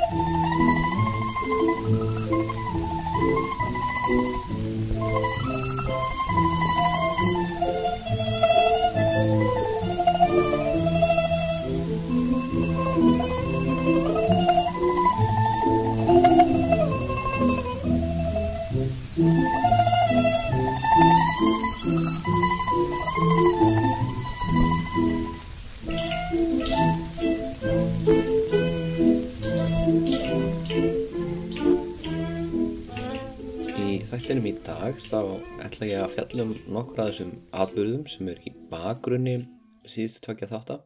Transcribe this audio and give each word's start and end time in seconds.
Ég 36.39 36.45
að 36.45 36.51
fjalla 36.53 36.71
um 36.71 36.75
nokkur 36.75 37.01
af 37.03 37.09
þessum 37.11 37.31
atbyrðum 37.53 38.03
sem 38.07 38.29
er 38.31 38.41
í 38.47 38.51
bakgrunni 38.71 39.37
síðustu 39.89 40.21
tvekja 40.23 40.49
þáttar 40.53 40.83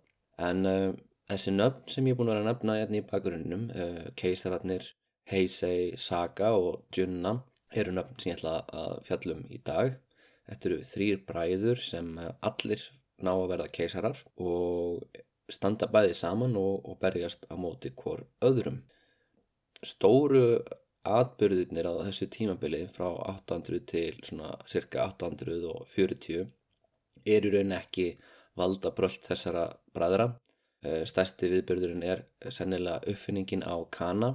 en 0.48 0.68
uh, 0.68 0.92
þessi 1.28 1.52
nöfn 1.52 1.92
sem 1.92 2.06
ég 2.06 2.14
er 2.14 2.18
búin 2.18 2.30
að 2.30 2.36
vera 2.36 2.42
að 2.44 2.48
nefna 2.48 2.76
hérna 2.78 2.98
í 2.98 3.06
bakgrunninum 3.10 3.66
uh, 3.74 4.06
keisararnir 4.16 4.86
Heisei, 5.28 5.92
Saga 5.96 6.54
og 6.56 6.86
Junna 6.96 7.34
eru 7.72 7.92
nöfn 7.92 8.16
sem 8.18 8.32
ég 8.32 8.38
ætla 8.38 8.54
að 8.72 8.96
fjalla 9.06 9.36
um 9.36 9.44
í 9.52 9.60
dag. 9.64 9.92
Þetta 10.48 10.68
eru 10.68 10.78
þrýr 10.88 11.20
bræður 11.28 11.84
sem 11.84 12.16
uh, 12.18 12.32
allir 12.40 12.86
ná 13.22 13.32
að 13.34 13.48
verða 13.52 13.68
keisarar 13.76 14.24
og 14.40 15.04
standa 15.52 15.88
bæði 15.92 16.16
saman 16.16 16.56
og, 16.58 16.80
og 16.88 16.98
berjast 17.02 17.44
á 17.52 17.54
móti 17.60 17.92
hvort 17.92 18.28
öðrum. 18.44 18.82
Stóru 19.82 20.62
atbyrðirnir 21.08 21.88
á 21.88 21.94
þessu 22.06 22.28
tímabili 22.30 22.84
frá 22.94 23.08
800 23.10 23.82
til 23.90 24.20
svona 24.22 24.52
cirka 24.70 25.08
840 25.10 26.46
er 27.26 27.46
í 27.46 27.52
raun 27.54 27.74
ekki 27.76 28.06
valda 28.58 28.92
brölt 28.94 29.26
þessara 29.26 29.66
bræðra. 29.94 30.28
Eh, 30.82 31.02
Stærsti 31.06 31.50
viðbyrðurinn 31.50 32.02
er 32.06 32.24
sennilega 32.50 33.02
uppfinningin 33.12 33.62
á 33.62 33.76
kana 33.94 34.32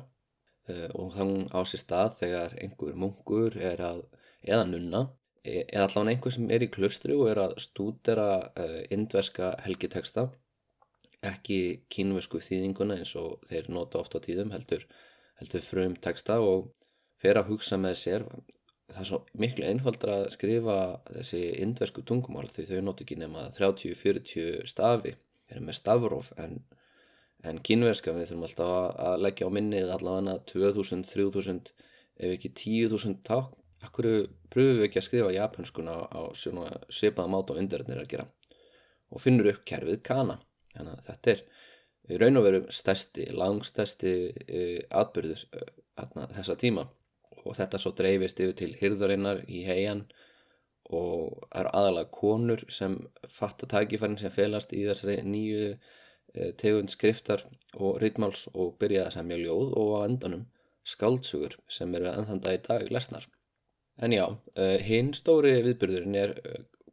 eh, 0.67 0.87
og 0.95 1.13
þann 1.15 1.47
á 1.51 1.59
sér 1.67 1.83
stað 1.83 2.19
þegar 2.21 2.57
einhver 2.63 2.95
munkur 2.95 3.57
er 3.59 3.83
að, 3.83 4.03
eða 4.47 4.67
nunna, 4.71 5.01
e- 5.43 5.65
eða 5.65 5.87
allavega 5.89 6.15
einhver 6.15 6.35
sem 6.35 6.51
er 6.51 6.63
í 6.63 6.71
klustri 6.71 7.15
og 7.15 7.27
er 7.31 7.41
að 7.43 7.57
stúdera 7.63 8.29
uh, 8.47 8.79
indverska 8.91 9.53
helgiteksta, 9.65 10.27
ekki 11.27 11.59
kínversku 11.91 12.39
þýðinguna 12.43 12.99
eins 12.99 13.13
og 13.19 13.43
þeir 13.49 13.69
nota 13.73 13.99
oft 13.99 14.15
á 14.15 14.19
tíðum 14.23 14.53
heldur 14.55 14.85
heldur 15.41 15.63
frum 15.65 15.95
texta 16.03 16.39
og 16.43 16.71
fer 17.21 17.39
að 17.39 17.51
hugsa 17.51 17.79
með 17.81 17.99
sér. 18.01 18.25
Það 18.87 19.01
er 19.01 19.09
svo 19.09 19.19
miklu 19.43 19.67
einfaldra 19.67 20.21
að 20.21 20.31
skrifa 20.37 20.77
þessi 21.09 21.43
indversku 21.63 22.03
tungumál 22.07 22.47
því 22.51 22.67
þau 22.69 22.81
nót 22.85 23.03
ekki 23.03 23.19
nema 23.19 23.47
30-40 23.57 24.67
stafi. 24.69 25.13
Eru 25.51 25.63
með 25.63 25.79
stafróf 25.79 26.31
en, 26.39 26.57
en 27.43 27.61
kínverska 27.63 28.15
við 28.15 28.31
þurfum 28.31 28.47
alltaf 28.47 28.73
að, 28.73 29.21
leggja 29.23 29.47
á 29.47 29.55
minnið 29.57 29.93
allavega 29.95 30.39
2000, 30.51 31.05
3000 31.13 31.71
ef 32.17 32.33
ekki 32.33 32.53
10.000 32.57 33.23
ták 33.27 33.53
Akkur 33.85 34.07
pröfum 34.49 34.79
við 34.79 34.87
ekki 34.87 35.01
að 35.01 35.05
skrifa 35.05 35.33
japanskuna 35.35 35.95
á 36.09 36.21
svipaða 36.33 37.29
máta 37.29 37.53
og 37.53 37.59
undirarnir 37.61 38.01
að 38.01 38.09
gera? 38.13 38.25
Og 39.13 39.21
finnur 39.21 39.51
upp 39.51 39.63
kerfið 39.69 40.01
kana. 40.05 40.39
Þannig 40.73 40.95
að 40.95 41.03
þetta 41.09 41.33
er 41.33 41.43
raun 42.15 42.39
og 42.39 42.45
veru 42.45 42.61
stærsti, 42.71 43.27
langstærsti 43.35 44.13
uh, 44.31 44.79
atbyrður 45.01 45.43
uh, 45.57 46.23
þessa 46.35 46.55
tíma 46.59 46.87
og 47.43 47.55
þetta 47.57 47.79
svo 47.81 47.93
dreifist 47.97 48.39
yfir 48.43 48.55
til 48.57 48.73
hyrðurinnar 48.79 49.43
í 49.47 49.63
heian 49.67 50.05
og 50.87 51.43
er 51.55 51.67
aðalega 51.75 52.11
konur 52.15 52.63
sem 52.71 52.95
fatta 53.33 53.67
tækifærin 53.67 54.19
sem 54.19 54.31
felast 54.31 54.71
í 54.73 54.85
þessari 54.87 55.19
nýju 55.27 55.73
uh, 55.73 56.51
tegund 56.59 56.93
skriftar 56.93 57.43
og 57.75 57.99
rytmáls 58.03 58.47
og 58.53 58.77
byrja 58.79 59.07
að 59.07 59.17
semja 59.19 59.41
ljóð 59.43 59.75
og 59.75 59.93
á 59.99 59.99
endanum 60.07 60.47
skaldsugur 60.87 61.57
sem 61.67 61.95
eru 61.99 62.07
ennþann 62.13 62.43
dag 62.45 62.55
í 62.55 62.63
dag 62.63 62.91
lesnar. 62.93 63.27
En 63.99 64.13
já, 64.13 64.23
hinn 64.85 65.09
stóri 65.17 65.55
viðbyrðurinn 65.65 66.15
er 66.15 66.35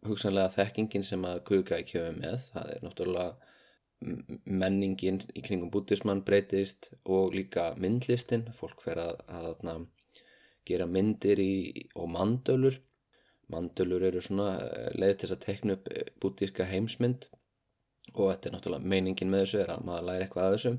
hugsanlega 0.09 0.50
þekkingin 0.56 1.05
sem 1.06 1.22
að 1.28 1.43
kuka 1.47 1.78
í 1.78 1.84
kjöfum 1.87 2.16
með, 2.19 2.47
það 2.55 2.71
er 2.72 2.81
náttúrulega 2.83 3.44
menningin 4.44 5.20
í 5.34 5.42
kringum 5.44 5.70
bútismann 5.72 6.22
breytist 6.26 6.91
og 7.04 7.34
líka 7.37 7.70
myndlistin. 7.81 8.47
Fólk 8.59 8.82
fer 8.84 9.00
að, 9.03 9.22
að, 9.28 9.48
að 9.72 9.87
gera 10.69 10.88
myndir 10.88 11.41
í, 11.42 11.54
og 11.94 12.10
mandölur. 12.15 12.78
Mandölur 13.53 14.04
eru 14.09 14.22
svona 14.25 14.50
eh, 14.65 14.92
leið 14.97 15.16
til 15.22 15.32
að 15.32 15.42
tekna 15.44 15.78
upp 15.78 15.91
eh, 15.92 16.12
bútíska 16.20 16.69
heimsmynd. 16.69 17.28
Og 18.15 18.31
þetta 18.31 18.48
er 18.48 18.54
náttúrulega 18.56 18.92
meiningin 18.94 19.32
með 19.32 19.44
þessu 19.44 19.60
er 19.62 19.75
að 19.75 19.88
maður 19.88 20.09
læri 20.09 20.26
eitthvað 20.26 20.47
af 20.47 20.56
þessu. 20.56 20.75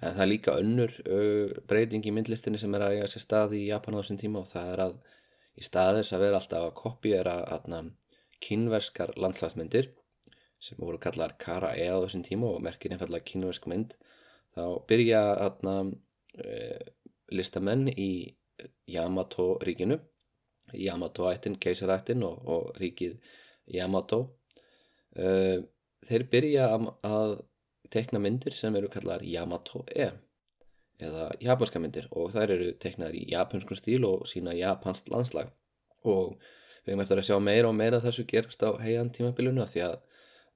En 0.00 0.14
það 0.16 0.24
er 0.24 0.30
líka 0.30 0.52
önnur 0.56 0.94
uh, 1.04 1.50
breyting 1.68 2.06
í 2.08 2.12
myndlistinni 2.16 2.58
sem 2.58 2.72
er 2.74 2.86
að 2.86 2.94
eiga 2.96 3.08
sér 3.12 3.22
stað 3.26 3.56
í 3.58 3.66
Japan 3.66 3.98
á 3.98 4.00
þessum 4.00 4.18
tíma 4.22 4.40
og 4.40 4.46
það 4.48 4.70
er 4.72 4.82
að 4.86 4.94
í 5.60 5.66
staðis 5.66 6.12
að 6.16 6.22
vera 6.24 6.38
alltaf 6.40 6.64
að 6.70 6.76
kopjera 6.78 7.34
kynverskar 8.40 9.12
landslagsmyndir 9.20 9.90
sem 10.60 10.78
voru 10.80 11.00
kallar 11.00 11.36
Kara 11.40 11.72
E 11.76 11.88
á 11.88 11.96
þessum 12.02 12.24
tíma 12.26 12.50
og 12.52 12.62
merkir 12.64 12.92
einfallega 12.92 13.26
kynversk 13.32 13.66
mynd 13.70 13.96
þá 14.56 14.64
byrja 14.90 15.20
aðna 15.46 15.76
e, 16.36 16.78
listamenn 17.32 17.88
í 17.90 18.10
Yamato 18.90 19.54
ríkinu 19.64 20.00
Yamato 20.72 21.28
ættin, 21.30 21.58
keisarættin 21.58 22.22
og, 22.22 22.42
og 22.46 22.80
ríkið 22.80 23.16
Yamato. 23.74 24.20
E, 25.16 25.62
þeir 26.06 26.26
byrja 26.32 26.66
að, 27.06 27.38
tekna 27.90 28.20
myndir 28.22 28.54
sem 28.54 28.76
eru 28.78 28.90
kallar 28.92 29.24
Yamato 29.26 29.84
E 29.90 30.12
eða 31.00 31.30
japanska 31.40 31.80
myndir 31.80 32.06
og 32.12 32.28
þær 32.34 32.52
eru 32.54 32.72
teknaðar 32.78 33.16
í 33.16 33.24
japanskun 33.32 33.78
stíl 33.78 34.04
og 34.06 34.26
sína 34.28 34.52
japansk 34.54 35.08
landslag. 35.10 35.48
Og 36.04 36.36
við 36.84 36.92
hefum 36.92 37.02
eftir 37.04 37.20
að 37.22 37.26
sjá 37.28 37.38
meira 37.42 37.70
og 37.70 37.76
meira 37.76 38.02
þessu 38.04 38.26
gerast 38.28 38.62
á 38.62 38.76
heian 38.82 39.10
tímabilinu 39.14 39.64
því 39.66 39.82
að 39.88 39.96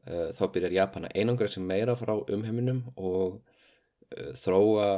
þá 0.05 0.45
byrjar 0.53 0.77
Japana 0.77 1.11
einangra 1.15 1.49
sem 1.49 1.65
meira 1.65 1.97
frá 1.97 2.15
umheiminum 2.15 2.83
og 2.97 3.39
uh, 3.39 4.33
þróa 4.37 4.89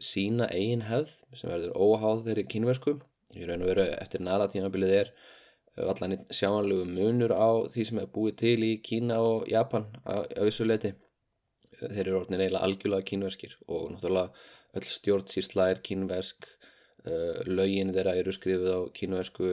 sína 0.00 0.48
eigin 0.52 0.86
hefð 0.88 1.14
sem 1.36 1.52
verður 1.52 1.76
óháð 1.76 2.24
þeirri 2.28 2.46
kynversku 2.54 2.96
í 3.36 3.46
raun 3.48 3.64
og 3.64 3.70
veru 3.72 3.86
eftir 3.96 4.24
næra 4.24 4.48
tímabilið 4.52 4.96
er 4.98 5.12
uh, 5.12 5.90
allan 5.92 6.18
sjáanlegu 6.28 6.88
munur 6.88 7.32
á 7.32 7.50
því 7.72 7.86
sem 7.88 8.02
er 8.02 8.12
búið 8.14 8.38
til 8.44 8.58
í 8.66 8.72
Kína 8.84 9.20
og 9.24 9.48
Japan 9.48 9.88
á, 10.04 10.24
á 10.24 10.40
þessu 10.44 10.68
leiti 10.68 10.94
þeir 11.80 12.06
eru 12.06 12.18
orðinir 12.20 12.44
eiginlega 12.44 12.66
algjörlega 12.66 13.08
kínverskir 13.08 13.56
og 13.68 13.92
náttúrulega 13.94 14.32
öll 14.76 14.88
stjórnsýsla 14.96 15.70
er 15.70 15.80
kínversk. 15.86 16.48
Lögin 17.48 17.94
þeirra 17.94 18.12
eru 18.20 18.32
skrifið 18.34 18.74
á 18.76 18.80
kínversku 18.92 19.52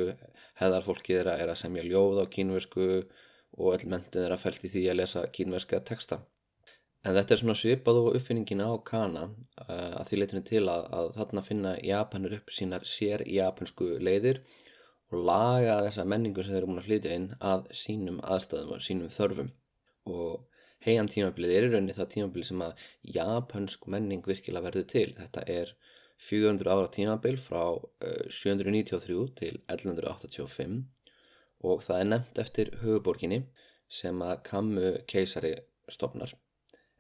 heðarfólki 0.60 1.16
þeirra 1.16 1.38
er 1.40 1.52
að 1.54 1.62
semja 1.62 1.86
ljóð 1.86 2.20
á 2.20 2.26
kínversku 2.34 2.88
og 3.56 3.76
öll 3.76 3.88
mentin 3.90 4.22
þeirra 4.22 4.40
fælt 4.42 4.66
í 4.68 4.72
því 4.74 4.84
að 4.92 5.00
lesa 5.02 5.24
kínverska 5.34 5.80
texta. 5.86 6.20
En 7.06 7.16
þetta 7.16 7.34
er 7.34 7.42
svona 7.42 7.56
svipað 7.56 8.00
og 8.02 8.16
uppfinningin 8.18 8.64
á 8.68 8.72
Kana 8.88 9.28
uh, 9.30 9.92
að 10.00 10.10
því 10.10 10.20
leytinu 10.20 10.44
til 10.50 10.64
að, 10.72 10.88
að 10.98 11.12
þarna 11.18 11.44
finna 11.46 11.74
Japanur 11.86 12.36
upp 12.40 12.52
sínar 12.52 12.88
sér 12.90 13.24
japansku 13.32 13.94
leiðir 14.04 14.42
og 15.14 15.24
laga 15.30 15.78
þessa 15.86 16.08
menningu 16.10 16.44
sem 16.44 16.56
þeir 16.56 16.62
eru 16.62 16.72
múin 16.72 16.82
að 16.82 16.90
flytja 16.90 17.16
inn 17.16 17.30
að 17.52 17.70
sínum 17.82 18.20
aðstæðum 18.26 18.74
og 18.76 18.84
sínum 18.84 19.14
þörfum. 19.14 19.54
Og 20.12 20.44
heian 20.84 21.12
tímabilið 21.12 21.54
er 21.54 21.68
í 21.68 21.72
rauninni 21.72 21.96
það 21.96 22.12
tímabilið 22.16 22.50
sem 22.50 22.66
að 22.66 22.84
japansk 23.16 23.88
menning 23.94 24.28
virkilega 24.28 24.68
verður 24.68 24.90
til. 24.92 25.08
Þetta 25.22 25.46
er 25.54 25.74
400 26.28 26.74
ára 26.74 26.92
tímabil 26.92 27.40
frá 27.40 27.64
uh, 27.78 28.28
793 28.28 29.24
til 29.40 29.62
1185 29.70 30.82
og 31.66 31.82
það 31.86 32.02
er 32.02 32.10
nefnt 32.12 32.42
eftir 32.44 32.74
höfuborginni 32.82 33.42
sem 34.00 34.22
að 34.22 34.44
Kammu 34.50 34.92
keisari 35.10 35.54
stopnar 35.90 36.34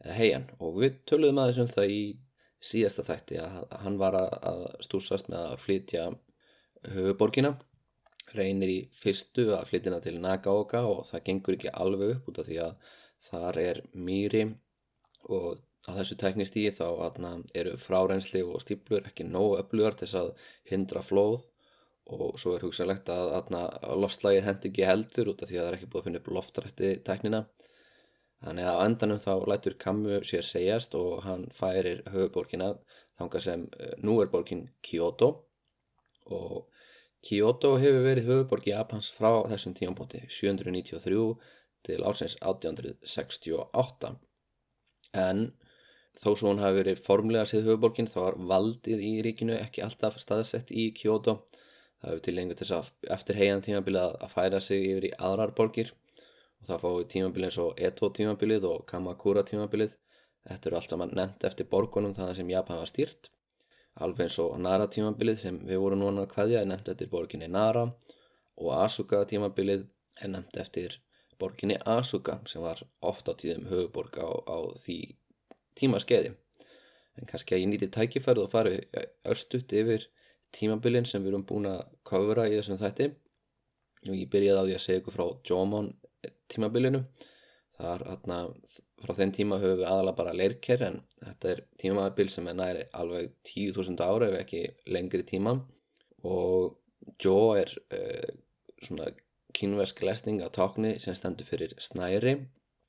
eða 0.03 0.17
heian 0.17 0.47
og 0.59 0.79
við 0.81 1.01
töluðum 1.09 1.41
aðeins 1.43 1.63
um 1.63 1.71
það 1.73 1.93
í 1.93 2.01
síðasta 2.67 3.05
þætti 3.05 3.39
að 3.43 3.57
hann 3.83 3.97
var 4.01 4.17
að 4.17 4.63
stúsast 4.85 5.29
með 5.29 5.43
að 5.51 5.63
flytja 5.65 6.05
höfuborgina 6.93 7.53
reynir 8.35 8.71
í 8.71 8.79
fyrstu 9.01 9.51
að 9.55 9.67
flytjina 9.71 9.99
til 10.03 10.17
Nagaoka 10.23 10.83
og 10.87 11.05
það 11.09 11.25
gengur 11.29 11.57
ekki 11.57 11.73
alveg 11.83 12.15
upp 12.15 12.31
út 12.31 12.41
af 12.41 12.49
því 12.49 12.57
að 12.65 12.95
þar 13.27 13.59
er 13.61 13.81
mýri 14.07 14.43
og 15.37 15.61
á 15.87 15.91
þessu 15.95 16.17
teknistígi 16.19 16.73
þá 16.75 16.87
eru 17.55 17.77
frárensli 17.79 18.41
og 18.43 18.61
stíplur 18.63 19.07
ekki 19.07 19.27
nógu 19.27 19.61
öflugar 19.61 19.95
til 19.95 20.07
þess 20.07 20.19
að 20.21 20.33
hindra 20.71 21.03
flóð 21.05 21.45
og 22.07 22.37
svo 22.39 22.55
er 22.55 22.63
hugsanlegt 22.63 23.09
að, 23.11 23.33
að, 23.37 23.97
loftslægið 24.01 24.45
hendi 24.45 24.69
ekki 24.71 24.85
heldur 24.87 25.31
út 25.33 25.41
af 25.43 25.49
því 25.49 25.57
að 25.57 25.63
það 25.65 25.71
er 25.71 25.77
ekki 25.77 25.89
búið 25.91 26.01
að 26.01 26.07
finna 26.07 26.21
upp 26.21 26.29
loftrætti 26.37 26.91
tæknina. 27.07 27.41
Þannig 28.45 28.69
að 28.69 28.79
á 28.79 28.85
endanum 28.85 29.19
þá 29.19 29.33
lætur 29.49 29.75
Kammu 29.81 30.21
sér 30.29 30.45
segjast 30.45 30.95
og 30.95 31.23
hann 31.25 31.47
færir 31.57 32.03
höfuborgina 32.13 32.71
þanga 33.17 33.41
sem 33.43 33.65
uh, 33.65 33.93
nú 34.05 34.19
er 34.21 34.31
borgin 34.31 34.67
Kyoto. 34.85 35.31
Og 36.29 36.67
Kyoto 37.25 37.75
hefur 37.81 38.05
verið 38.05 38.29
höfuborg 38.29 38.67
Japans 38.69 39.09
frá 39.11 39.31
þessum 39.51 39.73
tímanbóti 39.75 40.23
793 40.29 41.21
til 41.87 42.03
ársins 42.05 42.37
1868 42.39 44.13
en 45.17 45.47
þó 46.17 46.31
svo 46.33 46.51
hún 46.51 46.61
hafi 46.61 46.81
verið 46.81 47.01
formlega 47.05 47.47
séð 47.49 47.71
höfuborgin 47.71 48.09
þá 48.11 48.17
var 48.21 48.37
valdið 48.51 49.03
í 49.05 49.13
ríkinu 49.25 49.57
ekki 49.57 49.83
alltaf 49.85 50.19
staðsett 50.21 50.71
í 50.71 50.89
Kyoto 50.97 51.39
það 52.01 52.09
hefur 52.11 52.23
til 52.25 52.35
lengur 52.37 52.57
til 52.57 52.67
þess 52.67 52.75
að 52.77 53.13
eftir 53.15 53.39
heian 53.39 53.63
tímabilið 53.65 54.17
að 54.25 54.33
færa 54.33 54.59
sig 54.63 54.83
yfir 54.91 55.07
í 55.09 55.13
aðrar 55.29 55.53
borgir. 55.57 55.93
Og 56.61 56.69
það 56.69 56.83
fái 56.83 57.07
tímabilið 57.13 57.49
eins 57.49 57.59
og 57.63 57.81
Eto 57.89 58.09
tímabilið 58.19 58.67
og 58.69 58.85
Kamakura 58.89 59.43
tímabilið. 59.47 59.97
Þetta 60.47 60.69
eru 60.69 60.79
allt 60.79 60.93
saman 60.93 61.13
nefnt 61.17 61.43
eftir 61.49 61.69
borgunum 61.71 62.15
það 62.17 62.33
sem 62.39 62.53
Japan 62.53 62.81
var 62.81 62.91
stýrt. 62.91 63.31
Alveg 64.01 64.27
eins 64.27 64.39
og 64.41 64.55
Nara 64.61 64.87
tímabilið 64.93 65.41
sem 65.43 65.59
við 65.67 65.81
vorum 65.83 66.03
núna 66.03 66.25
að 66.25 66.33
hvaðja 66.35 66.63
er 66.63 66.71
nefnt 66.71 66.93
eftir 66.93 67.11
borginni 67.13 67.49
Nara. 67.51 67.87
Og 68.57 68.73
Asuka 68.77 69.23
tímabilið 69.29 69.85
er 70.21 70.33
nefnt 70.33 70.57
eftir 70.61 70.99
borginni 71.39 71.77
Asuka 71.85 72.39
sem 72.49 72.61
var 72.61 72.81
ofta 73.01 73.33
á 73.33 73.39
tíðum 73.39 73.69
höfuborg 73.69 74.17
á, 74.17 74.29
á 74.49 74.57
því 74.81 74.99
tímaskeiði 75.77 76.33
en 77.17 77.29
kannski 77.29 77.55
að 77.55 77.63
ég 77.63 77.69
nýti 77.71 77.89
tækifærið 77.93 78.45
og 78.45 78.53
fari 78.53 78.79
örstuðt 79.27 79.73
yfir 79.79 80.07
tímabilin 80.55 81.07
sem 81.07 81.23
við 81.23 81.33
erum 81.33 81.45
búin 81.47 81.69
að 81.69 81.85
kofra 82.07 82.47
í 82.47 82.55
þessum 82.57 82.79
þætti. 82.81 83.09
Og 84.07 84.15
ég 84.15 84.29
byrjaði 84.31 84.61
á 84.61 84.65
því 84.67 84.75
að 84.77 84.83
segja 84.83 85.01
ykkur 85.01 85.15
frá 85.15 85.25
Jomon 85.49 85.91
tímabilinu. 86.51 87.03
Þar 87.77 88.03
atna, 88.09 88.39
frá 89.03 89.13
þenn 89.19 89.35
tíma 89.35 89.59
höfum 89.61 89.81
við 89.81 89.89
aðalega 89.89 90.17
bara 90.17 90.33
leirker 90.37 90.83
en 90.87 90.99
þetta 91.21 91.51
er 91.51 91.63
tímabil 91.81 92.31
sem 92.33 92.47
er 92.49 92.57
næri 92.57 92.85
alveg 92.97 93.35
10.000 93.45 94.01
ára 94.01 94.31
ef 94.31 94.39
ekki 94.41 94.63
lengri 94.93 95.25
tíma. 95.27 95.57
Og 96.25 96.77
Jo 97.23 97.53
er 97.55 97.69
uh, 97.95 98.31
svona 98.83 99.11
kynversk 99.55 100.01
lesning 100.03 100.41
á 100.43 100.49
tákni 100.51 100.97
sem 100.99 101.15
stendur 101.15 101.47
fyrir 101.47 101.75
snæri. 101.81 102.33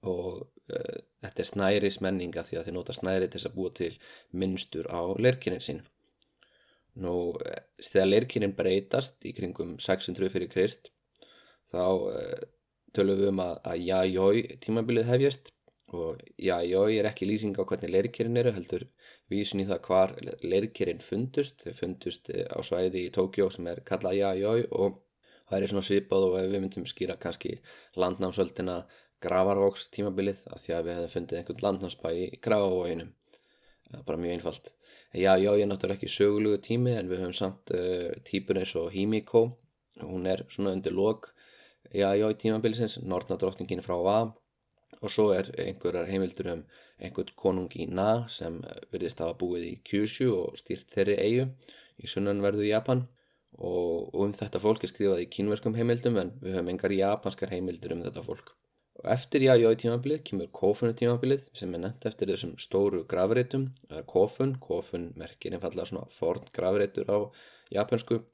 Og 0.09 0.41
uh, 0.49 0.97
þetta 1.23 1.45
er 1.45 1.51
snæris 1.53 2.01
menninga 2.05 2.43
því 2.47 2.59
að 2.59 2.69
þið 2.69 2.79
nota 2.79 2.97
snæri 2.97 3.29
til 3.31 3.45
að 3.45 3.55
búa 3.55 3.75
til 3.77 3.93
minnstur 4.33 4.89
á 4.91 5.01
leirkinin 5.21 5.65
sín 5.65 5.85
nú 7.03 7.15
uh, 7.33 7.59
þegar 7.83 8.13
leirkinin 8.13 8.57
breytast 8.59 9.27
í 9.29 9.35
kringum 9.37 9.77
600 9.83 10.33
fyrir 10.35 10.53
krist 10.53 10.93
þá 11.69 11.85
tölum 12.97 13.19
við 13.21 13.31
um 13.31 13.41
að, 13.45 13.55
að 13.71 13.83
jájói 13.85 14.59
tímabilið 14.65 15.11
hefjast 15.11 15.51
og 15.97 16.21
jájói 16.37 16.99
er 16.99 17.09
ekki 17.09 17.29
lýsing 17.29 17.57
á 17.57 17.65
hvernig 17.65 17.93
leirkerinn 17.93 18.37
eru 18.41 18.53
heldur 18.53 18.85
vísun 19.33 19.63
í 19.63 19.67
það 19.69 19.83
hvar 19.87 20.15
leirkerinn 20.45 21.01
fundust. 21.05 21.63
Þau 21.65 21.77
fundust 21.77 22.29
á 22.29 22.59
svæði 22.65 23.07
í 23.07 23.13
Tókjó 23.15 23.49
sem 23.53 23.69
er 23.73 23.81
kallað 23.89 24.19
jájói 24.21 24.67
og 24.69 25.01
það 25.49 25.61
er 25.61 25.73
svona 25.73 25.87
svipað 25.89 26.27
og 26.29 26.37
við 26.39 26.59
myndum 26.61 26.89
skýra 26.89 27.17
kannski 27.21 27.59
landnámsöldina 27.97 28.83
gravarvóks 29.25 29.89
tímabilið 29.95 30.45
af 30.53 30.63
því 30.65 30.75
að 30.77 30.85
við 30.89 30.99
hefðum 30.99 31.15
fundið 31.15 31.39
einhvern 31.39 31.65
landnámsbæ 31.67 32.11
í 32.15 32.27
gravavóginum 32.45 33.15
bara 34.07 34.21
mjög 34.21 34.37
einfalt 34.37 34.69
jájói 35.15 35.63
er 35.63 35.71
náttúrulega 35.71 35.97
ekki 35.97 36.11
sögulugu 36.13 36.59
tími 36.65 36.93
en 36.99 37.09
við 37.09 37.23
höfum 37.23 37.37
samt 37.37 37.73
uh, 37.75 38.13
típur 38.29 38.61
eins 38.61 38.75
og 38.77 38.91
Himiko. 38.93 39.47
Hún 40.03 40.29
er 40.31 40.45
svona 40.53 40.75
undir 40.77 40.95
lok 40.95 41.33
já, 41.93 42.13
já, 42.15 42.29
í 42.29 42.37
tímabilisins, 42.39 42.99
Nortnadrottningin 43.03 43.83
frá 43.83 43.97
Va 44.05 44.19
og 44.99 45.13
svo 45.13 45.29
er 45.35 45.51
einhverjar 45.63 46.09
heimildur 46.11 46.51
um 46.53 46.63
einhvern 46.99 47.35
konung 47.39 47.75
í 47.79 47.87
Na 47.87 48.27
sem 48.33 48.59
verðist 48.93 49.21
hafa 49.23 49.37
búið 49.39 49.67
í 49.69 49.75
Kyushu 49.87 50.33
og 50.35 50.59
stýrt 50.59 50.91
þeirri 50.95 51.17
eigu 51.23 51.47
í 52.03 52.11
sunnanverðu 52.11 52.67
Japan. 52.67 53.07
Og 53.59 54.15
um 54.15 54.33
þetta 54.35 54.61
fólk 54.63 54.85
er 54.85 54.91
skrifað 54.91 55.23
í 55.25 55.31
kínverskum 55.35 55.77
heimildum 55.79 56.19
en 56.21 56.35
við 56.43 56.59
höfum 56.59 56.73
engar 56.75 56.95
japanskar 56.95 57.55
heimildur 57.55 57.95
um 57.95 58.03
þetta 58.05 58.25
fólk. 58.27 58.53
Eftir 59.07 59.45
jájá 59.47 59.71
í 59.71 59.79
tímabilið 59.79 60.25
kemur 60.27 60.49
Kofun 60.51 60.95
tímabilið 60.99 61.45
sem 61.55 61.75
er 61.77 61.85
nefnt 61.85 62.07
eftir 62.11 62.33
þessum 62.33 62.57
stóru 62.59 63.05
gravreitum, 63.07 63.69
er 63.95 64.03
Kofun, 64.11 64.57
Kofun 64.59 65.13
merkir 65.17 65.55
einfallega 65.55 65.87
svona 65.87 66.09
forn 66.11 66.49
gravreitur 66.55 67.07
á 67.07 67.19
japansku, 67.71 68.25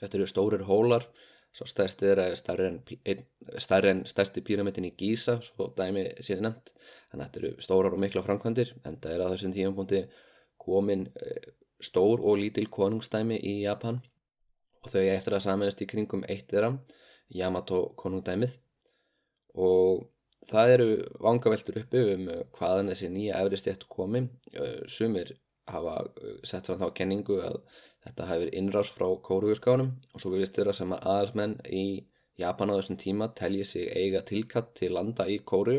þetta 0.00 0.18
eru 0.18 0.26
stórir 0.26 0.66
hólar 0.66 1.06
svo 1.52 1.66
stærsti 1.68 2.08
er 2.08 2.34
stærri 2.34 3.90
en, 3.92 4.02
stærsti 4.08 4.42
píramidin 4.44 4.88
í 4.88 4.94
Gísa 4.98 5.36
svo 5.44 5.68
dæmi 5.76 6.06
sér 6.24 6.40
nefnt. 6.44 6.72
Þannig 7.12 7.26
að 7.26 7.26
þetta 7.26 7.42
eru 7.42 7.66
stórar 7.66 7.96
og 7.96 8.00
mikla 8.00 8.24
framkvæmdir 8.24 8.72
en 8.88 8.96
það 8.96 9.14
er 9.14 9.24
á 9.28 9.32
þessum 9.34 9.54
tímapunkti 9.56 10.02
komin 10.62 11.06
eh, 11.20 11.52
stór 11.82 12.24
og 12.24 12.40
lítil 12.40 12.68
konungstæmi 12.72 13.36
í 13.36 13.58
Japan. 13.66 14.00
Og 14.82 14.90
þau 14.94 15.02
eftir 15.04 15.36
að 15.36 15.44
samanast 15.46 15.84
í 15.84 15.90
kringum 15.90 16.24
eitt 16.24 16.48
þeirra 16.50 16.72
Yamato 17.36 17.84
konungdæmið 18.00 18.56
og 19.54 20.06
það 20.48 20.74
eru 20.74 20.88
vangaveltur 21.22 21.80
uppi 21.82 22.02
um 22.16 22.28
hvaðan 22.58 22.90
þessi 22.92 23.12
nýja 23.12 23.40
efri 23.42 23.60
stjætt 23.60 23.88
komi. 23.92 24.26
Sumir 24.90 25.36
hafa 25.70 26.00
sett 26.44 26.66
fram 26.66 26.80
þá 26.80 26.88
kenningu 26.96 27.38
að 27.46 27.60
Þetta 28.02 28.28
hefur 28.28 28.48
innrás 28.58 28.90
frá 28.96 29.06
kóruguskánum 29.28 29.92
og 30.12 30.22
svo 30.22 30.32
vilist 30.34 30.56
vera 30.58 30.74
sem 30.74 30.90
að 30.94 31.04
aðalsmenn 31.10 31.54
í 31.70 31.84
Japan 32.40 32.72
á 32.74 32.78
þessum 32.78 32.98
tíma 32.98 33.28
telji 33.38 33.66
sig 33.68 33.90
eiga 33.94 34.24
tilkatt 34.26 34.72
til 34.78 34.90
landa 34.96 35.28
í 35.30 35.38
kóru, 35.50 35.76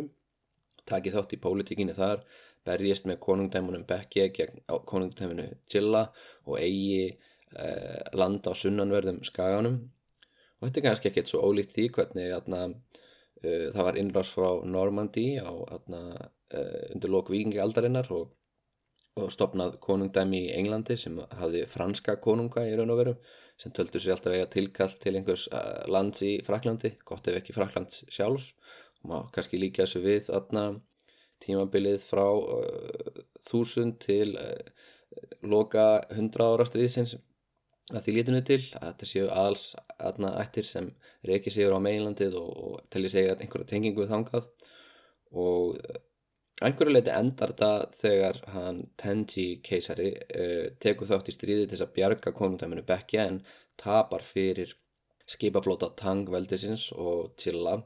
taki 0.87 1.11
þátt 1.11 1.35
í 1.35 1.41
pólitíkinni 1.43 1.95
þar, 1.97 2.23
berjist 2.63 3.09
með 3.09 3.19
konungdæmunum 3.25 3.83
Bekkje 3.89 4.29
gegn 4.37 4.63
konungdæmunu 4.87 5.49
Chilla 5.67 6.05
og 6.47 6.61
eigi 6.61 7.09
eh, 7.09 7.99
landa 8.15 8.55
á 8.55 8.59
sunnanverðum 8.61 9.19
skaganum. 9.27 9.81
Og 10.61 10.69
þetta 10.69 10.79
er 10.79 10.87
kannski 10.87 11.11
ekkert 11.11 11.33
svo 11.33 11.43
ólíkt 11.43 11.75
því 11.75 11.89
hvernig 11.97 12.31
uh, 12.37 12.71
það 13.43 13.83
var 13.89 13.99
innrás 13.99 14.31
frá 14.35 14.47
Normandi 14.65 15.27
á, 15.43 15.51
atna, 15.75 16.01
uh, 16.55 16.83
undir 16.95 17.11
lok 17.11 17.29
vikingi 17.33 17.59
aldarinnar 17.59 18.09
og 18.15 18.31
og 19.21 19.29
stopnað 19.33 19.77
konungdæmi 19.83 20.39
í 20.47 20.53
Englandi 20.57 20.95
sem 20.97 21.19
hafði 21.37 21.67
franska 21.69 22.15
konunga 22.21 22.63
í 22.65 22.73
raun 22.77 22.93
og 22.93 22.99
veru 23.01 23.11
sem 23.61 23.73
töldu 23.75 24.01
sér 24.01 24.15
alltaf 24.15 24.33
eiga 24.33 24.47
tilkall 24.55 24.95
til 25.01 25.13
einhvers 25.19 25.43
uh, 25.53 25.83
lands 25.93 26.23
í 26.25 26.31
Fraklandi, 26.45 26.95
gott 27.05 27.27
ef 27.29 27.37
ekki 27.37 27.53
Fraklands 27.53 28.01
sjálfs. 28.11 28.49
Og 29.03 29.11
maður 29.11 29.29
kannski 29.35 29.59
líka 29.61 29.85
þessu 29.85 30.01
við 30.01 30.31
aðna 30.33 30.63
tímabilið 31.43 32.07
frá 32.09 32.25
uh, 32.25 33.21
þúsund 33.45 33.99
til 34.01 34.33
uh, 34.39 34.57
loka 35.45 35.85
hundra 36.15 36.49
ára 36.55 36.65
stríðsins 36.65 37.13
að 37.91 38.05
því 38.05 38.13
lítinu 38.15 38.41
til 38.47 38.59
að 38.79 38.85
þetta 38.87 39.07
séu 39.09 39.27
alls 39.33 39.63
aðna 39.97 40.31
ættir 40.39 40.67
sem 40.67 40.89
reykir 41.27 41.51
sig 41.51 41.67
á 41.67 41.79
meginlandið 41.83 42.37
og, 42.39 42.51
og 42.67 42.81
telli 42.93 43.11
segja 43.11 43.35
einhverja 43.35 43.69
tengingu 43.73 44.07
þangað. 44.07 44.47
Og 45.33 45.79
einhverju 46.63 46.93
leiti 46.93 47.11
endar 47.11 47.51
þetta 47.51 47.95
þegar 47.97 48.39
hann 48.53 48.83
Tenji 49.01 49.47
keisari 49.65 50.13
uh, 50.13 50.69
tekur 50.79 51.09
þátt 51.09 51.33
í 51.33 51.35
stríði 51.35 51.65
til 51.65 51.75
þess 51.75 51.87
að 51.87 51.95
bjarga 51.97 52.35
konungdæminu 52.37 52.85
Bekkja 52.87 53.27
en 53.27 53.41
tapar 53.81 54.23
fyrir 54.23 54.75
skipaflóta 55.27 55.91
Tang 55.99 56.29
veldisins 56.31 56.91
og 56.95 57.33
Chilla. 57.39 57.81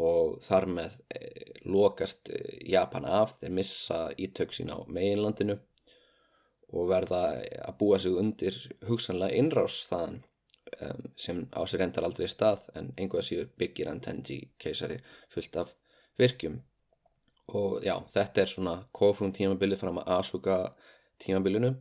Og 0.00 0.38
þar 0.42 0.66
með 0.70 0.98
uh, 1.14 1.56
lokast 1.70 2.32
uh, 2.34 2.54
Japan 2.66 3.06
af. 3.06 3.38
Þeir 3.38 3.58
missa 3.60 4.04
ítök 4.18 4.54
sín 4.56 4.74
á 4.74 4.78
meginlandinu 4.90 5.60
og 6.70 6.90
verða 6.90 7.22
að 7.64 7.78
búa 7.80 7.98
sig 7.98 8.14
undir 8.16 8.56
hugsanlega 8.86 9.38
innrás 9.38 9.80
þaðan 9.90 10.20
um, 10.86 11.04
sem 11.16 11.42
á 11.50 11.60
sig 11.66 11.80
reyndar 11.80 12.06
aldrei 12.06 12.28
stað 12.30 12.68
en 12.78 12.92
einhverja 12.96 13.26
síður 13.26 13.52
byggir 13.58 13.90
hann 13.90 14.02
Tenji 14.04 14.40
keisari 14.60 15.00
fullt 15.34 15.56
af 15.62 15.74
virkjum. 16.20 16.60
Og 17.50 17.80
já, 17.82 17.96
þetta 18.12 18.42
er 18.42 18.50
svona 18.52 18.76
Kofun 18.94 19.34
tímabilið 19.34 19.80
fram 19.80 19.98
að 19.98 20.12
Asuka 20.20 20.58
tímabilinu 21.22 21.74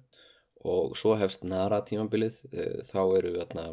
og 0.70 0.98
svo 0.98 1.14
hefst 1.20 1.46
Nara 1.48 1.84
tímabilið 1.86 2.42
eh, 2.52 2.80
þá 2.90 3.02
eru 3.20 3.36
þarna 3.38 3.68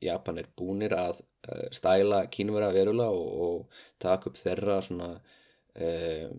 Japanir 0.00 0.46
búnir 0.56 0.94
að 0.96 1.18
eh, 1.50 1.66
stæla 1.74 2.22
kínvera 2.32 2.70
verulega 2.72 3.10
og, 3.10 3.34
og 3.44 3.82
taka 4.00 4.30
upp 4.30 4.38
þeirra 4.38 4.78
svona 4.86 5.10
e, 5.74 6.30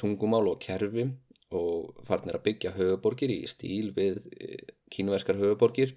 tungumál 0.00 0.50
og 0.50 0.60
kerfi 0.62 1.06
og 1.56 2.04
farnir 2.06 2.38
að 2.38 2.44
byggja 2.46 2.76
höfuborgir 2.76 3.32
í 3.34 3.40
stíl 3.50 3.90
við 3.96 4.28
kínverskar 4.92 5.38
höfuborgir 5.40 5.96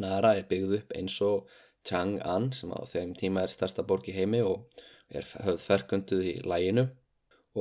Nara 0.00 0.36
er 0.38 0.46
byggð 0.48 0.78
upp 0.78 0.94
eins 0.96 1.16
og 1.24 1.50
Chang'an 1.88 2.50
sem 2.56 2.72
á 2.72 2.80
þeim 2.88 3.12
tíma 3.18 3.44
er 3.44 3.52
stærsta 3.52 3.84
borg 3.86 4.08
í 4.08 4.14
heimi 4.16 4.40
og 4.44 4.80
er 5.10 5.26
höfð 5.44 5.66
ferkunduð 5.66 6.26
í 6.30 6.34
læginu 6.52 6.86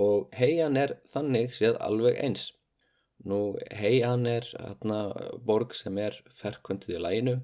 og 0.03 0.29
heian 0.37 0.77
er 0.77 0.97
þannig 1.09 1.55
séð 1.57 1.79
alveg 1.81 2.19
eins. 2.21 2.51
Nú 3.25 3.57
heian 3.75 4.27
er 4.29 4.45
hérna 4.53 4.99
borg 5.43 5.73
sem 5.75 5.97
er 5.97 6.19
ferkvöndið 6.39 6.99
í 6.99 7.01
læginu, 7.03 7.35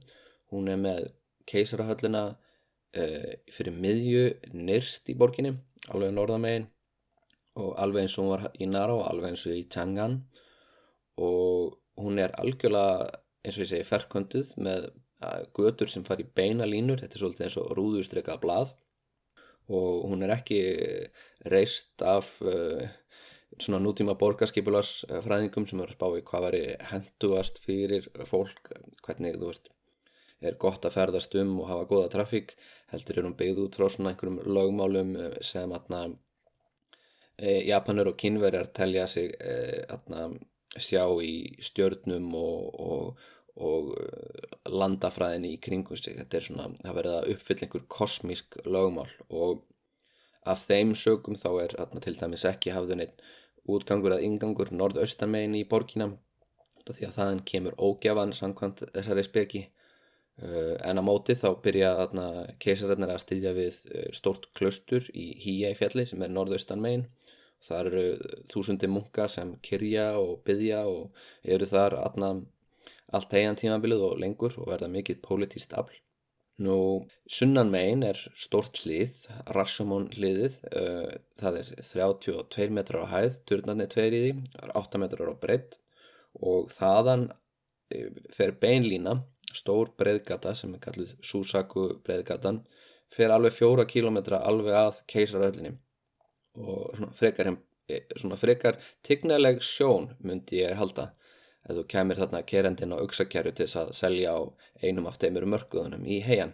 hún 0.54 0.70
er 0.72 0.78
með 0.80 1.10
keisarahöllina 1.50 2.24
uh, 2.36 3.34
fyrir 3.52 3.76
miðju 3.76 4.26
nyrst 4.54 5.10
í 5.12 5.18
borginni, 5.20 5.56
alveg 5.90 6.14
norðamegin 6.14 6.70
og 7.56 7.76
alveg 7.80 8.06
eins 8.06 8.18
og 8.18 8.26
hún 8.26 8.34
var 8.34 8.60
í 8.60 8.68
Nara 8.70 8.96
og 8.98 9.06
alveg 9.10 9.34
eins 9.34 9.46
og 9.48 9.56
í 9.56 9.66
Changan 9.72 10.20
og 11.22 11.78
hún 12.02 12.20
er 12.20 12.36
algjörlega 12.40 13.22
eins 13.46 13.58
og 13.58 13.66
ég 13.66 13.72
segi 13.72 13.88
ferkönduð 13.88 14.56
með 14.60 14.90
götur 15.56 15.90
sem 15.90 16.04
fari 16.06 16.26
beina 16.38 16.68
línur. 16.68 17.00
Þetta 17.02 17.16
er 17.16 17.24
svolítið 17.24 17.46
eins 17.48 17.58
og 17.62 17.72
rúðustrykkað 17.78 18.42
blað. 18.44 18.74
Og 19.72 20.04
hún 20.12 20.22
er 20.22 20.36
ekki 20.36 20.60
reist 21.50 22.04
af 22.06 22.36
uh, 22.46 22.84
svona 23.58 23.80
nútíma 23.82 24.14
borgarskipularsfræðingum 24.20 25.66
sem 25.70 25.82
eru 25.82 25.94
að 25.94 25.98
spá 25.98 26.08
í 26.20 26.26
hvað 26.28 26.46
veri 26.50 26.62
hendugast 26.92 27.62
fyrir 27.64 28.10
fólk 28.30 28.74
hvernig 29.06 29.40
þú 29.40 29.50
veist 29.50 29.72
er 30.46 30.58
gott 30.62 30.86
að 30.86 30.98
ferðast 30.98 31.36
um 31.40 31.56
og 31.64 31.70
hafa 31.72 31.88
goða 31.90 32.12
trafík 32.14 32.54
heldur 32.92 33.20
er 33.20 33.28
hún 33.30 33.38
byggð 33.40 33.64
út 33.64 33.78
frá 33.80 33.88
svona 33.90 34.12
einhverjum 34.12 34.42
lögmálum 34.58 35.16
sem 35.46 35.72
atna, 35.74 36.04
e, 36.12 36.18
Japanur 37.42 38.14
og 38.14 38.18
kynverjar 38.20 38.70
telja 38.76 39.08
sig 39.12 39.34
e, 39.44 39.84
atna, 39.92 40.30
sjá 40.80 41.04
í 41.24 41.56
stjörnum 41.64 42.34
og, 42.36 42.80
og, 42.80 43.24
og 43.56 43.94
uh, 43.96 44.58
landafræðinni 44.68 45.54
í 45.56 45.62
kringum 45.64 46.00
sig. 46.00 46.18
Þetta 46.20 46.40
er 46.40 46.46
svona, 46.48 46.68
það 46.82 46.98
verður 47.00 47.18
að 47.20 47.32
uppfylla 47.36 47.68
einhver 47.68 47.86
kosmísk 47.96 48.60
lögmál 48.68 49.10
og 49.30 49.64
af 50.46 50.66
þeim 50.68 50.94
sögum 50.98 51.40
þá 51.40 51.50
er 51.64 51.78
atna, 51.82 52.04
til 52.04 52.18
dæmis 52.20 52.46
ekki 52.48 52.76
hafðun 52.76 53.06
einn 53.06 53.16
útgangur 53.72 54.14
að 54.14 54.28
ingangur 54.28 54.70
norðaustamegin 54.76 55.58
í 55.58 55.64
borgina 55.70 56.12
því 56.86 57.08
að 57.08 57.16
þaðan 57.16 57.40
kemur 57.50 57.80
ógjafan 57.82 58.36
samkvæmt 58.38 58.84
þessari 58.94 59.24
speki. 59.26 59.62
En 60.86 61.00
á 61.00 61.04
móti 61.08 61.34
þá 61.40 61.48
byrja 61.64 61.92
keisararnir 62.62 63.14
að 63.14 63.24
stýðja 63.24 63.54
við 63.56 63.80
stórt 64.14 64.50
klaustur 64.54 65.08
í 65.16 65.32
Híja 65.42 65.72
í 65.72 65.78
fjalli 65.80 66.06
sem 66.06 66.22
er 66.22 66.34
norðaustamegin 66.36 67.08
Það 67.64 67.88
eru 67.90 68.04
þúsundi 68.52 68.90
munka 68.92 69.28
sem 69.32 69.56
kyrja 69.66 70.10
og 70.22 70.42
byggja 70.46 70.82
og 70.90 71.16
eru 71.44 71.68
þar 71.70 71.98
allt 72.06 73.36
heian 73.38 73.58
tímabilið 73.60 74.04
og 74.10 74.20
lengur 74.22 74.58
og 74.60 74.70
verða 74.74 74.90
mikill 74.92 75.22
pólitíst 75.24 75.74
afl. 75.78 75.96
Nú, 76.66 77.04
sunnan 77.28 77.68
megin 77.68 78.06
er 78.08 78.20
stort 78.40 78.80
hlið, 78.86 79.26
Rashomon 79.52 80.06
hliðið, 80.14 80.62
uh, 80.72 81.10
það 81.42 81.58
er 81.60 81.72
32 81.84 82.70
metrar 82.78 83.04
á 83.04 83.12
hæð, 83.12 83.40
turnarnir 83.50 83.90
tveir 83.92 84.16
í 84.16 84.22
því, 84.24 84.46
8 84.72 85.02
metrar 85.02 85.34
á 85.34 85.36
breytt 85.42 85.76
og 86.40 86.72
þaðan 86.72 87.28
fer 88.34 88.56
beinlína, 88.62 89.18
stór 89.56 89.92
breyðgata 90.00 90.56
sem 90.56 90.74
er 90.76 90.82
kallið 90.84 91.12
Susaku 91.24 91.90
breyðgatan, 92.08 92.64
fer 93.12 93.32
alveg 93.36 93.56
fjóra 93.56 93.86
kílometra 93.88 94.40
alveg 94.48 94.80
að 94.80 95.04
keisaröðlinni 95.12 95.76
og 96.58 96.96
svona 96.98 97.12
frekar, 97.16 97.52
svona 98.16 98.40
frekar 98.40 98.80
tignaleg 99.06 99.62
sjón 99.64 100.12
myndi 100.24 100.64
ég 100.64 100.78
halda 100.80 101.12
ef 101.66 101.80
þú 101.80 101.84
kemur 101.90 102.20
þarna 102.22 102.44
kerendin 102.46 102.94
á 102.94 103.02
auksakjæru 103.02 103.54
til 103.56 103.66
þess 103.66 103.82
að 103.82 103.92
selja 104.00 104.36
á 104.38 104.42
einum 104.86 105.10
af 105.10 105.18
þeimur 105.22 105.48
mörguðunum 105.50 106.06
í 106.06 106.20
heian. 106.26 106.54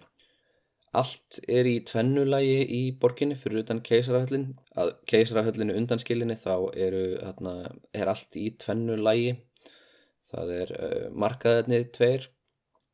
Allt 0.92 1.40
er 1.48 1.68
í 1.68 1.78
tvennulagi 1.88 2.66
í 2.68 2.82
borginni 3.00 3.38
fyrir 3.40 3.64
utan 3.64 3.80
keisarahöllin. 3.84 4.50
Að 4.76 4.92
keisarahöllinu 5.08 5.76
undanskilinni 5.80 6.36
þá 6.40 6.56
eru, 6.76 7.04
þarna, 7.22 7.54
er 7.96 8.12
allt 8.12 8.36
í 8.40 8.50
tvennulagi. 8.60 9.38
Það 10.32 10.52
er 10.58 10.74
uh, 10.76 11.06
markaðarnir 11.24 11.88
tveir, 11.96 12.28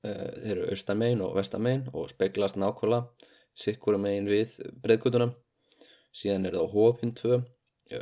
uh, 0.06 0.30
þeir 0.44 0.54
eru 0.54 0.70
austamein 0.74 1.26
og 1.26 1.34
vestamein 1.38 1.88
og 1.94 2.12
speglast 2.14 2.58
nákvæmlega 2.58 3.34
sikkurum 3.58 4.04
megin 4.06 4.30
við 4.30 4.54
breyðkutuna 4.84 5.32
síðan 6.18 6.50
er 6.50 6.58
það 6.58 6.74
hófinn 6.74 7.14
tvö, 7.18 7.42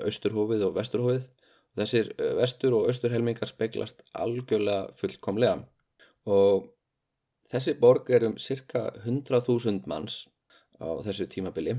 austurhófið 0.05 0.63
og 0.67 0.77
vesturhófið 0.79 1.25
og 1.25 1.81
þessir 1.81 2.11
eh, 2.17 2.35
vestur 2.39 2.77
og 2.77 2.89
austurhelmingar 2.91 3.49
speglast 3.49 4.03
algjörlega 4.15 4.93
fullkomlega. 4.99 5.65
Og 6.31 6.69
þessi 7.51 7.75
borg 7.81 8.09
er 8.15 8.27
um 8.29 8.37
cirka 8.41 8.87
100.000 9.03 9.83
manns 9.91 10.23
á 10.79 10.87
þessu 11.05 11.27
tímabili. 11.31 11.77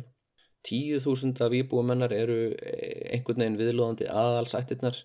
10.000 0.67 1.41
af 1.47 1.55
íbúumennar 1.55 2.13
eru 2.15 2.41
eh, 2.55 3.15
einhvern 3.15 3.43
veginn 3.43 3.61
viðlóðandi 3.61 4.09
aðalsættirnar 4.11 4.99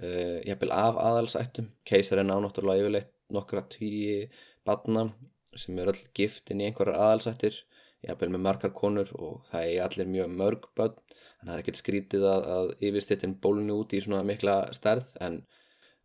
uh, 0.00 0.40
jafnvel 0.46 0.72
af 0.72 1.00
aðalsættum. 1.02 1.68
Keisarinn 1.84 2.32
á 2.32 2.40
náttúrulega 2.40 2.86
yfirleitt 2.86 3.10
nokkra 3.34 3.64
tíi 3.68 4.30
badna 4.64 5.10
sem 5.54 5.76
er 5.78 5.92
öll 5.92 6.00
gift 6.16 6.50
inn 6.50 6.62
í 6.62 6.70
einhverjar 6.70 6.98
aðalsættir 6.98 7.60
jafnvel 8.04 8.30
með 8.34 8.42
margar 8.46 8.72
konur 8.76 9.10
og 9.16 9.42
það 9.50 9.68
er 9.68 9.84
allir 9.84 10.10
mjög 10.10 10.32
mörg 10.38 10.70
börn. 10.76 10.96
En 11.40 11.48
það 11.48 11.54
er 11.54 11.62
ekkert 11.62 11.80
skrítið 11.80 12.26
að, 12.30 12.48
að 12.56 12.72
yfirstittin 12.88 13.36
bólinu 13.42 13.78
út 13.82 13.94
í 13.96 14.00
svona 14.04 14.24
mikla 14.26 14.56
stærð 14.76 15.12
en, 15.24 15.38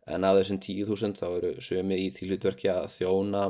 en 0.06 0.28
að 0.28 0.42
þessum 0.42 0.60
10.000 0.66 1.20
þá 1.20 1.26
eru 1.30 1.52
sömi 1.64 2.00
í 2.04 2.10
að 2.74 2.88
þjóna 2.96 3.44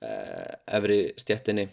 eh, 0.00 0.54
efri 0.78 0.98
stjettinni 1.20 1.68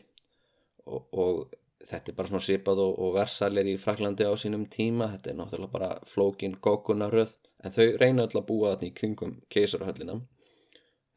og, 0.86 1.08
og 1.12 1.42
þetta 1.88 2.12
er 2.12 2.18
bara 2.18 2.32
svona 2.32 2.46
sipað 2.46 2.84
og, 2.84 3.00
og 3.00 3.16
versalir 3.16 3.70
í 3.72 3.78
Fraklandi 3.82 4.28
á 4.28 4.34
sínum 4.40 4.68
tíma. 4.72 5.12
Þetta 5.16 5.32
er 5.32 5.40
náttúrulega 5.40 5.76
bara 5.76 5.92
flókin 6.08 6.58
gókunaröð 6.62 7.36
en 7.64 7.76
þau 7.76 7.88
reyna 8.02 8.28
öll 8.28 8.40
að 8.40 8.48
búa 8.48 8.74
þarna 8.74 8.90
í 8.90 8.96
kringum 8.98 9.36
keisarhöllina 9.54 10.22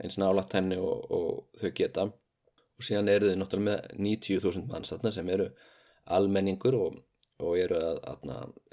eins 0.02 0.18
nálat 0.18 0.52
henni 0.56 0.78
og, 0.80 1.06
og 1.10 1.60
þau 1.60 1.70
geta 1.78 2.08
og 2.78 2.86
síðan 2.86 3.10
eru 3.12 3.30
þið 3.30 3.40
náttúrulega 3.40 3.70
með 3.70 4.04
90.000 4.08 4.68
manns 4.70 4.92
þarna 4.92 5.12
sem 5.14 5.30
eru 5.34 5.48
almenningur 6.16 6.76
og, 6.78 6.98
og 7.40 7.56
eru, 7.58 7.80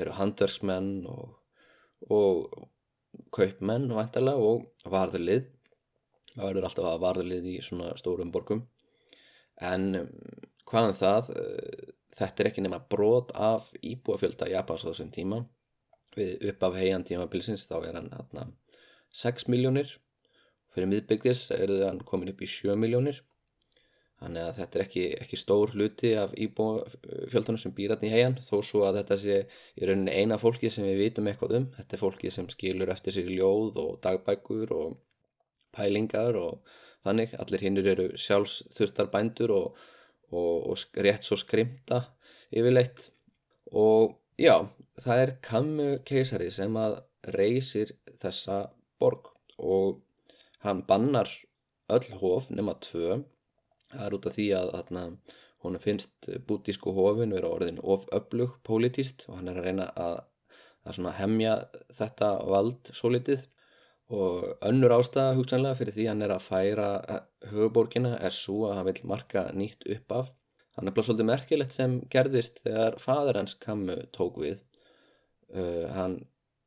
eru 0.02 0.18
handverksmenn 0.18 0.92
og, 1.12 1.38
og 2.10 2.68
kaupmenn 3.36 3.90
vantarlega 3.96 4.52
og 4.52 4.92
varðlið. 4.92 5.48
Það 6.34 6.46
verður 6.48 6.68
alltaf 6.68 6.88
að 6.88 7.02
varðlið 7.06 7.50
í 7.52 7.58
svona 7.64 7.92
stórum 8.00 8.32
borgum. 8.34 8.66
En 9.62 9.90
hvaðan 10.66 10.94
um 10.94 10.98
það 10.98 11.34
þetta 12.16 12.44
er 12.44 12.50
ekki 12.50 12.64
nema 12.66 12.82
brot 12.92 13.34
af 13.36 13.72
íbúafjölda 13.86 14.50
Japans 14.52 14.86
á 14.88 14.90
þessum 14.92 15.12
tíma. 15.14 15.44
Við 16.16 16.48
upp 16.52 16.64
af 16.68 16.78
heian 16.80 17.06
tíma 17.08 17.28
pilsins 17.32 17.68
þá 17.70 17.78
er 17.86 18.00
hann 18.00 18.10
hérna 18.12 18.50
6 19.16 19.48
miljónir 19.52 19.94
fyrir 20.72 20.90
miðbyggðis 20.92 21.50
eru 21.56 21.80
það 21.82 22.02
komin 22.08 22.32
upp 22.32 22.42
í 22.44 22.48
7 22.48 22.76
miljónir 22.80 23.20
Þannig 24.22 24.44
að 24.46 24.58
þetta 24.60 24.78
er 24.78 24.84
ekki, 24.84 25.04
ekki 25.24 25.38
stór 25.40 25.72
hluti 25.74 26.12
af 26.22 26.34
íbúfjöldunum 26.38 27.58
sem 27.58 27.74
býr 27.74 27.96
hérna 27.96 28.06
í 28.06 28.12
heian 28.14 28.36
þó 28.46 28.60
svo 28.68 28.84
að 28.86 29.00
þetta 29.00 29.18
sé 29.24 29.38
í 29.82 29.88
rauninni 29.90 30.14
eina 30.14 30.38
fólki 30.42 30.70
sem 30.70 30.86
við 30.86 31.02
vitum 31.02 31.30
eitthvað 31.32 31.56
um. 31.58 31.66
Þetta 31.78 31.98
er 31.98 32.02
fólki 32.04 32.34
sem 32.36 32.50
skilur 32.54 32.92
eftir 32.94 33.16
sig 33.16 33.32
ljóð 33.32 33.80
og 33.82 33.96
dagbækur 34.06 34.76
og 34.78 35.00
pælingar 35.74 36.38
og 36.38 36.76
þannig. 37.08 37.34
Allir 37.42 37.66
hinnur 37.66 37.90
eru 37.96 38.08
sjálfsþurftar 38.28 39.10
bændur 39.16 39.56
og, 39.58 39.82
og, 40.30 40.70
og 40.70 41.02
rétt 41.02 41.26
svo 41.26 41.40
skrimta 41.42 42.04
yfirleitt. 42.54 43.08
Og 43.74 44.20
já, 44.38 44.60
það 45.02 45.26
er 45.26 45.36
Kammu 45.50 45.92
keisari 46.06 46.54
sem 46.54 46.78
að 46.78 47.00
reysir 47.34 47.98
þessa 48.22 48.68
borg 49.02 49.34
og 49.58 50.02
hann 50.62 50.86
bannar 50.86 51.30
öll 51.90 52.18
hóf 52.22 52.54
nema 52.54 52.78
tvö 52.86 53.24
það 53.94 54.08
er 54.08 54.18
út 54.18 54.28
af 54.28 54.36
því 54.38 54.48
að 54.58 54.74
þarna, 54.76 55.06
hún 55.62 55.80
finnst 55.82 56.30
bútísku 56.48 56.94
hofin 56.98 57.36
vera 57.36 57.52
orðin 57.54 57.80
of 57.84 58.08
öflug 58.16 58.58
pólitíst 58.68 59.28
og 59.30 59.40
hann 59.40 59.52
er 59.52 59.62
að 59.62 59.68
reyna 59.70 59.88
að, 59.94 60.22
að 60.90 61.10
hemja 61.20 61.56
þetta 61.94 62.32
vald 62.50 62.94
svo 62.98 63.12
litið 63.14 63.46
og 64.12 64.48
önnur 64.68 64.98
ástæða 64.98 65.38
hugsanlega 65.38 65.80
fyrir 65.80 65.96
því 65.96 66.08
hann 66.10 66.26
er 66.26 66.34
að 66.36 66.48
færa 66.48 66.88
höfuborgina 67.52 68.18
er 68.20 68.36
svo 68.36 68.66
að 68.68 68.80
hann 68.80 68.90
vil 68.90 69.08
marka 69.14 69.46
nýtt 69.56 69.88
upp 69.96 70.18
af. 70.18 70.34
Hann 70.76 70.88
er 70.88 70.96
bara 70.96 71.08
svolítið 71.08 71.30
merkilegt 71.30 71.76
sem 71.76 71.96
gerðist 72.12 72.60
þegar 72.66 72.98
fadur 73.00 73.40
hans 73.40 73.56
kamu 73.60 73.98
tók 74.16 74.40
við. 74.42 74.60
Uh, 75.52 75.88
hann 75.96 76.20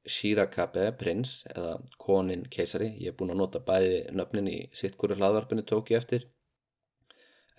Shirakabe 0.05 0.91
prins 1.01 1.39
eða 1.49 1.79
konin 2.01 2.45
keisari 2.53 2.91
ég 3.01 3.13
er 3.13 3.17
búin 3.17 3.33
að 3.33 3.41
nota 3.41 3.61
bæði 3.65 4.03
nöfnin 4.13 4.51
í 4.53 4.59
sitt 4.77 4.99
hverju 5.01 5.17
hlaðvarpinu 5.17 5.65
tók 5.65 5.95
ég 5.95 6.03
eftir 6.03 6.27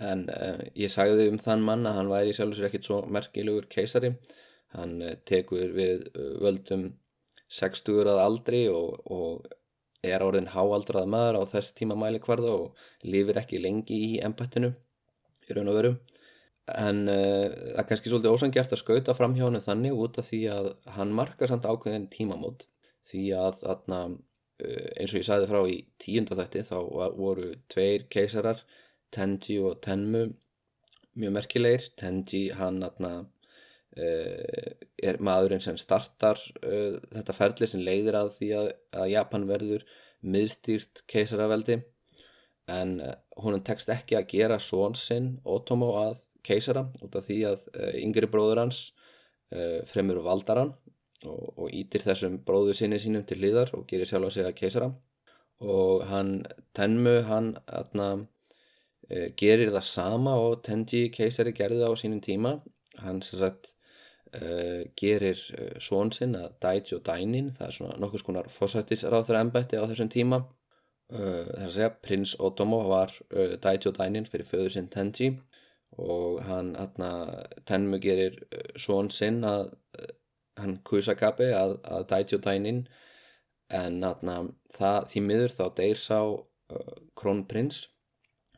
en 0.04 0.26
uh, 0.32 0.60
ég 0.76 0.92
sagði 0.92 1.30
um 1.32 1.40
þann 1.40 1.64
mann 1.64 1.88
að 1.88 2.00
hann 2.00 2.12
væri 2.12 2.34
sjálfur 2.36 2.58
sér 2.60 2.70
ekkit 2.70 2.90
svo 2.90 3.02
merkilegur 3.08 3.68
keisari. 3.72 4.16
Hann 4.76 4.98
uh, 5.02 5.14
tekur 5.28 5.72
við 5.76 6.10
uh, 6.12 6.34
völdum 6.44 6.90
60 7.56 8.10
að 8.12 8.20
aldri 8.20 8.66
og, 8.72 9.00
og 9.06 9.46
er 10.06 10.22
orðin 10.26 10.52
háaldrað 10.52 11.08
maður 11.10 11.40
á 11.40 11.44
þess 11.56 11.76
tíma 11.78 11.96
mæli 11.98 12.20
hverða 12.22 12.52
og 12.66 12.84
lifir 13.08 13.40
ekki 13.40 13.62
lengi 13.62 13.96
í 13.96 14.12
ennbættinu 14.26 14.74
í 15.48 15.56
raun 15.56 15.72
og 15.72 15.80
veru. 15.80 15.96
En 16.66 17.04
það 17.06 17.78
er 17.78 17.86
kannski 17.86 18.10
svolítið 18.10 18.34
ósangjart 18.34 18.72
að 18.74 18.82
skauta 18.82 19.14
fram 19.14 19.36
hjá 19.38 19.44
hann 19.46 19.62
þannig 19.62 19.98
út 20.02 20.18
af 20.18 20.26
því 20.32 20.40
að 20.50 20.70
hann 20.96 21.12
marka 21.14 21.46
samt 21.50 21.68
ákveðin 21.70 22.08
tímamót. 22.14 22.66
Því 23.06 23.24
að 23.38 23.60
þarna, 23.62 24.00
eins 24.98 25.14
og 25.14 25.20
ég 25.20 25.28
sagði 25.28 25.50
frá 25.52 25.60
í 25.70 25.76
tíundu 26.02 26.38
þætti 26.40 26.66
þá 26.66 26.78
voru 27.18 27.52
tveir 27.70 28.08
keisarar 28.10 28.64
Tenji 29.16 29.58
og 29.64 29.80
Tenmu 29.86 30.26
mjög 31.16 31.36
merkilegir. 31.38 31.90
Tenji 32.00 32.50
hann 32.56 32.84
atna, 32.86 33.14
er 33.96 35.22
maðurinn 35.24 35.64
sem 35.64 35.78
startar 35.80 36.42
þetta 36.60 37.36
ferli 37.36 37.70
sem 37.72 37.84
leiðir 37.84 38.18
að 38.20 38.34
því 38.36 38.50
að, 38.60 38.72
að 39.00 39.12
Japan 39.14 39.48
verður 39.48 39.86
miðstýrt 40.26 41.06
keisaraveldi. 41.12 41.80
En 42.72 42.98
húnum 43.40 43.62
tekst 43.64 43.92
ekki 43.94 44.18
að 44.18 44.30
gera 44.34 44.58
són 44.60 44.98
sinn 44.98 45.36
Otomo 45.46 45.94
að 46.02 46.24
keisara 46.46 46.88
út 47.06 47.16
af 47.16 47.28
því 47.28 47.40
að 47.52 47.66
yngri 48.02 48.30
bróður 48.30 48.64
hans 48.64 48.80
fremur 49.92 50.24
valdaran 50.26 50.74
og, 51.26 51.44
og 51.56 51.74
ítir 51.74 52.04
þessum 52.06 52.40
bróðu 52.46 52.76
sinni 52.78 53.00
sínum 53.02 53.26
til 53.28 53.40
liðar 53.42 53.72
og 53.78 53.86
gerir 53.90 54.10
sjálf 54.10 54.30
að 54.30 54.38
segja 54.40 54.56
keisara. 54.58 54.90
Og 55.64 56.04
hann 56.10 56.42
Tenmu 56.76 57.22
hann 57.30 57.54
atna, 57.66 58.26
gerir 59.10 59.72
það 59.74 59.86
sama 59.86 60.36
og 60.42 60.62
Tenji 60.66 61.10
keisari 61.14 61.54
gerði 61.54 61.82
það 61.84 61.94
á 61.94 62.02
sínum 62.02 62.22
tíma. 62.26 62.54
Hann 63.04 63.22
sem 63.26 63.40
sagt 63.40 63.74
e, 64.34 64.86
gerir 64.98 65.40
e, 65.54 65.68
svon 65.84 66.12
sinn 66.16 66.36
að 66.40 66.56
Daiji 66.64 66.98
og 66.98 67.04
Dainin 67.06 67.52
það 67.56 67.68
er 67.68 67.76
svona 67.78 68.00
nokkus 68.02 68.26
konar 68.26 68.50
fósættisráður 68.54 69.40
ennbætti 69.42 69.78
á 69.78 69.86
þessum 69.86 70.12
tíma. 70.14 70.42
E, 71.12 71.20
það 71.20 71.60
er 71.60 71.68
að 71.68 71.76
segja 71.78 71.92
prins 72.08 72.36
Otomo 72.40 72.82
var 72.90 73.14
Daiji 73.62 73.92
og 73.92 73.98
Dainin 74.00 74.30
fyrir 74.30 74.50
föður 74.50 74.74
sinn 74.78 74.92
Tenji 74.94 75.36
og 76.02 76.42
hann 76.44 76.74
atna, 76.76 77.10
Tenmu 77.68 78.02
gerir 78.04 78.42
svon 78.76 79.12
sinn 79.14 79.44
að 79.48 79.70
hann 80.60 80.80
Kusakabe 80.88 81.52
að, 81.56 81.78
að 81.84 82.08
Daiji 82.10 82.40
og 82.40 82.46
Dainin. 82.48 82.86
En 83.74 84.04
atna, 84.06 84.44
það, 84.76 85.08
því 85.12 85.22
miður 85.26 85.54
þá 85.56 85.64
deyr 85.80 85.98
sá 85.98 86.20
uh, 86.22 86.98
krónprins 87.18 87.80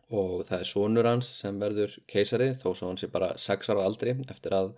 og 0.10 0.46
það 0.48 0.60
er 0.60 0.70
sonur 0.70 1.10
hans 1.10 1.30
sem 1.42 1.58
verður 1.60 1.98
keisari 2.08 2.54
þó 2.56 2.70
svo 2.72 2.92
hann 2.92 3.00
sé 3.02 3.10
bara 3.12 3.34
6 3.38 3.74
ára 3.74 3.88
aldri 3.88 4.14
eftir 4.30 4.56
að 4.56 4.72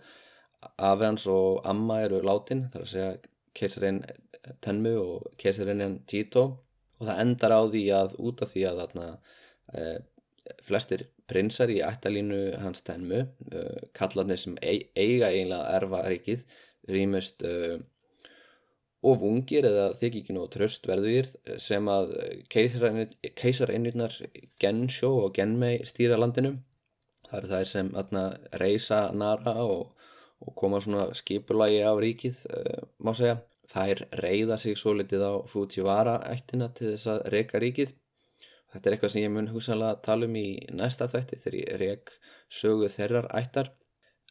afi 0.76 1.06
hans 1.06 1.26
og 1.30 1.60
amma 1.70 2.00
eru 2.06 2.22
látin 2.26 2.66
þar 2.72 2.86
að 2.86 2.92
segja 2.94 3.12
keisarin 3.56 4.02
Tenmu 4.64 4.94
og 4.98 5.28
keisarinn 5.40 6.00
Jito 6.08 6.42
og 6.98 7.06
það 7.06 7.20
endar 7.24 7.54
á 7.54 7.62
því 7.70 7.84
að 7.96 8.16
út 8.18 8.42
af 8.42 8.52
því 8.54 8.64
að 8.70 8.80
atna, 8.86 9.06
eh, 9.74 9.98
flestir 10.64 11.06
prinsar 11.30 11.70
í 11.70 11.78
ættalínu 11.84 12.40
hans 12.64 12.82
Tenmu 12.82 13.20
eh, 13.20 13.80
kallarnir 13.96 14.40
sem 14.40 14.56
eiga 14.62 15.30
eiginlega 15.30 15.76
erfa 15.78 16.02
ríkið 16.08 16.44
rýmust 16.88 17.44
uh, 17.44 17.78
of 19.02 19.22
ungir 19.24 19.64
eða 19.64 19.90
ekki 20.06 20.34
nú 20.36 20.46
tröst 20.52 20.86
verður 20.88 21.30
sem 21.62 21.86
að 21.88 22.12
keisareinirnar 22.52 24.16
Gensho 24.60 25.12
og 25.24 25.32
Genmei 25.38 25.80
stýra 25.88 26.18
landinu. 26.20 26.56
Það 27.30 27.38
eru 27.38 27.50
þær 27.52 27.70
sem 27.70 27.92
atna, 27.96 28.24
reysa 28.60 29.00
Nara 29.14 29.54
og, 29.62 29.94
og 30.42 30.54
koma 30.58 30.80
svona 30.82 31.08
skipulagi 31.16 31.80
á 31.86 31.92
ríkið 31.94 32.44
uh, 32.50 32.84
má 32.98 33.14
segja. 33.16 33.38
Þær 33.70 34.00
reyða 34.18 34.56
sig 34.58 34.74
svo 34.78 34.96
litið 34.98 35.22
á 35.22 35.32
Fujiwara 35.46 36.16
ættina 36.26 36.72
til 36.74 36.90
þess 36.90 37.12
að 37.12 37.20
reyka 37.36 37.60
ríkið. 37.62 37.92
Þetta 38.70 38.88
er 38.88 38.96
eitthvað 38.96 39.12
sem 39.14 39.24
ég 39.24 39.32
mun 39.34 39.50
hugsanlega 39.50 40.00
tala 40.02 40.26
um 40.26 40.34
í 40.38 40.48
næsta 40.74 41.06
þætti 41.10 41.38
þegar 41.38 41.58
ég 41.60 41.78
reyk 41.78 42.12
sögu 42.50 42.90
þeirrar 42.90 43.30
ættar 43.38 43.70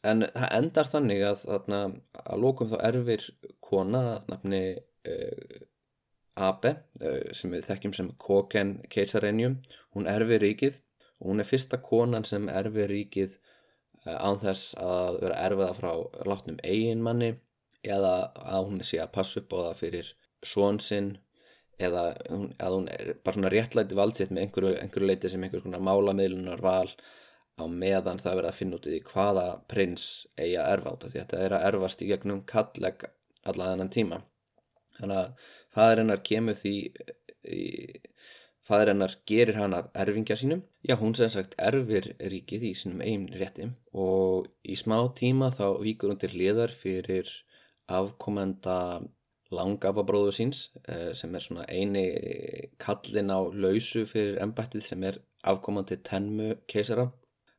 en 0.08 0.26
það 0.28 0.54
endar 0.58 0.90
þannig 0.90 1.24
að 1.28 1.42
þarna 1.46 1.80
að 2.24 2.44
lókum 2.44 2.70
þá 2.72 2.78
erfir 2.90 3.26
kona 3.64 4.04
nafni 4.30 4.62
uh, 4.78 5.58
Abe 6.40 6.76
uh, 7.04 7.32
sem 7.36 7.52
við 7.52 7.68
þekkjum 7.68 7.96
sem 7.98 8.12
Koken 8.22 8.78
Keisarenjum 8.92 9.60
hún 9.96 10.08
erfir 10.08 10.44
ríkið. 10.46 10.82
Og 11.20 11.34
hún 11.34 11.44
er 11.44 11.50
fyrsta 11.50 11.82
konan 11.84 12.24
sem 12.28 12.48
erfir 12.48 12.88
ríkið 12.92 13.36
uh, 14.06 14.16
án 14.16 14.40
þess 14.44 14.76
að 14.80 15.20
vera 15.26 15.42
erfiða 15.48 15.74
frá 15.82 15.92
látnum 16.30 16.62
eiginmanni 16.64 17.34
eða 17.84 18.32
að 18.40 18.70
hún 18.70 18.84
sé 18.84 19.00
að 19.04 19.14
passa 19.16 19.42
upp 19.42 19.56
á 19.56 19.60
það 19.70 19.82
fyrir 19.84 20.14
svonsinn 20.46 21.18
eða 21.80 22.10
að 22.60 22.74
hún 22.76 22.88
er 22.92 23.14
bara 23.24 23.36
svona 23.36 23.52
réttlæti 23.54 23.96
valdsitt 23.96 24.32
með 24.36 24.46
einhverju, 24.46 24.72
einhverju 24.82 25.08
leiti 25.08 25.32
sem 25.32 25.44
einhvers 25.44 25.64
konar 25.64 25.84
málamiðlunar 25.84 26.64
val 26.64 26.90
á 27.60 27.66
meðan 27.68 28.22
það 28.22 28.38
verið 28.40 28.50
að 28.50 28.60
finna 28.60 28.80
út 28.80 28.90
í 28.90 29.00
hvaða 29.10 29.46
prins 29.72 30.06
eigi 30.40 30.58
að 30.60 30.72
erfa 30.74 30.94
át 30.94 31.06
því 31.06 31.16
þetta 31.18 31.42
er 31.46 31.56
að 31.58 31.66
erfast 31.70 32.04
í 32.04 32.10
gegnum 32.10 32.44
kalleg 32.50 33.06
allan 33.50 33.74
þennan 33.74 33.92
tíma. 33.96 34.22
Þannig 35.00 35.20
að 35.24 35.50
fæður 35.76 36.02
hennar 36.04 36.24
kemur 36.30 36.58
því 36.60 36.74
í, 37.60 37.66
fæður 38.70 38.94
hennar 38.94 39.16
gerir 39.32 39.60
hann 39.60 39.78
af 39.78 39.92
erfingja 40.04 40.40
sínum. 40.40 40.64
Já 40.88 40.96
hún 41.00 41.16
sem 41.18 41.32
sagt 41.34 41.56
erfir 41.60 42.12
ríkið 42.20 42.66
í 42.72 42.74
sínum 42.78 43.04
eigin 43.06 43.30
rétti 43.42 43.70
og 43.94 44.50
í 44.64 44.80
smá 44.80 44.98
tíma 45.20 45.52
þá 45.56 45.80
víkur 45.84 46.14
hún 46.14 46.22
til 46.22 46.34
liðar 46.36 46.74
fyrir 46.74 47.32
afkomenda 47.90 49.02
langafabróðu 49.56 50.34
síns 50.36 50.68
eh, 50.86 51.12
sem 51.18 51.34
er 51.34 51.42
svona 51.42 51.66
eini 51.66 52.04
kallin 52.82 53.34
á 53.34 53.40
lausu 53.50 54.06
fyrir 54.10 54.38
ennbættið 54.44 54.86
sem 54.86 55.06
er 55.10 55.18
afkomandi 55.50 55.98
tenmu 56.06 56.52
keisara 56.70 57.08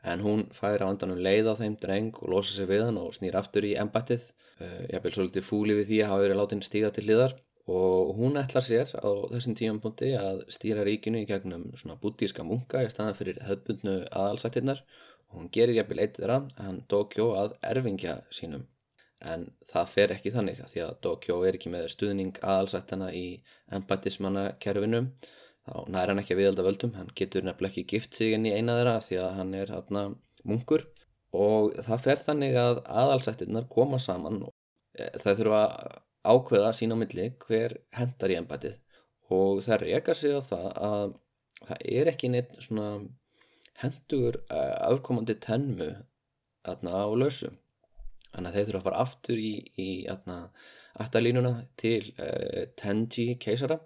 en 0.02 0.22
hún 0.24 0.46
fær 0.56 0.82
á 0.84 0.86
andanum 0.88 1.20
leið 1.20 1.50
á 1.52 1.54
þeim 1.60 1.76
dreng 1.82 2.16
og 2.22 2.32
losa 2.32 2.54
sig 2.56 2.68
við 2.70 2.86
hann 2.86 3.00
og 3.00 3.12
snýr 3.16 3.36
aftur 3.40 3.66
í 3.68 3.76
embættið. 3.80 4.30
Uh, 4.60 4.82
ég 4.92 5.04
vil 5.04 5.14
svolítið 5.16 5.46
fúli 5.46 5.76
við 5.76 5.88
því 5.90 6.00
að 6.00 6.10
hafa 6.12 6.24
verið 6.24 6.40
látin 6.40 6.64
stíða 6.64 6.92
til 6.96 7.06
liðar 7.08 7.36
og 7.70 8.16
hún 8.18 8.40
ætlar 8.40 8.64
sér 8.66 8.90
á 8.98 9.08
þessum 9.30 9.54
tímanpunti 9.58 10.10
að 10.18 10.42
stýra 10.50 10.82
ríkinu 10.86 11.20
í 11.22 11.28
gegnum 11.28 11.68
svona 11.78 11.98
bútíska 12.00 12.42
munka 12.46 12.82
í 12.82 12.90
staðan 12.90 13.18
fyrir 13.18 13.40
höfbundnu 13.46 13.96
aðalsættirnar. 14.10 14.82
Og 15.30 15.38
hún 15.38 15.50
gerir 15.54 15.76
jafnvel 15.78 16.02
eitt 16.02 16.16
þeirra 16.18 16.40
hann 16.58 16.80
Dokyo 16.90 17.30
að 17.38 17.54
erfingja 17.62 18.16
sínum. 18.34 18.64
En 19.20 19.50
það 19.70 19.92
fer 19.92 20.14
ekki 20.16 20.32
þannig 20.34 20.62
að 20.64 20.72
því 20.72 20.82
að 20.86 20.96
Dokyo 21.06 21.36
er 21.46 21.58
ekki 21.58 21.70
með 21.70 21.90
stuðning 21.92 22.40
aðalsættina 22.40 23.12
í 23.14 23.26
embættismanna 23.76 24.46
kerfinum 24.64 25.12
þá 25.66 25.74
næra 25.92 26.12
hann 26.12 26.22
ekki 26.22 26.34
að 26.36 26.40
viðalda 26.40 26.66
völdum 26.66 26.94
hann 26.96 27.12
getur 27.18 27.44
nefnilega 27.46 27.72
ekki 27.72 27.86
gift 27.92 28.16
sig 28.18 28.34
inn 28.36 28.48
í 28.48 28.54
eina 28.56 28.76
þeirra 28.78 28.96
því 29.04 29.18
að 29.24 29.34
hann 29.38 29.54
er 29.58 29.72
hérna 29.74 30.04
munkur. 30.48 30.86
Og 31.36 31.76
það 31.86 32.04
fer 32.06 32.22
þannig 32.26 32.56
að 32.58 32.82
aðalsættirnar 33.02 33.68
koma 33.70 34.00
saman 34.02 34.40
og 34.48 34.54
e, 34.98 35.06
það 35.22 35.42
þurfa 35.42 35.62
ákveða 36.30 36.72
sín 36.76 36.94
á 36.94 36.96
milli 37.00 37.26
hver 37.44 37.76
hendar 37.96 38.34
í 38.34 38.38
ennbætið 38.40 38.78
og 39.30 39.60
það 39.62 39.84
reyka 39.84 40.14
sig 40.18 40.34
á 40.34 40.40
það 40.42 40.66
að 40.88 41.12
það 41.60 41.84
er 42.00 42.10
ekki 42.10 42.32
neitt 42.32 42.56
svona 42.64 42.88
hendur 43.80 44.40
e, 44.42 44.58
afkomandi 44.90 45.38
tenmu 45.44 45.92
aðna 46.66 47.04
á 47.06 47.08
lausu. 47.14 47.52
Þannig 48.30 48.50
að 48.50 48.56
þeir 48.56 48.68
þurfa 48.68 48.80
að 48.80 48.88
fara 48.88 49.04
aftur 49.06 49.40
í, 49.42 49.54
í 49.78 49.90
aðna 50.10 50.40
aftalínuna 51.00 51.54
til 51.78 52.10
uh, 52.18 52.66
Tenji 52.78 53.34
keisara 53.42 53.78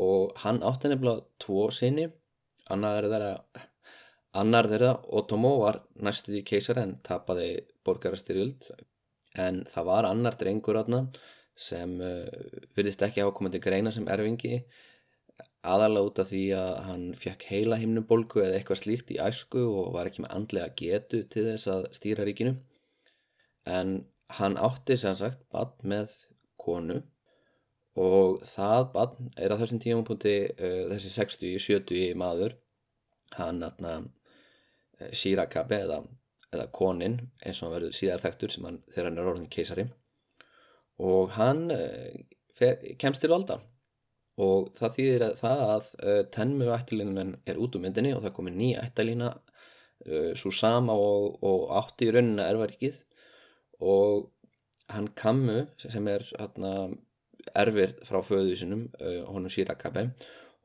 og 0.00 0.34
hann 0.42 0.62
átti 0.66 0.90
nefnilega 0.90 1.24
tvo 1.42 1.68
sinni 1.74 2.08
annar 2.72 3.06
þeirra 3.06 3.32
annar 4.40 4.68
þeirra, 4.70 4.94
Otomo 5.14 5.52
var 5.60 5.82
næstuði 6.02 6.42
keisar 6.46 6.80
en 6.82 6.96
tapaði 7.06 7.50
borgarastyrjöld. 7.86 8.72
En 9.38 9.62
það 9.70 9.86
var 9.90 10.08
annar 10.08 10.38
drengur 10.38 10.78
átna 10.80 11.04
sem 11.54 11.94
uh, 12.02 12.26
virðist 12.74 13.02
ekki 13.06 13.22
hafa 13.22 13.34
komið 13.36 13.56
til 13.56 13.62
greina 13.68 13.92
sem 13.94 14.08
erfingi 14.10 14.64
aðalega 15.64 16.08
út 16.08 16.20
af 16.20 16.28
því 16.28 16.42
að 16.58 16.72
hann 16.88 17.04
fekk 17.18 17.46
heila 17.50 17.78
himnubolgu 17.80 18.42
eða 18.42 18.58
eitthvað 18.58 18.80
slíkt 18.82 19.12
í 19.14 19.20
æsku 19.22 19.62
og 19.64 19.94
var 19.94 20.10
ekki 20.10 20.24
með 20.24 20.34
andlega 20.36 20.74
getu 20.78 21.22
til 21.30 21.46
þess 21.48 21.70
að 21.72 21.86
stýra 21.96 22.26
ríkinu. 22.26 22.56
En 23.64 23.96
hann 24.38 24.58
átti 24.60 24.98
sem 25.00 25.16
sagt 25.18 25.46
bad 25.54 25.72
með 25.86 26.12
konu 26.60 27.00
og 28.00 28.42
það 28.48 28.88
bann 28.94 29.28
er 29.38 29.54
á 29.54 29.56
þessum 29.60 29.80
tímapunkti 29.82 30.34
uh, 30.50 30.86
þessi 30.90 31.12
60-70 31.14 32.16
maður 32.18 32.56
hann 33.36 33.62
aðna 33.62 34.00
uh, 34.02 35.10
Shirakabe 35.14 35.78
eða, 35.84 36.00
eða 36.50 36.70
konin 36.74 37.20
eins 37.44 37.60
og 37.60 37.68
hann 37.68 37.76
verður 37.76 37.94
síðar 38.00 38.24
þekktur 38.24 38.54
sem 38.54 38.66
hann 38.66 38.80
þegar 38.90 39.10
hann 39.10 39.22
er 39.22 39.30
orðin 39.30 39.52
keisari. 39.52 39.86
Og 41.02 41.30
hann 41.38 41.68
uh, 41.74 42.10
fer, 42.58 42.82
kemst 42.98 43.22
til 43.22 43.30
valda. 43.30 43.60
Og 44.42 44.72
það 44.74 44.94
þýðir 44.98 45.24
að 45.28 45.34
það 45.38 45.64
að 45.70 45.90
tenmu 46.34 46.70
ættilínum 46.74 47.34
er 47.46 47.58
út 47.62 47.76
um 47.78 47.84
myndinni 47.86 48.16
og 48.16 48.24
það 48.24 48.32
komir 48.40 48.56
ný 48.58 48.72
ættilína 48.80 49.28
svo 50.36 50.50
sama 50.52 50.92
og, 50.98 51.36
og 51.46 51.68
átti 51.78 52.08
í 52.08 52.12
rauninna 52.12 52.48
erfaríkið 52.50 52.96
og 53.86 54.26
hann 54.90 55.06
kammu 55.16 55.62
sem 55.78 56.08
er 56.10 56.26
hérna 56.34 56.72
erfir 57.54 57.94
frá 58.06 58.20
föðu 58.24 58.56
sinum 58.58 58.86
uh, 59.00 59.22
honum 59.28 59.52
Shirakabe 59.52 60.10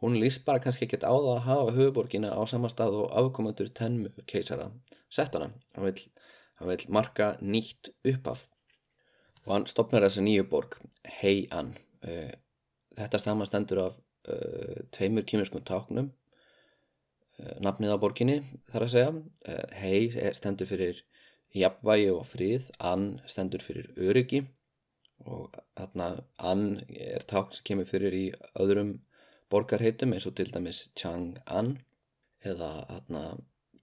hún 0.01 0.15
líst 0.19 0.45
bara 0.45 0.61
kannski 0.63 0.87
ekkert 0.87 1.03
á 1.03 1.11
það 1.11 1.31
að 1.33 1.41
hafa 1.47 1.73
höfuborgina 1.75 2.31
á 2.31 2.41
sama 2.47 2.69
stað 2.71 2.95
og 3.01 3.09
afkomandur 3.19 3.71
tenmu 3.75 4.11
keisara. 4.29 4.69
Sett 5.11 5.35
hana. 5.35 5.49
Hann 5.75 5.89
vil, 5.89 6.05
hann 6.61 6.71
vil 6.71 6.85
marka 6.87 7.33
nýtt 7.41 7.91
uppaf 8.07 8.45
og 9.45 9.55
hann 9.55 9.67
stopnar 9.67 10.05
þessa 10.05 10.23
nýju 10.23 10.45
borg 10.51 10.77
Heian 11.19 11.73
uh, 12.07 12.31
þetta 12.95 13.19
samanstendur 13.19 13.83
af 13.89 13.99
uh, 14.31 14.79
tveimur 14.95 15.27
kýmurskum 15.27 15.65
táknum 15.67 16.13
nafnið 17.63 17.93
á 17.95 17.97
borginni 18.01 18.41
þar 18.67 18.83
að 18.83 18.89
segja. 18.91 19.11
Hei 19.79 20.31
stendur 20.35 20.67
fyrir 20.67 20.97
jafnvægi 21.55 22.09
og 22.11 22.25
frið, 22.27 22.65
An 22.83 23.21
stendur 23.31 23.63
fyrir 23.63 23.93
öryggi 23.95 24.41
og 25.25 25.55
þarna 25.77 26.09
An 26.51 26.65
er 26.95 27.25
tákn 27.27 27.57
sem 27.57 27.65
kemur 27.71 27.89
fyrir 27.89 28.15
í 28.15 28.25
öðrum 28.59 28.97
borgarheitum 29.51 30.13
eins 30.13 30.27
og 30.29 30.35
til 30.37 30.49
dæmis 30.53 30.87
Chang-an 30.99 31.77
eða 32.45 32.71
þarna 32.89 33.23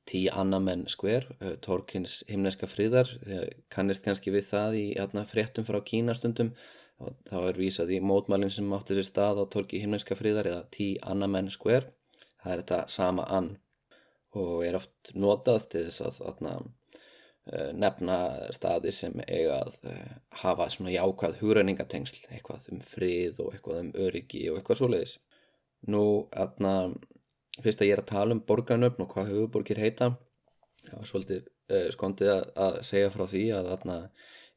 Tiananmen 0.07 0.87
Square, 0.87 1.35
uh, 1.43 1.57
Torkins 1.63 2.21
himneska 2.31 2.69
friðar, 2.71 3.11
kannist 3.75 4.05
kannski 4.07 4.31
við 4.31 4.47
það 4.53 4.77
í 4.79 4.87
þarna 4.95 5.25
fréttum 5.27 5.67
frá 5.67 5.81
Kínastundum 5.83 6.53
og 7.03 7.17
þá 7.29 7.37
er 7.51 7.59
vísað 7.61 7.93
í 7.97 8.01
mótmælinn 8.01 8.53
sem 8.55 8.73
átti 8.73 8.97
sér 8.97 9.09
stað 9.09 9.43
á 9.43 9.45
Torki 9.53 9.83
himneska 9.83 10.17
friðar 10.17 10.49
eða 10.53 10.63
Tiananmen 10.77 11.51
Square, 11.53 11.91
það 12.43 12.53
er 12.53 12.63
þetta 12.63 12.81
sama 12.93 13.27
An 13.27 13.57
og 14.37 14.63
er 14.67 14.79
oft 14.79 15.13
notað 15.17 15.67
til 15.73 15.85
þess 15.89 16.05
að 16.07 16.21
þarna 16.21 16.55
nefna 17.79 18.19
staði 18.55 18.93
sem 18.95 19.15
eiga 19.27 19.61
að 19.63 19.77
uh, 19.93 20.15
hafa 20.43 20.67
svona 20.73 20.95
jákvæð 20.95 21.37
hugræningatengsl, 21.43 22.25
eitthvað 22.35 22.71
um 22.75 22.81
frið 22.83 23.43
og 23.45 23.53
eitthvað 23.55 23.83
um 23.85 23.93
öryggi 24.07 24.47
og 24.51 24.59
eitthvað 24.59 24.81
svoleiðis. 24.81 25.17
Nú, 25.93 26.03
þarna, 26.33 26.73
fyrst 27.63 27.83
að 27.83 27.91
ég 27.91 27.97
er 27.97 28.03
að 28.03 28.11
tala 28.11 28.35
um 28.35 28.43
borgarnöfn 28.49 29.05
og 29.05 29.13
hvað 29.13 29.31
höfuborgir 29.31 29.83
heita, 29.83 30.11
það 30.89 30.99
var 30.99 31.11
svolítið 31.13 31.43
uh, 31.47 31.89
skondið 31.95 32.33
að, 32.35 32.47
að 32.67 32.79
segja 32.91 33.13
frá 33.15 33.27
því 33.31 33.45
að 33.55 33.73
þarna 33.75 33.99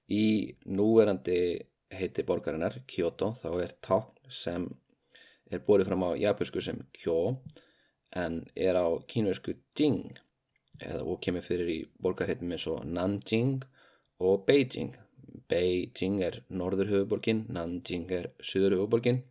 í 0.09 0.27
núverandi 0.65 1.41
heiti 1.93 2.25
borgarinnar, 2.25 2.79
Kyoto, 2.89 3.33
þá 3.37 3.49
er 3.63 3.75
tákn 3.85 4.33
sem 4.33 4.65
er 5.49 5.61
bórið 5.65 5.89
fram 5.89 6.05
á 6.05 6.09
japansku 6.17 6.61
sem 6.61 6.81
Kyo 6.93 7.19
en 8.17 8.41
er 8.57 8.77
á 8.77 8.85
kínversku 9.09 9.55
Jing 9.77 10.17
eða 10.79 11.03
og 11.05 11.19
kemur 11.25 11.45
fyrir 11.45 11.69
í 11.73 11.79
borgarheitum 12.01 12.51
eins 12.55 12.67
og 12.71 12.85
Nanjing 12.85 13.59
og 14.19 14.45
Beijing. 14.47 14.95
Beijing 15.49 16.21
er 16.25 16.41
norður 16.49 16.89
höfuborgin, 16.93 17.45
Nanjing 17.53 18.09
er 18.11 18.31
söður 18.41 18.79
höfuborgin 18.79 19.23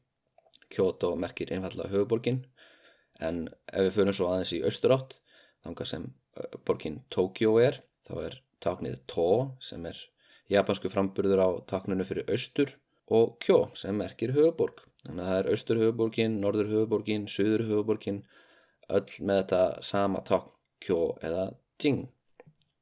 Kyoto 0.74 1.14
merkir 1.16 1.52
einfallega 1.54 1.92
höfuborgin 1.94 2.42
en 3.28 3.46
ef 3.72 3.86
við 3.86 3.94
förum 3.96 4.16
svo 4.16 4.28
aðeins 4.30 4.52
í 4.54 4.60
austurátt 4.68 5.16
þangar 5.64 5.90
sem 5.90 6.04
borgin 6.68 7.00
Tokyo 7.14 7.56
er 7.62 7.80
þá 8.08 8.14
er 8.26 8.36
taknið 8.64 8.98
To 9.12 9.28
sem 9.64 9.86
er 9.88 10.02
japansku 10.52 10.90
framburður 10.92 11.42
á 11.44 11.48
takninu 11.72 12.06
fyrir 12.08 12.28
austur 12.34 12.74
og 13.18 13.38
Kyo 13.44 13.58
sem 13.78 13.96
merkir 13.98 14.34
höfuborg 14.36 14.84
þannig 15.06 15.24
að 15.24 15.30
það 15.30 15.40
er 15.40 15.50
austur 15.54 15.82
höfuborgin, 15.82 16.38
norður 16.42 16.70
höfuborgin, 16.74 17.26
söður 17.30 17.66
höfuborgin 17.70 18.22
öll 18.88 19.10
með 19.24 19.42
þetta 19.42 19.62
sama 19.84 20.22
takn 20.28 20.54
Kyo 20.84 21.02
eða 21.24 21.50
Jing 21.82 22.06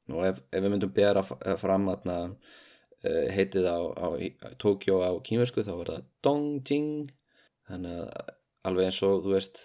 Nú 0.06 0.22
ef, 0.22 0.38
ef 0.54 0.62
við 0.62 0.70
myndum 0.70 0.92
bera 0.94 1.24
fram 1.26 1.88
aðna 1.90 2.36
heitið 3.02 3.66
á, 3.66 3.78
á 3.98 4.06
Tokyo 4.62 5.00
á 5.02 5.10
kínversku 5.26 5.64
þá 5.66 5.72
er 5.74 5.88
það 5.90 6.04
Dongjing 6.22 7.08
þannig 7.66 7.96
að 8.04 8.36
alveg 8.66 8.90
eins 8.90 9.00
og 9.06 9.24
þú 9.24 9.32
veist 9.34 9.62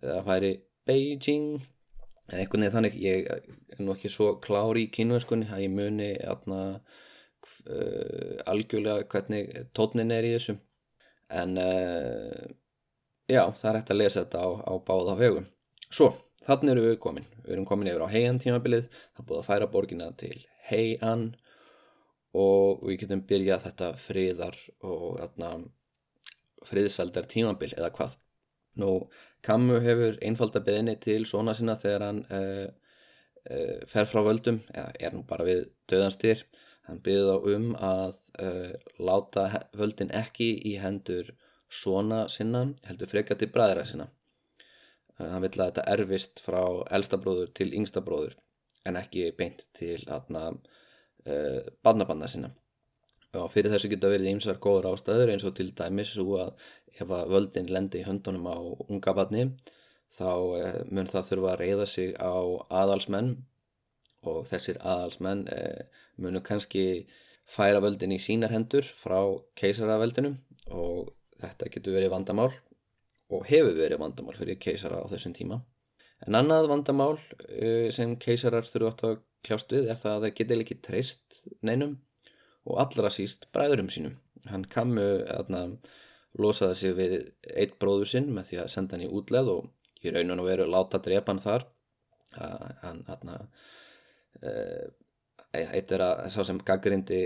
það 0.00 0.26
færi 0.28 0.50
Beijing. 0.88 1.60
Eða 2.30 2.42
einhvern 2.44 2.62
veginn 2.62 2.74
þannig 2.76 2.96
ég 3.02 3.28
er 3.30 3.82
nú 3.82 3.94
ekki 3.94 4.10
svo 4.12 4.32
klári 4.42 4.86
í 4.86 4.90
kynvenskunni 4.94 5.50
að 5.50 5.64
ég 5.64 5.72
muni 5.74 6.10
atna, 6.30 6.60
uh, 7.66 8.34
algjörlega 8.50 9.06
hvernig 9.10 9.50
tónin 9.76 10.14
er 10.14 10.28
í 10.28 10.34
þessu. 10.36 10.56
En 11.40 11.56
uh, 11.58 12.44
já 13.30 13.42
það 13.58 13.70
er 13.72 13.80
hægt 13.80 13.94
að 13.94 14.00
lesa 14.00 14.22
þetta 14.22 14.44
á, 14.46 14.48
á 14.62 14.72
báða 14.86 15.16
vegum. 15.18 15.48
Svo 15.90 16.12
þannig 16.46 16.74
eru 16.74 16.88
við 16.88 16.98
komin 17.04 17.28
við 17.44 17.54
erum 17.54 17.68
komin 17.68 17.90
yfir 17.92 18.06
á 18.06 18.14
heian 18.14 18.40
tímabilið 18.42 18.90
það 18.90 19.26
búið 19.26 19.40
að 19.40 19.48
færa 19.50 19.70
borgina 19.74 20.10
til 20.20 20.36
heian 20.70 21.30
og 22.36 22.84
við 22.86 23.02
getum 23.04 23.22
byrjað 23.26 23.64
þetta 23.66 23.90
friðar 23.98 24.56
og 24.86 25.20
atna, 25.22 25.54
friðsaldar 26.66 27.26
tímabil 27.30 27.72
eða 27.76 27.90
hvað. 27.96 28.16
Nú, 28.80 28.90
Kammu 29.42 29.80
hefur 29.82 30.18
einfalda 30.22 30.62
beðinni 30.62 30.96
til 31.02 31.24
svona 31.26 31.54
sinna 31.56 31.74
þegar 31.80 32.04
hann 32.06 32.20
uh, 32.30 32.68
uh, 33.50 33.78
fer 33.90 34.06
frá 34.06 34.22
völdum, 34.22 34.60
eða 34.70 34.92
er 35.00 35.16
nú 35.16 35.24
bara 35.26 35.46
við 35.48 35.64
döðanstyr. 35.90 36.44
Hann 36.86 37.02
byrði 37.04 37.26
þá 37.26 37.48
um 37.56 37.68
að 37.74 38.20
uh, 38.44 38.72
láta 39.00 39.48
völdin 39.76 40.12
ekki 40.14 40.52
í 40.70 40.76
hendur 40.82 41.34
svona 41.70 42.26
sinna, 42.30 42.68
heldur 42.86 43.10
freka 43.10 43.36
til 43.38 43.50
bræðra 43.50 43.86
sinna. 43.88 44.10
Hann 45.20 45.44
vill 45.44 45.52
að 45.58 45.66
þetta 45.70 45.86
erfist 45.92 46.40
frá 46.44 46.62
elsta 46.96 47.20
bróður 47.20 47.52
til 47.56 47.68
yngsta 47.76 48.00
bróður, 48.04 48.34
en 48.88 48.96
ekki 49.00 49.30
beint 49.36 49.66
til 49.76 50.00
barnabanna 51.84 52.28
sinna. 52.30 52.54
Og 53.36 53.50
fyrir 53.52 53.70
þessu 53.70 53.90
geta 53.92 54.08
verið 54.10 54.32
ímsar 54.32 54.56
góður 54.62 54.88
ástæður 54.94 55.30
eins 55.34 55.44
og 55.46 55.52
til 55.54 55.68
dæmis 55.76 56.14
svo 56.16 56.38
að 56.40 56.54
ef 56.98 57.12
að 57.14 57.30
völdin 57.34 57.70
lendi 57.70 58.00
í 58.00 58.06
höndunum 58.06 58.48
á 58.50 58.58
unga 58.88 59.14
barni 59.16 59.44
þá 60.16 60.30
eh, 60.58 60.78
mun 60.90 61.10
það 61.10 61.28
þurfa 61.30 61.52
að 61.52 61.60
reyða 61.62 61.86
sig 61.88 62.14
á 62.18 62.34
aðalsmenn 62.82 63.30
og 64.30 64.42
þessir 64.50 64.80
aðalsmenn 64.82 65.46
eh, 65.54 65.84
munu 66.20 66.42
kannski 66.44 67.06
færa 67.50 67.82
völdin 67.82 68.14
í 68.14 68.20
sínar 68.22 68.52
hendur 68.54 68.86
frá 69.00 69.20
keisaraveldinum 69.58 70.36
og 70.74 71.12
þetta 71.40 71.70
getur 71.72 71.96
verið 71.96 72.14
vandamál 72.14 72.50
og 73.30 73.46
hefur 73.48 73.76
verið 73.78 74.02
vandamál 74.02 74.36
fyrir 74.38 74.58
keisara 74.62 75.00
á 75.02 75.06
þessum 75.10 75.34
tíma. 75.36 75.60
En 76.26 76.36
annað 76.36 76.68
vandamál 76.68 77.16
eh, 77.48 77.88
sem 77.94 78.16
keisarar 78.20 78.68
þurfa 78.68 78.92
átt 78.92 79.04
að 79.08 79.18
kljást 79.46 79.72
við 79.72 79.88
er 79.88 79.98
það 80.00 80.16
að 80.16 80.24
það 80.26 80.36
getur 80.40 80.62
ekki 80.64 80.78
treyst 80.84 81.42
neinum 81.64 81.96
og 82.68 82.80
allra 82.82 83.10
síst 83.12 83.48
bræðurum 83.54 83.90
sínum. 83.92 84.18
Hann 84.50 84.66
kammu 84.68 85.06
aðna 85.32 85.64
losaði 86.40 86.78
sig 86.78 86.96
við 86.98 87.14
eitt 87.56 87.78
bróður 87.82 88.10
sinn 88.10 88.30
með 88.34 88.50
því 88.50 88.62
að 88.62 88.72
senda 88.74 88.96
hann 88.96 89.06
í 89.06 89.12
útleð 89.20 89.52
og 89.54 90.04
í 90.04 90.12
rauninu 90.14 90.46
veru 90.46 90.66
láta 90.70 91.00
drepa 91.02 91.32
hann 91.32 91.42
þar. 91.42 91.66
Hann 92.84 93.00
aðna 93.10 93.38
e, 94.40 94.52
eitt 95.56 95.92
er 95.96 96.04
að 96.04 96.26
sá 96.30 96.44
sem 96.46 96.60
gaggrindi 96.62 97.24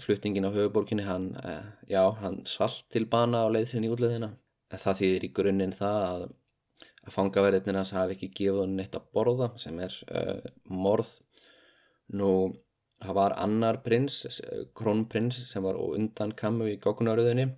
fluttingin 0.00 0.48
á 0.48 0.54
höfuborginni 0.54 1.04
hann, 1.04 1.34
e, 1.36 1.58
já, 1.92 2.02
hann 2.22 2.40
svalt 2.48 2.86
til 2.94 3.04
bana 3.10 3.44
á 3.44 3.48
leið 3.52 3.74
sinni 3.74 3.90
í 3.90 3.92
útleðina. 3.92 4.32
Það 4.70 5.00
þýðir 5.00 5.26
í 5.26 5.32
grunninn 5.34 5.74
það 5.74 6.04
að 6.10 6.28
að 7.00 7.14
fangaverðinir 7.14 7.78
hans 7.80 7.94
hafi 7.96 8.16
ekki 8.16 8.28
gefið 8.36 8.60
hann 8.64 8.76
neitt 8.78 8.96
að 8.98 9.08
borða 9.16 9.50
sem 9.60 9.78
er 9.82 9.94
uh, 10.12 10.50
morð. 10.68 11.14
Nú 12.12 12.32
það 13.00 13.16
var 13.16 13.36
annar 13.40 13.80
prins, 13.84 14.20
krónprins 14.76 15.38
sem 15.50 15.64
var 15.64 15.78
undan 15.80 16.34
kammu 16.36 16.68
í 16.72 16.78
gókunaröðunni 16.82 17.48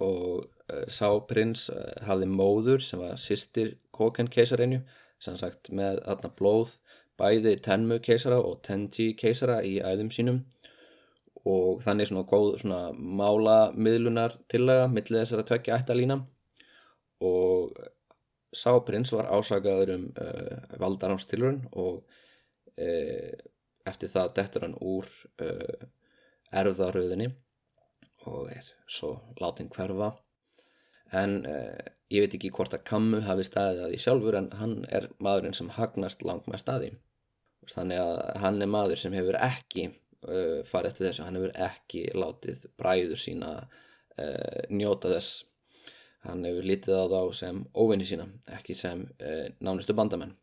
og 0.00 0.46
uh, 0.46 0.86
sá 0.88 1.08
prins 1.28 1.68
uh, 1.72 1.92
hafði 2.06 2.30
móður 2.32 2.84
sem 2.84 3.02
var 3.02 3.20
sýstir 3.20 3.76
kóken 3.92 4.30
keisarinu 4.32 4.80
sem 5.22 5.36
sagt 5.38 5.70
með 5.70 6.00
aðna 6.08 6.32
blóð 6.38 6.78
bæði 7.20 7.58
tenmu 7.62 8.00
keisara 8.02 8.40
og 8.40 8.62
tenji 8.66 9.12
keisara 9.18 9.60
í 9.66 9.76
æðum 9.84 10.08
sínum 10.14 10.40
og 11.48 11.82
þannig 11.82 12.08
svona 12.08 12.26
góð 12.28 12.50
svona 12.62 12.80
mála 12.92 13.56
miðlunar 13.74 14.36
tillega 14.52 14.88
millið 14.90 15.24
þessara 15.24 15.46
tvekja 15.48 15.78
ættalína 15.80 16.20
og 17.26 17.72
sá 18.54 18.70
prins 18.86 19.10
var 19.14 19.30
ásakaður 19.32 19.94
um 19.96 20.04
uh, 20.22 20.58
valdarámstilurinn 20.78 21.64
og 21.72 22.04
eftir 23.88 24.10
það 24.12 24.34
dettur 24.36 24.66
hann 24.66 24.76
úr 24.80 25.08
uh, 25.42 25.86
erfðaröðinni 26.52 27.30
og 28.30 28.52
er 28.52 28.68
svo 28.90 29.16
látin 29.42 29.70
hverfa. 29.72 30.12
En 31.12 31.40
uh, 31.48 31.80
ég 32.12 32.24
veit 32.24 32.36
ekki 32.36 32.52
hvort 32.54 32.74
að 32.76 32.84
Kammu 32.88 33.22
hafi 33.26 33.46
staðið 33.48 33.86
að 33.86 33.94
því 33.94 34.02
sjálfur 34.04 34.38
en 34.38 34.52
hann 34.60 34.76
er 34.92 35.08
maðurinn 35.22 35.56
sem 35.56 35.72
hagnast 35.76 36.24
langt 36.26 36.48
með 36.50 36.62
staði 36.62 36.92
þannig 37.70 38.00
að 38.02 38.20
hann 38.42 38.62
er 38.64 38.70
maður 38.70 39.00
sem 39.00 39.14
hefur 39.14 39.38
ekki 39.38 39.88
uh, 40.28 40.60
farið 40.68 40.90
eftir 40.90 41.08
þessu, 41.08 41.24
hann 41.26 41.38
hefur 41.38 41.56
ekki 41.66 42.02
látið 42.16 42.66
bræður 42.80 43.20
sína 43.20 43.50
uh, 43.62 44.62
njóta 44.70 45.12
þess. 45.14 45.42
Hann 46.26 46.44
hefur 46.46 46.68
lítið 46.70 46.98
á 46.98 47.04
þá 47.10 47.20
sem 47.34 47.60
óvinni 47.74 48.06
sína 48.06 48.28
ekki 48.54 48.76
sem 48.78 49.04
uh, 49.18 49.46
nánustu 49.60 49.96
bandamenn. 49.98 50.34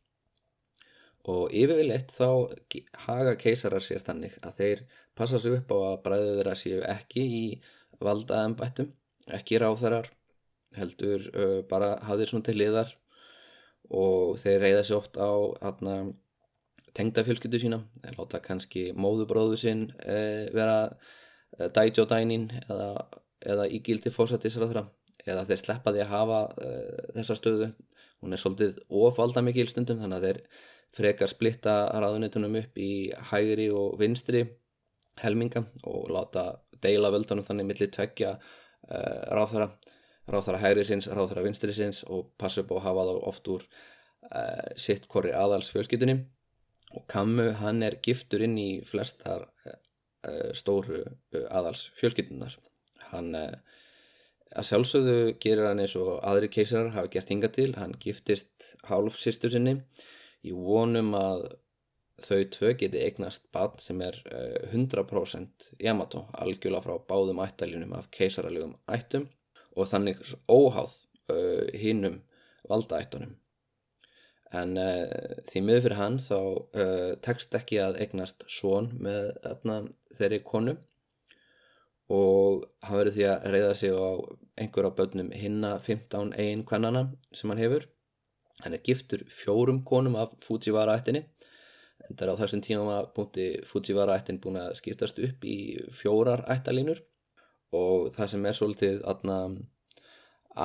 Og 1.30 1.52
yfirleitt 1.54 2.14
þá 2.16 2.56
haga 3.06 3.36
keisarar 3.40 3.84
sér 3.84 4.02
þannig 4.06 4.38
að 4.42 4.62
þeir 4.62 4.86
passa 5.20 5.40
sig 5.40 5.58
upp 5.60 5.74
á 5.76 5.78
að 5.92 6.00
bræður 6.06 6.40
þeirra 6.40 6.56
séu 6.58 6.80
ekki 6.88 7.26
í 7.26 7.44
valdaðanbættum, 8.00 8.88
ekki 9.36 9.60
ráþarar, 9.62 10.08
heldur 10.80 11.28
bara 11.70 11.98
hafðir 12.08 12.32
svona 12.32 12.48
til 12.48 12.56
liðar. 12.62 12.96
Og 13.90 14.40
þeir 14.40 14.64
reyða 14.64 14.84
sér 14.88 15.00
oft 15.02 15.20
á 15.20 15.32
atna, 15.70 15.96
tengda 16.06 16.29
fjölskyldu 16.96 17.60
sína, 17.62 17.82
láta 18.18 18.42
kannski 18.44 18.90
móðubróðu 18.96 19.58
sinn 19.60 19.90
uh, 20.06 20.48
vera 20.56 20.88
uh, 20.88 21.68
dætjó 21.76 22.08
dænin 22.10 22.50
eða, 22.66 23.06
eða 23.46 23.68
ígildi 23.68 24.14
fósættisræðra 24.14 24.88
eða 25.28 25.46
þeir 25.46 25.62
sleppa 25.62 25.92
því 25.94 26.02
að 26.02 26.12
hafa 26.14 26.38
þessa 27.14 27.36
stöðu, 27.36 27.66
hún 28.24 28.34
er 28.34 28.40
svolítið 28.40 28.78
ofalda 28.90 29.44
mikil 29.44 29.68
stundum 29.70 30.00
þannig 30.00 30.18
að 30.18 30.28
þeir 30.30 30.40
frekar 30.96 31.30
splitta 31.30 31.76
ráðunitunum 32.02 32.56
upp 32.64 32.80
í 32.82 33.12
hægri 33.30 33.68
og 33.76 34.00
vinstri 34.00 34.46
helminga 35.22 35.64
og 35.90 36.10
láta 36.14 36.46
deila 36.84 37.12
völdunum 37.14 37.46
þannig 37.46 37.70
millir 37.70 37.92
tveggja 37.94 38.34
uh, 38.40 39.22
ráðhara, 39.36 39.70
ráðhara 40.30 40.62
hægri 40.64 40.86
sinns, 40.88 41.10
ráðhara 41.12 41.46
vinstri 41.46 41.76
sinns 41.76 42.04
og 42.08 42.32
passa 42.40 42.64
upp 42.64 42.74
á 42.74 42.76
að 42.80 42.86
hafa 42.88 43.08
þá 43.10 43.14
oft 43.32 43.52
úr 43.54 43.66
uh, 43.68 44.68
sitt 44.80 45.08
korri 45.12 45.34
aðals 45.36 45.72
fjölskytunni 45.74 46.22
og 46.96 47.06
Kammu 47.12 47.52
hann 47.60 47.84
er 47.86 48.00
giftur 48.06 48.42
inn 48.46 48.58
í 48.58 48.70
flestar 48.88 49.46
uh, 49.66 50.52
stóru 50.58 51.04
aðals 51.50 51.90
fjölskytunar 52.00 52.58
hann 53.12 53.36
að 54.50 54.70
sjálfsögðu 54.70 55.18
gerir 55.42 55.68
hann 55.70 55.82
eins 55.84 55.96
og 56.00 56.20
aðri 56.26 56.50
keisarar 56.54 56.94
hafa 56.96 57.12
gert 57.14 57.32
hinga 57.32 57.50
til. 57.54 57.72
Hann 57.78 57.96
giftist 58.02 58.74
hálf 58.90 59.18
sýstur 59.22 59.54
sinni. 59.54 59.78
Í 60.46 60.54
vonum 60.56 61.14
að 61.18 61.50
þau 62.20 62.40
tvö 62.56 62.74
geti 62.80 63.02
eignast 63.04 63.46
bann 63.56 63.78
sem 63.80 64.02
er 64.04 64.18
100% 64.72 65.70
Yamato, 65.80 66.26
algjörlega 66.34 66.84
frá 66.84 66.98
báðum 67.12 67.44
ættaljunum 67.46 67.94
af 68.00 68.10
keisaralegum 68.16 68.76
ættum. 68.92 69.30
Og 69.78 69.88
þannig 69.92 70.24
óháð 70.50 70.98
hinnum 71.78 72.24
valdaættunum. 72.70 73.38
En 74.56 74.78
uh, 74.82 75.06
því 75.46 75.62
miður 75.62 75.84
fyrir 75.86 76.00
hann 76.00 76.18
þá 76.26 76.38
uh, 76.40 77.12
tekst 77.26 77.54
ekki 77.58 77.78
að 77.84 78.00
eignast 78.02 78.46
svon 78.50 78.90
með 78.98 79.34
þarna, 79.44 79.80
þeirri 80.18 80.40
konu. 80.46 80.76
Og 82.10 82.66
hann 82.82 82.98
verður 82.98 83.18
því 83.18 83.28
að 83.30 83.48
reyða 83.54 83.74
sig 83.78 83.94
á 83.94 84.10
einhver 84.58 84.90
á 84.90 84.98
börnum 84.98 85.30
hinna 85.38 85.76
15 85.86 86.34
eigin 86.34 86.66
kvennana 86.66 87.06
sem 87.38 87.52
hann 87.54 87.62
hefur. 87.62 87.86
Hann 88.64 88.74
er 88.76 88.84
giftur 88.84 89.22
fjórum 89.32 89.84
konum 89.86 90.18
af 90.20 90.34
Fujiwara 90.44 90.98
ættinni 90.98 91.28
en 92.10 92.18
það 92.18 92.26
er 92.26 92.32
á 92.34 92.40
þessum 92.42 92.64
tíma 92.66 92.98
punkti 93.16 93.46
Fujiwara 93.70 94.18
ættin 94.20 94.40
búin 94.42 94.60
að 94.60 94.74
skiptast 94.80 95.22
upp 95.24 95.46
í 95.46 95.58
fjórar 95.96 96.44
ættalínur 96.50 97.04
og 97.76 98.10
það 98.16 98.32
sem 98.34 98.48
er 98.50 98.58
svolítið 98.58 99.02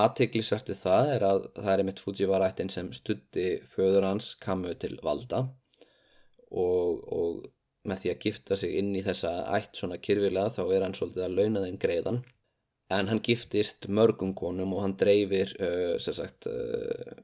aðteglisvertið 0.03 0.79
það 0.81 1.11
er 1.15 1.27
að 1.29 1.43
það 1.57 1.73
er 1.73 1.83
einmitt 1.83 2.03
Fujiwara 2.03 2.49
ættin 2.51 2.73
sem 2.73 2.91
stutti 2.97 3.49
föður 3.75 4.09
hans 4.09 4.33
kamu 4.43 4.75
til 4.81 4.97
valda 5.05 5.45
og, 6.55 7.05
og 7.05 7.45
með 7.89 8.01
því 8.03 8.13
að 8.13 8.25
gifta 8.29 8.59
sig 8.59 8.79
inn 8.81 8.95
í 8.97 9.03
þessa 9.05 9.35
ætt 9.59 9.77
svona 9.79 10.01
kyrfilega 10.01 10.55
þá 10.57 10.63
er 10.65 10.87
hann 10.87 10.97
svolítið 10.97 11.27
að 11.27 11.37
launa 11.39 11.65
þeim 11.67 11.79
greiðan. 11.83 12.23
En 12.95 13.09
hann 13.11 13.23
giftist 13.25 13.89
mörgum 13.89 14.35
konum 14.37 14.75
og 14.77 14.85
hann 14.85 14.97
dreifir 15.01 15.53
uh, 15.59 15.97
sagt 16.01 16.49
uh, 16.49 17.15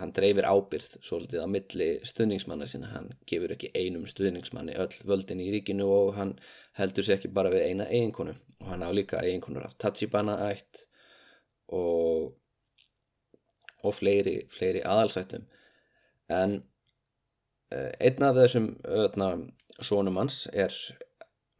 hann 0.00 0.12
dreifir 0.16 0.48
ábyrð 0.48 0.98
svolítið 1.04 1.44
á 1.44 1.48
milli 1.50 1.88
stuðningsmanna 2.06 2.68
sína, 2.68 2.92
hann 2.94 3.10
gefur 3.28 3.54
ekki 3.56 3.72
einum 3.74 4.06
stuðningsmanni 4.08 4.76
öll 4.80 4.92
völdin 5.08 5.42
í 5.42 5.50
ríkinu 5.56 5.88
og 5.88 6.14
hann 6.16 6.36
heldur 6.78 7.04
sér 7.04 7.18
ekki 7.18 7.32
bara 7.36 7.52
við 7.52 7.66
eina 7.68 7.88
eiginkonu. 7.90 8.36
Og 8.60 8.72
hann 8.72 8.84
á 8.84 8.90
líka 8.92 9.20
eiginkonur 9.24 9.66
af 9.66 9.76
Tachibana 9.80 10.38
ætt 10.48 10.86
og 11.76 12.36
og 13.80 13.94
fleiri, 13.96 14.42
fleiri 14.52 14.82
aðalsættum 14.84 15.46
en 16.28 16.58
uh, 17.72 17.92
einn 17.96 18.26
af 18.26 18.36
þessum 18.36 18.66
öðna 18.84 19.30
sónum 19.80 20.18
hans 20.20 20.42
er 20.52 20.74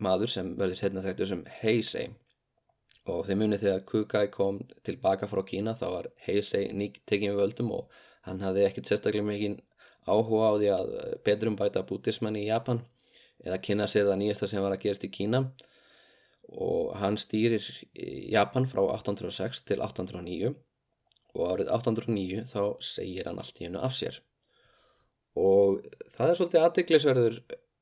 maður 0.04 0.34
sem 0.34 0.50
verður 0.58 0.80
setna 0.82 1.04
þekktur 1.04 1.30
sem 1.30 1.46
Heisei. 1.62 2.10
Og 3.08 3.24
þeim 3.24 3.40
munið 3.40 3.62
þegar 3.64 3.86
Kukai 3.88 4.26
kom 4.32 4.60
tilbaka 4.84 5.28
frá 5.30 5.40
Kína 5.48 5.72
þá 5.76 5.86
var 5.94 6.10
Heisei 6.26 6.68
nýtt 6.76 7.00
tekið 7.08 7.32
við 7.32 7.40
völdum 7.40 7.72
og 7.78 7.88
Hann 8.28 8.42
hafði 8.44 8.66
ekkert 8.66 8.90
sérstaklega 8.90 9.26
mikið 9.26 9.56
áhuga 10.10 10.48
á 10.48 10.52
því 10.60 10.70
að 10.74 10.90
betrum 11.24 11.56
bæta 11.56 11.82
bútismann 11.88 12.36
í 12.36 12.46
Japan 12.48 12.82
eða 13.40 13.60
kynna 13.64 13.86
sér 13.88 14.10
það 14.10 14.20
nýjasta 14.20 14.48
sem 14.50 14.64
var 14.64 14.74
að 14.76 14.82
gerast 14.84 15.06
í 15.06 15.12
Kína. 15.14 15.46
og 15.46 15.69
hann 16.98 17.18
stýrir 17.20 17.64
Japan 17.94 18.66
frá 18.66 18.82
1806 18.82 19.64
til 19.68 19.82
1809 19.84 20.52
og 21.36 21.46
árið 21.46 21.70
1809 21.70 22.44
þá 22.50 22.62
segir 22.82 23.30
hann 23.30 23.38
allt 23.38 23.60
í 23.60 23.68
hennu 23.68 23.82
af 23.86 23.94
sér. 23.94 24.18
Og 25.38 25.78
það 26.10 26.32
er 26.32 26.38
svolítið 26.38 26.64
aðdeglisverður 26.64 27.40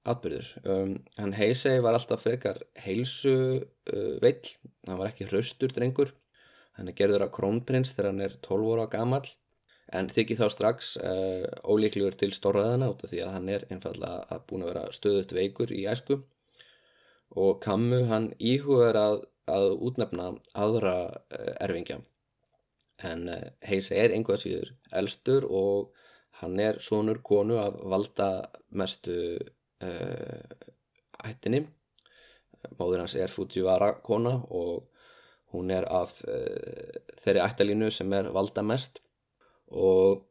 atbyrður. 0.08 0.48
Um, 0.64 0.94
hann 1.18 1.34
heisei 1.36 1.78
var 1.84 1.96
alltaf 1.96 2.22
frekar 2.24 2.60
heilsu 2.84 3.34
uh, 3.58 4.14
veill, 4.22 4.54
hann 4.88 5.00
var 5.00 5.10
ekki 5.10 5.28
hraustur 5.28 5.72
drengur, 5.74 6.12
hann 6.78 6.90
er 6.90 6.96
gerður 6.96 7.26
af 7.26 7.34
krónprins 7.34 7.94
þegar 7.94 8.12
hann 8.12 8.24
er 8.28 8.38
12 8.44 8.72
óra 8.74 8.88
gammal 8.92 9.24
en 9.96 10.10
þykir 10.12 10.40
þá 10.42 10.48
strax 10.52 10.96
uh, 11.00 11.44
ólíklegur 11.64 12.16
til 12.20 12.34
stórraðana 12.36 12.90
út 12.92 13.04
af 13.04 13.12
því 13.12 13.22
að 13.24 13.34
hann 13.36 13.52
er 13.52 13.64
einfallega 13.72 14.40
búin 14.48 14.66
að 14.66 14.74
vera 14.74 14.84
stöðut 14.96 15.32
veikur 15.36 15.72
í 15.72 15.86
æsku 15.88 16.20
og 17.36 17.58
Kammu 17.64 18.04
hann 18.08 18.30
íhugaður 18.38 18.98
að, 19.00 19.16
að 19.50 19.66
útnefna 19.88 20.28
aðra 20.56 20.94
uh, 21.08 21.54
erfingja. 21.64 22.00
En 23.04 23.28
uh, 23.32 23.40
Heise 23.68 23.96
er 23.98 24.14
einhvað 24.14 24.44
síður 24.44 24.74
elstur 25.00 25.46
og 25.48 25.92
hann 26.42 26.58
er 26.62 26.78
sonur 26.82 27.22
konu 27.24 27.58
af 27.60 27.80
valda 27.82 28.30
mestu 28.70 29.38
ættinni. 31.22 31.64
Móður 32.78 33.04
hans 33.04 33.14
er 33.18 33.30
Fujiwara 33.30 33.92
kona 34.06 34.36
og 34.50 34.88
hún 35.54 35.70
er 35.74 35.86
af 35.86 36.16
þeirri 36.18 37.42
ættalínu 37.42 37.90
sem 37.94 38.12
er 38.14 38.30
valda 38.34 38.62
mest 38.66 38.98
og 39.70 40.27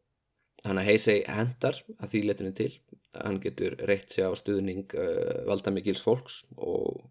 hann 0.66 0.82
að 0.82 0.90
heisi 0.90 1.20
hendar 1.30 1.82
að 2.00 2.14
því 2.14 2.24
letinu 2.26 2.54
til. 2.58 2.72
Hann 3.18 3.42
getur 3.42 3.78
reitt 3.90 4.14
sig 4.14 4.26
á 4.26 4.32
stuðning 4.38 4.88
uh, 4.98 5.44
valdamikils 5.50 6.04
fólks 6.04 6.42
og, 6.56 7.06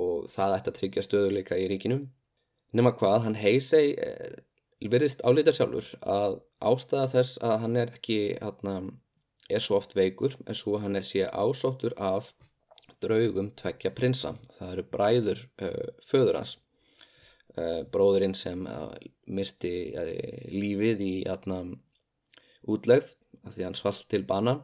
og 0.00 0.26
það 0.32 0.56
ætti 0.58 0.72
að 0.72 0.78
tryggja 0.80 1.06
stöðuleika 1.06 1.60
í 1.60 1.68
ríkinum 1.72 2.08
nema 2.72 2.94
hvað 2.96 3.26
hann 3.26 3.38
heisi 3.40 3.92
uh, 3.96 4.32
verðist 4.90 5.22
álítar 5.22 5.56
sjálfur 5.56 5.92
að 6.00 6.40
ástæða 6.64 7.10
þess 7.12 7.40
að 7.44 7.58
hann 7.64 7.76
er 7.78 7.92
ekki 7.94 8.18
hana, 8.42 8.76
er 9.50 9.62
svo 9.62 9.78
oft 9.78 9.94
veikur 9.96 10.34
en 10.46 10.58
svo 10.58 10.80
hann 10.82 10.98
er 10.98 11.06
sé 11.06 11.28
ásóttur 11.28 11.94
af 11.96 12.32
draugum 13.02 13.50
tveggja 13.58 13.92
prinsa. 13.94 14.36
Það 14.56 14.74
eru 14.74 14.84
bræður 14.90 15.46
uh, 15.62 15.88
föður 16.06 16.40
hans. 16.40 16.56
Uh, 17.52 17.82
bróðurinn 17.92 18.34
sem 18.38 18.62
uh, 18.66 18.94
misti 19.28 19.92
uh, 19.98 20.12
lífið 20.48 21.02
í 21.04 21.14
atna, 21.28 21.62
útlegð 22.68 23.14
af 23.42 23.56
því 23.56 23.66
hann 23.66 23.78
svalt 23.78 24.06
til 24.10 24.24
bana. 24.28 24.58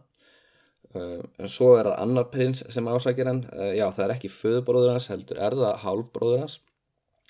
En 0.95 1.51
svo 1.53 1.75
er 1.77 1.91
það 1.91 1.99
annar 2.03 2.29
prins 2.33 2.63
sem 2.73 2.89
ásækir 2.89 3.29
hann. 3.29 3.43
Já 3.77 3.87
það 3.91 4.05
er 4.07 4.15
ekki 4.17 4.33
föðbróður 4.33 4.95
hans 4.95 5.09
heldur 5.13 5.41
er 5.45 5.57
það 5.59 5.81
hálfbróður 5.85 6.45
hans. 6.45 6.61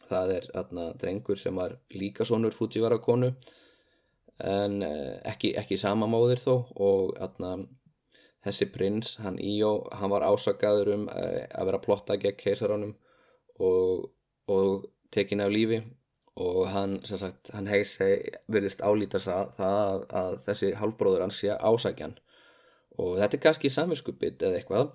Það 0.08 0.34
er 0.38 0.50
atna, 0.56 0.90
drengur 1.00 1.36
sem 1.36 1.56
var 1.56 1.74
líka 1.92 2.24
sonur 2.24 2.54
Fujiwara 2.56 2.96
konu 3.02 3.34
en 4.38 4.82
ekki, 5.26 5.52
ekki 5.58 5.76
sama 5.78 6.06
móðir 6.06 6.40
þó 6.40 6.52
og 6.78 7.16
atna, 7.20 7.56
þessi 8.46 8.68
prins, 8.72 9.16
hann 9.22 9.38
Íó 9.42 9.88
hann 9.98 10.12
var 10.12 10.26
ásakaður 10.28 10.92
um 10.94 11.08
að 11.10 11.64
vera 11.68 11.82
plotta 11.82 12.16
gegn 12.22 12.38
keisaránum 12.38 12.94
og, 13.58 14.08
og 14.46 14.86
tekin 15.10 15.42
af 15.42 15.50
lífi 15.52 15.82
og 16.38 16.68
hann, 16.70 16.98
sem 17.06 17.18
sagt, 17.18 17.50
hann 17.54 17.68
heisi 17.70 18.14
verðist 18.52 18.82
álítast 18.84 19.30
að, 19.32 19.52
það 19.58 20.04
að 20.20 20.40
þessi 20.46 20.72
halvbróður 20.78 21.24
hans 21.26 21.38
sé 21.42 21.54
ásækjan. 21.54 22.14
Og 22.98 23.16
þetta 23.18 23.38
er 23.38 23.42
kannski 23.42 23.70
saminskupið 23.72 24.44
eða 24.46 24.60
eitthvað 24.60 24.92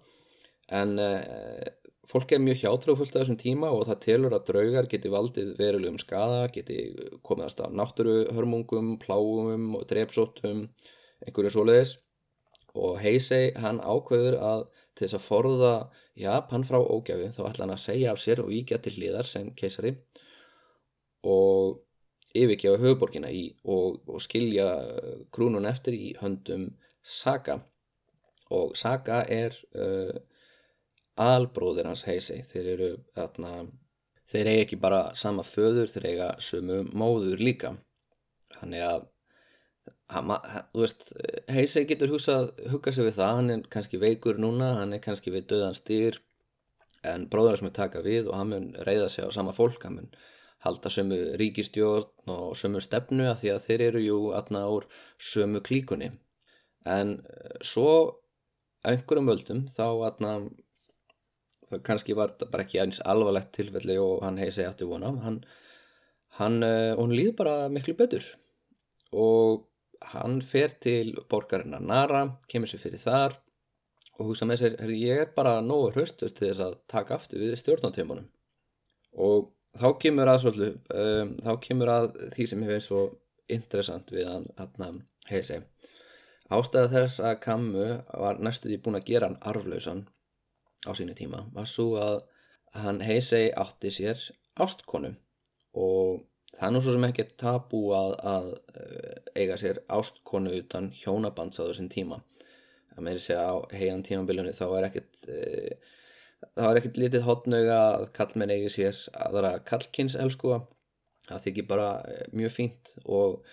en 0.74 0.96
uh, 1.04 1.66
fólk 2.08 2.32
er 2.36 2.44
mjög 2.44 2.62
hjátrúfullt 2.64 3.16
af 3.16 3.24
þessum 3.24 3.40
tíma 3.40 3.72
og 3.76 3.86
það 3.90 4.02
telur 4.06 4.36
að 4.36 4.48
draugar 4.52 4.88
geti 4.92 5.12
valdið 5.12 5.52
verulegum 5.60 6.00
skada, 6.00 6.48
geti 6.54 6.80
komiðast 7.28 7.60
af 7.64 7.76
náttúruhörmungum, 7.76 8.96
plágum 9.04 9.74
og 9.80 9.86
drepsóttum, 9.90 10.68
einhverju 11.26 11.54
svoleiðis. 11.56 11.98
Og 12.74 12.98
heisi 13.04 13.52
hann 13.60 13.84
ákveður 13.84 14.40
að 14.42 14.64
til 14.96 15.06
þess 15.06 15.18
að 15.20 15.28
forða 15.28 15.74
Japan 16.18 16.64
frá 16.66 16.80
ógjafi 16.80 17.32
þá 17.36 17.44
ætla 17.50 17.66
hann 17.66 17.76
að 17.76 17.84
segja 17.84 18.14
af 18.14 18.22
sér 18.22 18.42
og 18.44 18.52
víkja 18.54 18.80
til 18.82 18.96
hliðar 18.98 19.28
sem 19.28 19.52
keisari 19.58 19.96
og 21.24 21.82
yfirgefa 22.34 22.80
höfuborgina 22.82 23.30
í 23.30 23.46
og, 23.64 24.02
og 24.10 24.22
skilja 24.24 24.68
krúnun 25.34 25.70
eftir 25.70 25.96
í 25.98 26.14
höndum 26.20 26.72
Saga 27.04 27.60
og 28.54 28.76
Saga 28.78 29.24
er 29.30 29.56
uh, 29.78 30.14
albróðir 31.20 31.88
hans 31.90 32.06
heisi 32.08 32.40
þeir 32.50 32.70
eru 32.74 32.92
þarna 33.16 33.54
þeir 34.30 34.50
eiga 34.50 34.66
ekki 34.66 34.80
bara 34.82 35.02
sama 35.18 35.46
föður 35.46 35.92
þeir 35.94 36.08
eiga 36.10 36.30
sömu 36.42 36.84
móður 36.90 37.42
líka. 37.44 37.76
Þannig 38.54 38.86
að 38.88 39.10
þú 40.14 40.84
veist, 40.84 41.08
Heisei 41.52 41.86
getur 41.90 42.14
huggað 42.14 42.96
sig 42.96 43.08
við 43.08 43.18
það, 43.18 43.36
hann 43.40 43.54
er 43.54 43.64
kannski 43.74 44.00
veikur 44.02 44.40
núna, 44.40 44.76
hann 44.80 44.94
er 44.96 45.02
kannski 45.04 45.34
við 45.34 45.50
döðan 45.52 45.78
styr 45.78 46.20
en 47.04 47.26
bróður 47.32 47.60
sem 47.60 47.70
er 47.70 47.76
taka 47.76 48.04
við 48.06 48.30
og 48.30 48.38
hann 48.40 48.52
mun 48.54 48.70
reyða 48.88 49.10
sig 49.12 49.28
á 49.28 49.30
sama 49.36 49.56
fólk, 49.56 49.82
hann 49.84 49.98
mun 49.98 50.12
halda 50.64 50.92
sömu 50.94 51.20
ríkistjórn 51.40 52.32
og 52.32 52.54
sömu 52.60 52.82
stefnu 52.84 53.28
að 53.30 53.40
því 53.42 53.54
að 53.54 53.66
þeir 53.68 53.86
eru 53.90 54.04
jú 54.04 54.20
aðna 54.38 54.64
úr 54.72 54.88
sömu 55.32 55.64
klíkunni. 55.66 56.12
En 56.88 57.18
uh, 57.20 57.58
svo 57.64 57.90
einhverjum 58.88 59.32
völdum 59.32 59.66
þá 59.72 59.86
atna, 60.08 60.32
það 61.70 61.84
kannski 61.90 62.16
var 62.20 62.34
þetta 62.34 62.50
bara 62.54 62.68
ekki 62.68 62.82
eins 62.84 63.02
alvarlegt 63.14 63.54
tilfelli 63.56 64.00
og 64.00 64.24
hann 64.26 64.40
hegi 64.42 64.58
segja 64.58 64.72
aftur 64.74 64.92
vona 64.92 65.14
hann, 65.24 65.44
hann, 66.40 66.58
uh, 66.64 66.96
hún 67.00 67.16
líður 67.16 67.38
bara 67.44 67.56
miklu 67.72 67.96
betur. 68.00 68.26
Og 69.14 69.68
hann 70.14 70.42
fer 70.42 70.76
til 70.84 71.14
borgarinnar 71.32 71.84
Nara, 71.84 72.26
kemur 72.52 72.72
sér 72.72 72.82
fyrir 72.84 73.04
þar 73.04 73.40
og 74.20 74.30
hugsa 74.30 74.48
með 74.48 74.62
sér, 74.62 74.78
ég 74.94 75.26
er 75.26 75.36
bara 75.36 75.58
nógu 75.64 75.92
hraustur 75.94 76.32
til 76.32 76.50
þess 76.50 76.64
að 76.68 76.80
taka 76.92 77.18
aftur 77.18 77.42
við 77.42 77.56
stjórnáttímanum 77.62 78.28
og 79.14 79.52
þá 79.80 79.88
kemur 80.02 80.32
að 80.32 80.42
svolítið, 80.44 80.76
um, 81.04 81.36
þá 81.44 81.52
kemur 81.68 81.94
að 81.94 82.10
því 82.36 82.48
sem 82.50 82.66
hefur 82.68 82.86
svo 82.88 83.04
interessant 83.54 84.12
við 84.14 84.30
hann, 84.30 84.48
hann 84.80 85.02
heisi 85.30 85.60
ástæða 86.54 86.92
þess 86.92 87.24
að 87.24 87.40
Kammu 87.44 87.88
var 88.24 88.42
næstuði 88.44 88.78
búin 88.84 89.00
að 89.00 89.08
gera 89.10 89.30
hann 89.30 89.40
arflausan 89.50 90.06
á 90.86 90.92
sínu 90.96 91.16
tíma 91.18 91.46
var 91.56 91.68
svo 91.70 91.94
að 92.02 92.22
hann 92.84 93.02
heisi 93.06 93.48
átti 93.56 93.92
sér 93.94 94.20
ástkonu. 94.60 95.14
Og 95.78 96.24
það 96.54 96.68
er 96.68 96.74
nú 96.74 96.82
svo 96.84 96.96
sem 96.96 97.08
ekki 97.08 97.26
tabú 97.40 97.82
að, 97.98 98.16
að 98.34 98.50
eiga 99.38 99.58
sér 99.62 99.82
ástkonu 99.94 100.54
utan 100.60 100.92
hjónabands 100.98 101.62
á 101.62 101.66
þessum 101.66 101.90
tíma. 101.94 102.20
Að 102.94 103.06
með 103.06 103.20
þess 103.20 103.36
að 103.38 103.50
á 103.50 103.56
heian 103.80 104.06
tímabilinu 104.06 104.54
þá 104.54 104.66
er 104.68 104.90
ekkert 104.90 105.30
e, 105.30 105.40
þá 106.58 106.66
er 106.70 106.80
ekkert 106.80 107.00
litið 107.02 107.28
hotnauga 107.28 107.80
að 107.98 108.08
kallmenn 108.18 108.54
eigi 108.54 108.72
sér 108.78 109.02
aðra 109.28 109.58
kallkynns 109.68 110.18
elskua 110.20 110.64
það 111.28 111.46
þykir 111.48 111.70
bara 111.70 111.90
e, 112.08 112.18
mjög 112.36 112.56
fínt 112.58 112.94
og 113.04 113.44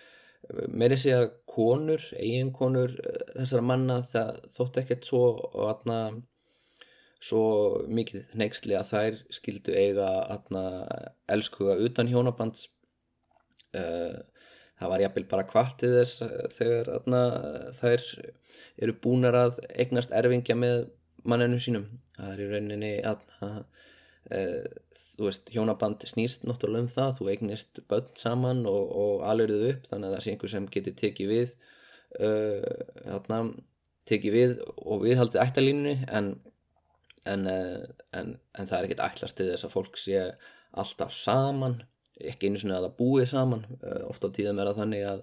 með 0.72 0.94
þess 0.94 1.12
að 1.14 1.26
konur, 1.50 2.06
eiginkonur 2.16 2.96
e, 2.98 3.14
þessara 3.36 3.66
manna 3.70 4.00
það 4.10 4.42
þótt 4.56 4.80
ekkert 4.82 5.06
svo 5.06 5.22
atna, 5.68 6.00
svo 7.20 7.44
mikið 7.92 8.34
neyksli 8.40 8.76
að 8.78 8.92
þær 8.94 9.20
skildu 9.36 9.76
eiga 9.76 10.08
atna, 10.32 10.64
elskuga 11.30 11.76
utan 11.84 12.08
hjónabands. 12.08 12.70
Það 14.80 14.92
var 14.92 15.02
jafnvel 15.04 15.26
bara 15.28 15.46
kvartið 15.48 15.96
þess 15.98 16.22
eh, 16.24 16.46
þegar 16.56 16.88
atna, 16.96 17.20
þær 17.76 18.06
eru 18.80 18.94
búnar 19.04 19.36
að 19.36 19.60
eignast 19.74 20.14
erfingja 20.16 20.56
með 20.56 20.86
manninu 21.28 21.60
sínum. 21.62 21.86
Það 22.16 22.32
er 22.32 22.42
í 22.42 22.48
rauninni 22.50 22.92
atna, 23.10 23.50
uh, 24.30 24.94
þú 25.14 25.26
veist, 25.28 25.50
hjónaband 25.54 26.06
snýst 26.08 26.46
náttúrulega 26.48 26.86
um 26.86 26.92
það, 26.92 27.16
þú 27.18 27.32
eignist 27.34 27.82
börn 27.90 28.14
saman 28.20 28.62
og, 28.70 28.94
og 29.02 29.26
alvegðu 29.30 29.74
upp 29.74 29.90
þannig 29.90 30.08
að 30.08 30.16
það 30.16 30.24
sé 30.24 30.34
einhver 30.34 30.54
sem 30.54 30.70
getur 30.76 30.96
tekið 31.02 31.34
við 31.34 31.56
uh, 32.20 33.12
atna, 33.16 33.42
tekið 34.10 34.38
við 34.38 34.56
og 34.80 35.04
viðhaldið 35.04 35.44
ættalínunni 35.44 35.96
en, 36.08 36.32
en, 37.28 37.46
en, 37.46 38.34
en 38.34 38.72
það 38.72 38.78
er 38.78 38.88
ekkert 38.88 39.06
ætlast 39.06 39.38
til 39.38 39.50
þess 39.52 39.68
að 39.68 39.76
fólk 39.76 40.00
sé 40.00 40.24
alltaf 40.70 41.12
saman 41.14 41.80
ekki 42.28 42.50
einu 42.50 42.60
svona 42.60 42.80
að 42.80 42.88
það 42.88 42.96
búið 42.98 43.30
saman. 43.30 43.64
Eh, 43.80 44.02
ofta 44.08 44.30
á 44.30 44.34
tíðum 44.36 44.60
er 44.60 44.70
það 44.70 44.80
þannig 44.82 45.06
að, 45.10 45.22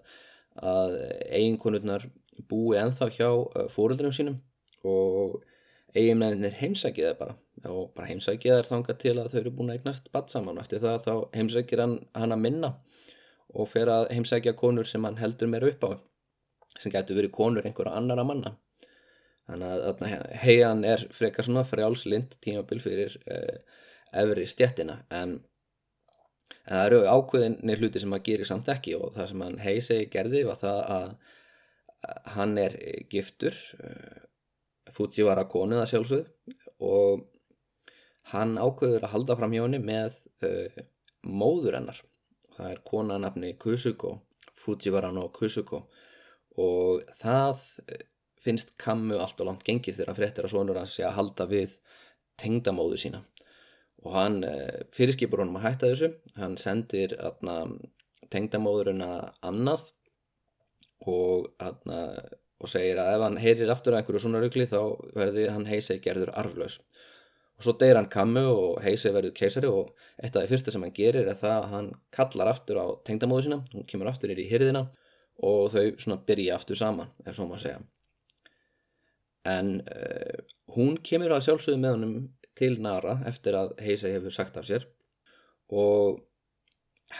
að 0.74 0.96
eiginkonurnar 1.40 2.08
búið 2.50 2.82
enþá 2.84 3.10
hjá 3.14 3.30
eh, 3.30 3.70
fóröldunum 3.74 4.16
sínum 4.16 4.40
og 4.88 5.40
eiginmennir 5.96 6.56
heimsækið 6.60 7.10
er 7.12 7.18
bara. 7.20 7.38
Og 7.68 7.92
bara 7.96 8.10
heimsækið 8.12 8.54
er 8.58 8.70
þanga 8.70 8.98
til 9.02 9.16
að 9.18 9.32
þau 9.34 9.40
eru 9.42 9.56
búin 9.56 9.72
að 9.72 9.80
eignast 9.80 10.12
badd 10.14 10.30
saman. 10.34 10.60
Og 10.60 10.66
eftir 10.66 10.84
það 10.84 11.02
þá 11.08 11.14
heimsækir 11.38 11.84
hann, 11.84 11.98
hann 12.18 12.36
að 12.36 12.44
minna 12.44 12.74
og 13.58 13.70
fer 13.72 13.90
að 13.92 14.12
heimsækja 14.14 14.54
konur 14.60 14.88
sem 14.88 15.04
hann 15.08 15.20
heldur 15.22 15.50
meira 15.52 15.70
upp 15.72 15.84
á 15.88 15.92
sem 16.78 16.94
getur 16.94 17.18
verið 17.18 17.34
konur 17.34 17.66
einhverja 17.66 17.96
annara 17.98 18.26
manna. 18.28 18.54
Þannig 19.48 20.10
að 20.12 20.26
heian 20.44 20.84
er 20.86 21.06
frekar 21.16 21.48
svona 21.48 21.64
frjálslind 21.66 22.36
tímabil 22.44 22.82
fyrir 22.84 23.16
eh, 23.32 23.62
efri 24.12 24.44
stjettina 24.50 25.00
en 25.10 25.38
en 26.68 26.76
það 26.76 26.86
eru 26.90 27.00
ákveðinni 27.08 27.76
hluti 27.80 28.02
sem 28.02 28.12
maður 28.12 28.28
gerir 28.28 28.50
samt 28.50 28.70
ekki 28.72 28.96
og 28.98 29.14
það 29.16 29.30
sem 29.32 29.44
hann 29.46 29.60
heisegi 29.64 30.08
gerði 30.12 30.44
var 30.48 30.60
það 30.60 30.80
að 30.98 31.12
hann 32.36 32.58
er 32.62 32.76
giftur 33.12 33.56
eh, 34.98 35.00
Fujiwara 35.00 35.48
konuða 35.50 35.88
sjálfsög 35.90 36.28
og 36.84 37.26
hann 38.34 38.58
ákveður 38.58 39.06
að 39.06 39.14
halda 39.14 39.38
fram 39.40 39.54
hjá 39.56 39.64
henni 39.64 39.80
með 39.80 40.18
uh, 40.44 40.82
móður 41.24 41.78
hennar. 41.78 42.02
Það 42.58 42.72
er 42.74 42.82
konanafni 42.84 43.54
Kusuko 43.62 44.18
Fujiwara 44.58 45.14
no 45.16 45.30
Kusuko. 45.34 45.86
Og 46.58 47.06
það 47.22 47.62
finnst 48.44 48.74
kammu 48.82 49.18
allt 49.22 49.40
og 49.42 49.50
langt 49.50 49.66
gengið 49.68 50.00
þegar 50.00 50.12
hann 50.12 50.20
fréttir 50.20 50.48
að 50.48 50.54
sonur 50.56 50.80
hans 50.80 50.96
sé 50.98 51.06
að 51.08 51.18
halda 51.20 51.48
við 51.52 51.76
tengdamóðu 52.42 53.00
sína. 53.02 53.22
Og 54.06 54.14
hann 54.14 54.42
eh, 54.46 54.84
fyrirskipur 54.96 55.42
honum 55.44 55.58
að 55.60 55.68
hætta 55.68 55.92
þessu. 55.92 56.12
Hann 56.38 56.58
sendir 56.62 57.16
atna, 57.20 57.60
tengdamóðurina 58.34 59.12
annað 59.46 59.88
og, 61.08 61.50
atna, 61.64 62.02
og 62.58 62.72
segir 62.72 62.98
að 63.02 63.16
ef 63.16 63.24
hann 63.26 63.40
heyrir 63.42 63.72
aftur 63.74 63.94
að 63.94 64.02
einhverju 64.02 64.24
svona 64.24 64.42
ruggli 64.42 64.66
þá 64.70 64.80
verði 65.18 65.48
hann 65.54 65.68
heisei 65.70 66.00
gerður 66.04 66.34
arflaus. 66.40 66.80
Og 67.58 67.66
svo 67.66 67.74
deyir 67.82 67.98
hann 67.98 68.10
kammu 68.14 68.44
og 68.52 68.80
heisei 68.86 69.12
verður 69.14 69.34
keisari 69.38 69.70
og 69.70 69.92
eitt 70.22 70.36
af 70.36 70.46
því 70.46 70.52
fyrsta 70.52 70.74
sem 70.74 70.86
hann 70.86 70.96
gerir 70.98 71.26
er 71.26 71.38
það 71.38 71.56
að 71.58 71.70
hann 71.74 71.92
kallar 72.14 72.52
aftur 72.54 72.82
á 72.82 72.86
tengdamóðu 73.08 73.48
sína. 73.48 73.60
Hún 73.74 73.86
kemur 73.90 74.10
aftur 74.12 74.34
inn 74.34 74.42
í 74.42 74.50
hyrðina 74.50 74.86
og 75.46 75.72
þau 75.74 75.86
svona 76.02 76.20
byrja 76.28 76.58
aftur 76.58 76.78
saman 76.78 77.14
ef 77.26 77.38
svo 77.38 77.48
maður 77.50 77.64
segja. 77.66 77.82
En 79.48 79.74
uh, 79.82 80.46
hún 80.76 80.98
kemur 81.06 81.34
að 81.34 81.46
sjálfsögðu 81.48 81.82
með 81.82 81.96
honum 81.96 82.16
til 82.58 82.74
Nara 82.82 83.20
eftir 83.30 83.58
að 83.58 83.76
Heisei 83.86 84.12
hefur 84.16 84.34
sagt 84.34 84.58
af 84.60 84.66
sér 84.68 84.88
og 85.70 86.18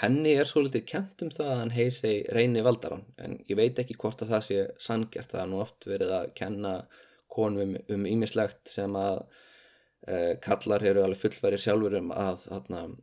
henni 0.02 0.34
er 0.36 0.48
svo 0.48 0.64
litið 0.66 0.86
kent 0.90 1.24
um 1.24 1.32
það 1.32 1.52
að 1.52 1.60
hann 1.62 1.74
Heisei 1.76 2.16
reyni 2.36 2.64
valdaran 2.66 3.06
en 3.24 3.38
ég 3.48 3.58
veit 3.60 3.80
ekki 3.80 3.96
hvort 4.00 4.22
að 4.22 4.34
það 4.34 4.46
sé 4.48 4.64
sangjart 4.84 5.32
það 5.32 5.44
er 5.44 5.52
nú 5.52 5.62
oft 5.64 5.88
verið 5.88 6.14
að 6.18 6.32
kenna 6.38 6.74
konum 7.32 7.76
um 7.94 8.08
ímislegt 8.10 8.72
sem 8.72 8.96
að 9.00 9.22
uh, 9.22 10.34
kallar 10.44 10.86
eru 10.90 11.06
alveg 11.06 11.24
fullverið 11.24 11.64
sjálfur 11.64 11.98
um 12.02 12.12
að, 12.16 12.48
að, 12.52 12.96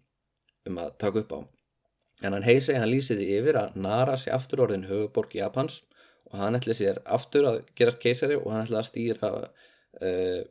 um 0.69 0.81
að 0.83 0.95
taka 1.01 1.25
upp 1.25 1.35
á. 1.35 1.41
En 2.25 2.37
hann 2.37 2.47
Heisei 2.47 2.77
hann 2.79 2.93
lýsiði 2.93 3.31
yfir 3.39 3.59
að 3.61 3.79
Nara 3.81 4.17
sé 4.21 4.33
aftur 4.35 4.65
orðin 4.67 4.89
höfuborg 4.89 5.35
Japans 5.37 5.83
og 6.31 6.39
hann 6.41 6.59
ætli 6.59 6.77
sér 6.77 7.01
aftur 7.05 7.49
að 7.51 7.59
gerast 7.79 8.03
keisari 8.03 8.37
og 8.39 8.51
hann 8.53 8.65
ætli 8.67 8.81
að 8.81 8.91
stýra 8.91 9.33
uh, 9.41 10.43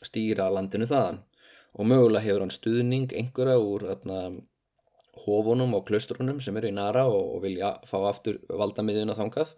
stýra 0.00 0.48
landinu 0.52 0.88
þaðan. 0.90 1.20
Og 1.78 1.86
mögulega 1.86 2.24
hefur 2.24 2.44
hann 2.44 2.54
stuðning 2.54 3.12
einhverja 3.14 3.60
úr 3.62 3.84
þarna, 3.92 4.20
hofunum 5.24 5.74
og 5.78 5.86
klaustrunum 5.88 6.40
sem 6.44 6.56
eru 6.56 6.70
í 6.70 6.74
Nara 6.76 7.06
og, 7.08 7.36
og 7.36 7.44
vilja 7.44 7.74
fá 7.88 7.98
aftur 8.08 8.40
valdamiðuna 8.48 9.16
þangað. 9.18 9.54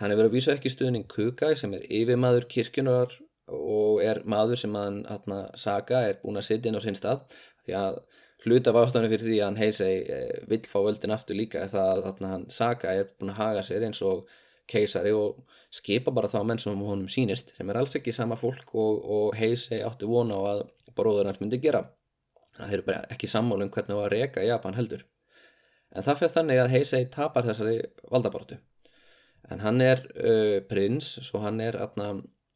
Hann 0.00 0.10
hefur 0.10 0.28
að 0.28 0.34
vísa 0.34 0.54
ekki 0.56 0.72
stuðning 0.72 1.06
Kukai 1.10 1.54
sem 1.58 1.74
er 1.76 1.86
yfirmaður 1.86 2.48
kirkjunar 2.50 3.14
og 3.54 4.02
er 4.02 4.22
maður 4.24 4.62
sem 4.64 4.76
hann 4.78 5.02
þarna, 5.06 5.40
Saga 5.60 6.04
er 6.08 6.20
búin 6.22 6.40
að 6.40 6.48
sitja 6.48 6.70
inn 6.70 6.80
á 6.80 6.82
sinn 6.84 6.98
stað 6.98 7.26
því 7.66 7.76
að 7.80 7.98
hluta 8.44 8.72
af 8.72 8.78
ástafinu 8.80 9.10
fyrir 9.12 9.28
því 9.28 9.36
að 9.40 9.46
hann 9.46 9.60
heisei 9.60 9.92
eh, 10.02 10.38
vill 10.48 10.64
fá 10.68 10.78
völdin 10.84 11.14
aftur 11.14 11.38
líka 11.38 11.66
það 11.72 12.08
að 12.08 12.24
hann 12.24 12.48
Saga 12.52 12.94
er 12.96 13.12
búin 13.18 13.32
að 13.34 13.40
haga 13.40 13.66
sér 13.66 13.86
eins 13.86 14.00
og 14.04 14.24
keisari 14.70 15.12
og 15.12 15.44
skipa 15.74 16.12
bara 16.14 16.30
þá 16.32 16.40
menn 16.48 16.60
sem 16.60 16.86
honum 16.88 17.10
sínist 17.10 17.52
sem 17.56 17.68
er 17.70 17.80
alls 17.80 17.94
ekki 17.98 18.14
sama 18.16 18.36
fólk 18.40 18.72
og, 18.72 19.04
og 19.04 19.36
heisi 19.36 19.82
áttu 19.84 20.08
vona 20.08 20.40
á 20.40 20.42
að 20.54 20.64
bróður 20.96 21.28
hans 21.28 21.40
myndi 21.42 21.60
gera 21.60 21.84
það 22.58 22.76
eru 22.76 22.86
bara 22.86 23.02
ekki 23.14 23.30
sammálu 23.30 23.66
um 23.66 23.72
hvernig 23.74 23.92
það 23.92 24.00
var 24.02 24.12
að 24.12 24.20
reyka 24.20 24.46
Japan 24.46 24.78
heldur. 24.78 25.04
En 25.94 26.02
það 26.06 26.20
fyrir 26.20 26.36
þannig 26.36 26.60
að 26.60 26.72
heisi 26.74 27.02
tapar 27.14 27.46
þessari 27.46 27.76
valdabortu 28.10 28.58
en 29.52 29.60
hann 29.64 29.80
er 29.84 30.02
uh, 30.16 30.60
prins 30.68 31.10
svo 31.24 31.42
hann 31.44 31.60
er 31.60 31.76
atna, 31.80 32.14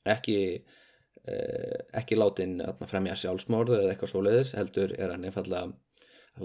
ekki 0.09 0.39
uh, 0.59 1.77
ekki 2.01 2.19
látin 2.19 2.59
atna, 2.65 2.89
fremja 2.89 3.17
sjálfsmórðu 3.19 3.81
eða 3.83 3.93
eitthvað 3.95 4.13
svo 4.15 4.25
leiðis 4.25 4.55
heldur 4.59 4.95
er 4.97 5.13
hann 5.15 5.27
einfallega 5.29 5.69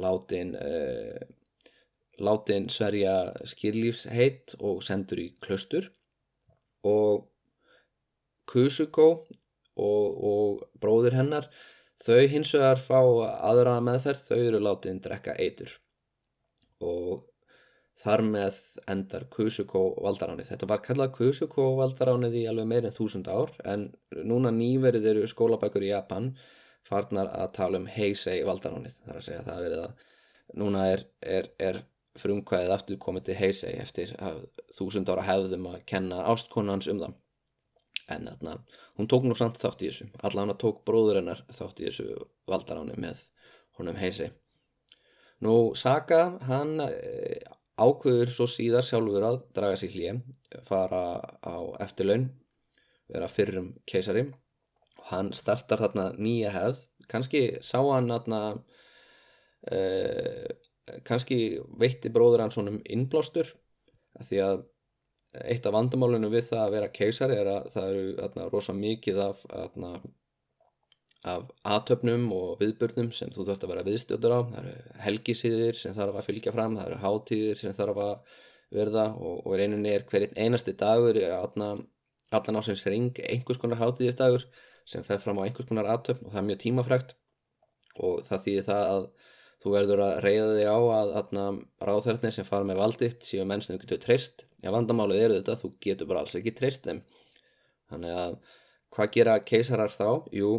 látin 0.03 0.55
uh, 0.59 1.21
látin 2.23 2.67
sverja 2.69 3.15
skýrlífsheit 3.49 4.57
og 4.61 4.83
sendur 4.85 5.23
í 5.23 5.29
klöstur 5.43 5.89
og 6.87 7.29
Kusuko 8.49 9.07
og, 9.79 10.07
og 10.29 10.65
bróður 10.77 11.15
hennar 11.15 11.47
þau 12.01 12.23
hins 12.31 12.53
vegar 12.55 12.81
fá 12.81 12.99
aðra 13.51 13.77
meðferð, 13.85 14.25
þau 14.29 14.39
eru 14.39 14.63
látin 14.63 15.01
drekka 15.03 15.35
eitur 15.39 15.77
og 16.83 17.29
þar 18.03 18.23
með 18.25 18.57
endar 18.89 19.27
Kusuko 19.31 19.83
valdaránið. 20.03 20.49
Þetta 20.51 20.69
var 20.71 20.81
kallað 20.83 21.13
Kusuko 21.17 21.69
valdaránið 21.77 22.39
í 22.41 22.43
alveg 22.49 22.67
meirinn 22.71 22.95
þúsund 22.95 23.29
ár 23.31 23.53
en 23.69 23.87
núna 24.25 24.51
nýverið 24.55 25.09
eru 25.13 25.29
skólabækur 25.29 25.85
í 25.85 25.93
Japan 25.93 26.33
farnar 26.87 27.29
að 27.31 27.53
tala 27.59 27.79
um 27.79 27.87
Heisei 27.87 28.41
valdaránið. 28.47 28.97
Það 29.03 29.13
er 29.13 29.19
að 29.19 29.27
segja 29.27 29.41
að 29.43 29.49
það 29.51 29.65
verið 29.67 29.83
að 29.85 30.05
núna 30.59 30.87
er, 30.91 31.05
er, 31.21 31.49
er 31.69 31.83
frumkvæðið 32.19 32.75
aftur 32.75 32.99
komið 33.01 33.29
til 33.29 33.37
Heisei 33.39 33.73
eftir 33.81 34.13
þúsund 34.77 35.09
ára 35.09 35.25
hefðum 35.29 35.69
að 35.71 35.83
kenna 35.89 36.25
ástkonans 36.33 36.89
um 36.91 37.01
það 37.01 37.15
en 38.11 38.27
þarna, 38.27 38.57
hún 38.99 39.09
tók 39.11 39.25
nú 39.27 39.35
samt 39.37 39.59
þátt 39.61 39.83
í 39.83 39.89
þessu. 39.89 40.09
Allan 40.27 40.51
hann 40.51 40.59
tók 40.59 40.83
bróður 40.87 41.21
hennar 41.21 41.43
þátt 41.55 41.81
í 41.81 41.87
þessu 41.87 42.07
valdaráni 42.49 42.97
með 42.99 43.23
honum 43.79 43.99
heisi. 43.99 44.29
Nú 45.43 45.73
Saga 45.79 46.37
hann 46.47 46.77
e, 46.83 47.39
ákveður 47.79 48.31
svo 48.31 48.47
síðar 48.47 48.85
sjálfur 48.87 49.25
að 49.27 49.39
draga 49.55 49.79
sig 49.79 49.95
hlýja 49.95 50.17
fara 50.67 51.19
á 51.43 51.57
eftirlaun 51.83 52.29
vera 53.11 53.29
fyrrum 53.31 53.73
keisari. 53.89 54.27
Og 54.99 55.09
hann 55.11 55.33
startar 55.35 55.81
þarna 55.83 56.11
nýja 56.15 56.53
hefð. 56.53 56.85
Kannski 57.11 57.43
sá 57.65 57.79
hann 57.81 58.11
þarna 58.11 58.43
e, 59.67 59.79
kannski 61.07 61.39
veitti 61.79 62.11
bróður 62.13 62.45
hann 62.45 62.53
svonum 62.53 62.79
innblástur 62.83 63.51
því 64.21 64.39
að 64.45 64.63
eitt 65.41 65.65
af 65.65 65.73
vandamálunum 65.73 66.33
við 66.33 66.49
það 66.51 66.63
að 66.63 66.75
vera 66.75 66.91
keisari 66.93 67.37
er 67.39 67.49
að 67.49 67.69
það 67.73 67.87
eru 67.93 68.49
rosa 68.51 68.75
mikið 68.77 69.21
af, 69.23 69.43
atna, 69.57 69.93
af 71.33 71.47
aðtöfnum 71.75 72.27
og 72.35 72.59
viðbörnum 72.61 73.09
sem 73.15 73.31
þú 73.33 73.47
þurft 73.47 73.65
að 73.65 73.73
vera 73.73 73.85
viðstjóður 73.87 74.35
á. 74.37 74.39
Það 74.51 74.59
eru 74.61 74.75
helgisíðir 75.07 75.79
sem 75.79 75.95
þarf 75.97 76.19
að 76.19 76.29
fylgja 76.29 76.53
fram 76.55 76.77
það 76.77 76.91
eru 76.91 77.01
hátíðir 77.05 77.63
sem 77.63 77.75
þarf 77.77 78.03
að 78.05 78.13
verða 78.73 79.07
og, 79.15 79.41
og 79.47 79.57
reyninni 79.57 79.93
er 79.93 80.05
hverjinn 80.09 80.37
einasti 80.37 80.75
dagur 80.77 81.19
atna, 81.37 81.73
allan 82.33 82.61
ásins 82.61 82.85
ring 82.89 83.19
einhvers 83.25 83.61
konar 83.61 83.81
hátíðistagur 83.81 84.47
sem 84.89 85.05
fer 85.05 85.21
fram 85.23 85.39
á 85.41 85.45
einhvers 85.45 85.69
konar 85.69 85.89
aðtöfn 85.93 86.27
og 86.27 86.33
það 86.33 86.41
er 86.41 86.47
mjög 86.49 86.63
tímafrægt 86.63 87.13
og 88.01 88.23
það 88.27 88.47
þýðir 88.47 88.65
það 88.69 88.87
að 88.93 89.05
þú 89.63 89.75
verður 89.77 90.01
að 90.03 90.15
reyða 90.25 90.47
þig 90.57 90.71
á 90.73 90.79
að, 90.97 91.61
ráðverðnir 91.87 92.35
sem 92.35 92.47
fara 92.47 92.67
með 92.67 92.81
valditt 92.81 93.27
séu 93.27 93.45
menn 93.47 93.61
sem 93.63 93.77
þú 93.77 93.85
getur 93.85 94.01
treyst 94.03 94.47
Já, 94.63 94.71
vandamálið 94.71 95.21
eru 95.25 95.39
þetta, 95.41 95.57
þú 95.59 95.69
getur 95.83 96.07
bara 96.07 96.21
alls 96.23 96.37
ekki 96.39 96.53
treyst 96.55 96.85
þeim. 96.87 97.01
Þannig 97.91 98.19
að 98.21 98.37
hvað 98.95 99.09
gera 99.17 99.39
keisarar 99.43 99.91
þá? 99.91 100.07
Jú, 100.31 100.51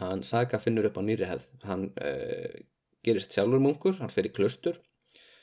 hann 0.00 0.24
Saga 0.26 0.60
finnur 0.60 0.90
upp 0.90 1.00
á 1.00 1.02
nýri 1.06 1.28
hefð. 1.28 1.48
Hann 1.64 1.86
uh, 1.96 2.58
gerist 3.06 3.32
sjálfur 3.32 3.62
munkur, 3.64 3.96
hann 4.00 4.12
fer 4.12 4.28
í 4.28 4.34
klustur 4.34 4.80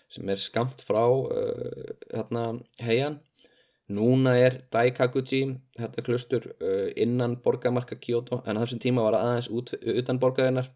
sem 0.09 0.29
er 0.29 0.41
skamt 0.41 0.83
frá 0.85 1.03
uh, 1.05 1.89
hérna 2.13 2.45
heian. 2.85 3.19
Núna 3.89 4.35
er 4.37 4.59
Daikakuji, 4.69 5.41
þetta 5.73 6.05
klustur, 6.05 6.51
uh, 6.61 6.87
innan 6.93 7.39
borgamarka 7.41 7.97
Kyoto, 7.97 8.43
en 8.45 8.61
þessum 8.61 8.81
tíma 8.83 9.05
var 9.07 9.17
það 9.17 9.29
aðeins 9.31 9.51
út, 9.57 9.73
utan 9.97 10.21
borgarinnar. 10.21 10.69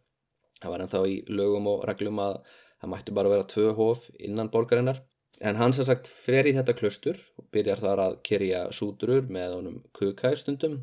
Það 0.57 0.73
var 0.73 0.85
ennþá 0.87 1.05
í 1.05 1.17
lögum 1.29 1.69
og 1.69 1.85
reglum 1.85 2.21
að 2.23 2.39
það 2.81 2.93
mættu 2.95 3.13
bara 3.13 3.29
vera 3.29 3.51
tvö 3.53 3.73
hof 3.77 4.07
innan 4.17 4.49
borgarinnar 4.49 5.03
En 5.43 5.57
hann 5.59 5.73
sem 5.75 5.83
sagt 5.83 6.07
fer 6.07 6.47
í 6.47 6.53
þetta 6.55 6.75
klustur 6.77 7.17
og 7.35 7.49
byrjar 7.51 7.81
þar 7.83 8.01
að 8.05 8.13
kerja 8.23 8.61
sútrur 8.71 9.25
með 9.27 9.57
honum 9.57 9.79
kukæð 9.97 10.37
stundum. 10.39 10.77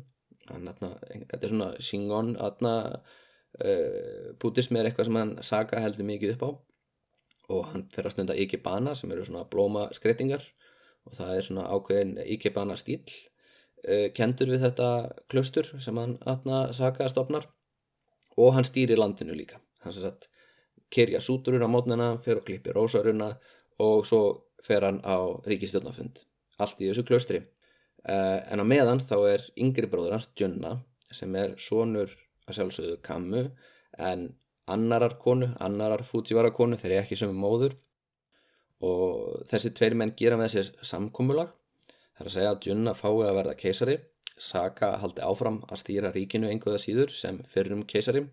Hann, 0.51 0.67
atna, 0.69 0.91
þetta 1.31 1.39
er 1.39 1.53
svona 1.53 1.69
Shingon, 1.81 2.35
uh, 2.37 2.91
buddhism 4.41 4.77
er 4.77 4.89
eitthvað 4.89 5.09
sem 5.09 5.17
hann 5.17 5.31
saga 5.45 5.81
heldur 5.81 6.05
mikið 6.05 6.35
upp 6.35 6.45
á. 6.45 6.49
Og 7.55 7.71
hann 7.71 7.87
fer 7.93 8.05
að 8.05 8.15
stunda 8.15 8.37
Ikebana 8.37 8.93
sem 8.97 9.11
eru 9.11 9.25
svona 9.25 9.47
blóma 9.49 9.87
skreitingar 9.97 10.45
og 11.09 11.17
það 11.17 11.33
er 11.35 11.47
svona 11.47 11.65
ákveðin 11.73 12.13
Ikebana 12.35 12.77
stíl. 12.77 13.01
Uh, 13.81 14.11
kendur 14.13 14.53
við 14.53 14.67
þetta 14.67 14.91
klustur 15.31 15.71
sem 15.81 15.97
hann 15.97 16.19
atna, 16.29 16.67
saga 16.69 17.09
stopnar 17.09 17.49
og 18.37 18.53
hann 18.53 18.67
stýrir 18.69 19.01
landinu 19.01 19.33
líka. 19.33 19.57
Hann 19.81 19.97
sem 19.97 20.05
sagt 20.05 20.29
kerja 20.93 21.17
sútrur 21.23 21.65
á 21.65 21.69
mótnina, 21.71 22.13
fer 22.21 22.37
og 22.37 22.45
klippir 22.45 22.77
rósaruna 22.77 23.33
og 23.81 24.05
svo 24.05 24.50
fer 24.65 24.85
hann 24.87 25.01
á 25.03 25.17
ríkistjórnafund 25.47 26.21
allt 26.61 26.81
í 26.81 26.89
þessu 26.89 27.05
klöstri 27.07 27.41
uh, 27.41 28.39
en 28.45 28.61
á 28.61 28.65
meðan 28.65 29.01
þá 29.03 29.17
er 29.33 29.47
yngri 29.55 29.89
bróður 29.89 30.17
hans 30.17 30.29
Jönna 30.37 30.77
sem 31.11 31.33
er 31.35 31.55
sonur 31.59 32.13
að 32.47 32.57
sjálfsögðu 32.57 32.99
Kammu 33.05 33.47
en 33.99 34.29
annarar 34.71 35.17
konu, 35.19 35.51
annarar 35.59 36.03
Fujiwara 36.07 36.51
konu 36.55 36.77
þeir 36.79 36.93
eru 36.93 37.01
ekki 37.03 37.17
sem 37.19 37.33
móður. 37.35 37.75
Og 38.81 39.41
þessi 39.49 39.73
tveir 39.77 39.95
menn 39.97 40.15
gera 40.17 40.39
með 40.39 40.55
sér 40.55 40.71
samkómulag 40.87 41.51
það 41.51 42.23
er 42.23 42.29
að 42.29 42.35
segja 42.35 42.53
að 42.53 42.67
Jönna 42.69 42.95
fái 42.97 43.11
að 43.25 43.37
verða 43.39 43.57
keisari. 43.59 43.97
Saka 44.41 44.95
haldi 45.01 45.21
áfram 45.21 45.59
að 45.67 45.81
stýra 45.83 46.11
ríkinu 46.15 46.49
einhverða 46.49 46.81
síður 46.81 47.13
sem 47.13 47.41
fyrrum 47.51 47.83
keisari. 47.89 48.25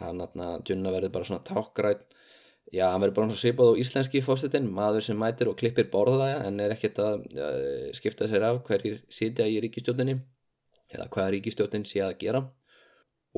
Hann 0.00 0.22
að 0.22 0.70
Jönna 0.70 0.92
verður 0.94 1.12
bara 1.16 1.28
svona 1.28 1.44
tákgrætt 1.44 2.06
Já, 2.74 2.88
hann 2.90 2.98
verður 2.98 3.14
bara 3.14 3.28
svona 3.30 3.38
svipað 3.38 3.68
á 3.70 3.78
íslenski 3.78 4.20
fósitinn, 4.26 4.66
maður 4.74 5.04
sem 5.06 5.18
mætir 5.18 5.50
og 5.50 5.58
klippir 5.60 5.86
borðaða 5.92 6.46
en 6.48 6.58
er 6.64 6.72
ekkert 6.74 6.98
að 6.98 7.20
uh, 7.38 7.92
skipta 7.94 8.26
sér 8.26 8.46
af 8.48 8.58
hverjir 8.66 9.04
sitja 9.06 9.46
í 9.46 9.60
ríkistjótinni 9.62 10.16
eða 10.90 11.06
hvaða 11.12 11.34
ríkistjótin 11.36 11.86
sé 11.86 12.02
að 12.02 12.16
gera 12.24 12.40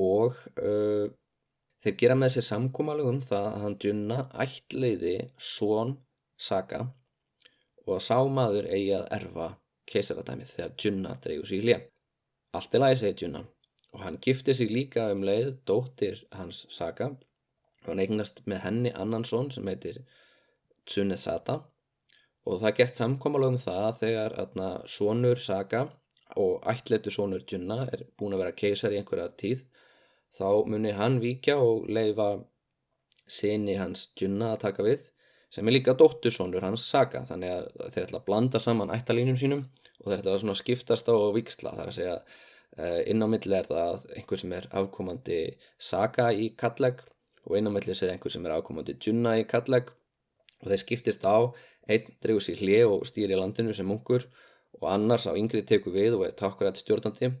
og 0.01 0.39
uh, 0.57 1.05
þeir 1.83 1.95
gera 2.01 2.17
með 2.17 2.35
sér 2.35 2.47
samkómalug 2.49 3.11
um 3.11 3.21
það 3.21 3.51
að 3.51 3.61
hann 3.65 3.77
djunna 3.85 4.19
ættleiði 4.45 5.15
svon 5.51 5.95
saga 6.49 6.87
og 7.85 7.95
að 7.99 8.03
sá 8.09 8.17
maður 8.39 8.71
eigi 8.73 8.91
að 8.97 9.07
erfa 9.19 9.49
keisaradæmið 9.89 10.53
þegar 10.55 10.75
djunna 10.81 11.15
dreigur 11.21 11.49
sig 11.49 11.61
í 11.61 11.69
lið. 11.69 11.87
Allt 12.57 12.75
er 12.75 12.81
læg, 12.81 12.97
segir 12.97 13.17
djunna 13.21 13.45
og 13.93 14.03
hann 14.05 14.19
gifti 14.21 14.53
sig 14.57 14.69
líka 14.73 15.07
um 15.13 15.23
leið 15.25 15.55
dóttir 15.69 16.23
hans 16.33 16.65
saga 16.73 17.13
hann 17.91 18.03
eignast 18.03 18.41
með 18.49 18.63
henni 18.65 18.93
annan 18.95 19.25
són 19.27 19.51
sem 19.53 19.67
heitir 19.69 20.01
Tsunesata 20.89 21.59
og 22.49 22.61
það 22.63 22.75
gert 22.79 23.01
samkómalögum 23.01 23.59
það 23.61 23.89
þegar 24.03 24.37
atna, 24.43 24.69
sonur 24.89 25.41
Saga 25.41 25.85
og 26.39 26.63
ættleitu 26.69 27.11
sonur 27.13 27.45
Junna 27.49 27.83
er 27.89 28.05
búin 28.17 28.35
að 28.35 28.43
vera 28.43 28.57
keisar 28.57 28.93
í 28.93 28.99
einhverja 29.01 29.29
tíð 29.39 29.65
þá 30.37 30.65
muni 30.69 30.93
hann 30.97 31.19
víkja 31.23 31.57
og 31.61 31.87
leifa 31.89 32.31
sinni 33.29 33.77
hans 33.77 34.09
Junna 34.19 34.53
að 34.55 34.61
taka 34.65 34.85
við 34.85 35.09
sem 35.53 35.65
er 35.67 35.75
líka 35.75 35.97
dóttursonur 35.97 36.65
hans 36.65 36.85
Saga 36.89 37.23
þannig 37.29 37.55
að 37.55 37.93
þeir 37.95 38.05
ætla 38.05 38.21
að 38.21 38.27
blanda 38.29 38.61
saman 38.61 38.93
ættalínum 38.93 39.37
sínum 39.39 39.65
og 39.99 40.11
þeir 40.11 40.21
ætla 40.21 40.37
að 40.37 40.61
skiptast 40.61 41.09
á 41.09 41.15
viksla 41.35 41.75
þar 41.77 41.91
að 41.91 41.97
segja 41.97 42.17
inn 43.09 43.25
á 43.25 43.27
milli 43.27 43.55
er 43.57 43.67
það 43.67 44.05
einhver 44.15 44.41
sem 44.41 44.53
er 44.55 44.67
afkomandi 44.81 45.39
Saga 45.81 46.29
í 46.31 46.51
kalleg 46.59 47.01
og 47.49 47.57
einamællis 47.57 48.03
er 48.05 48.13
einhver 48.13 48.31
sem 48.31 48.45
er 48.45 48.55
ákomandi 48.55 48.95
djunna 48.95 49.35
í 49.41 49.47
kalleg 49.49 49.89
og 50.61 50.69
þeir 50.69 50.81
skiptist 50.83 51.25
á 51.25 51.49
einn 51.89 52.13
dregur 52.21 52.43
sér 52.45 52.61
hlið 52.61 52.93
og 52.93 53.07
stýr 53.09 53.33
í 53.33 53.39
landinu 53.39 53.73
sem 53.73 53.87
munkur 53.89 54.27
og 54.77 54.85
annars 54.91 55.25
á 55.25 55.33
yngri 55.33 55.63
teku 55.65 55.91
við 55.93 56.19
og 56.19 56.27
er 56.27 56.37
takkurætt 56.37 56.79
stjórnandi. 56.81 57.31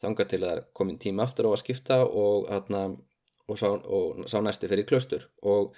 Þangar 0.00 0.28
til 0.30 0.40
að 0.48 0.62
komin 0.76 0.98
tíma 0.98 1.26
aftur 1.26 1.50
á 1.50 1.52
að 1.52 1.60
skipta 1.60 1.98
og, 2.06 2.46
atna, 2.48 2.86
og, 3.44 3.56
sá, 3.60 3.68
og 3.68 4.22
sá 4.32 4.38
næsti 4.40 4.70
fyrir 4.70 4.88
klöstur 4.88 5.26
og 5.44 5.74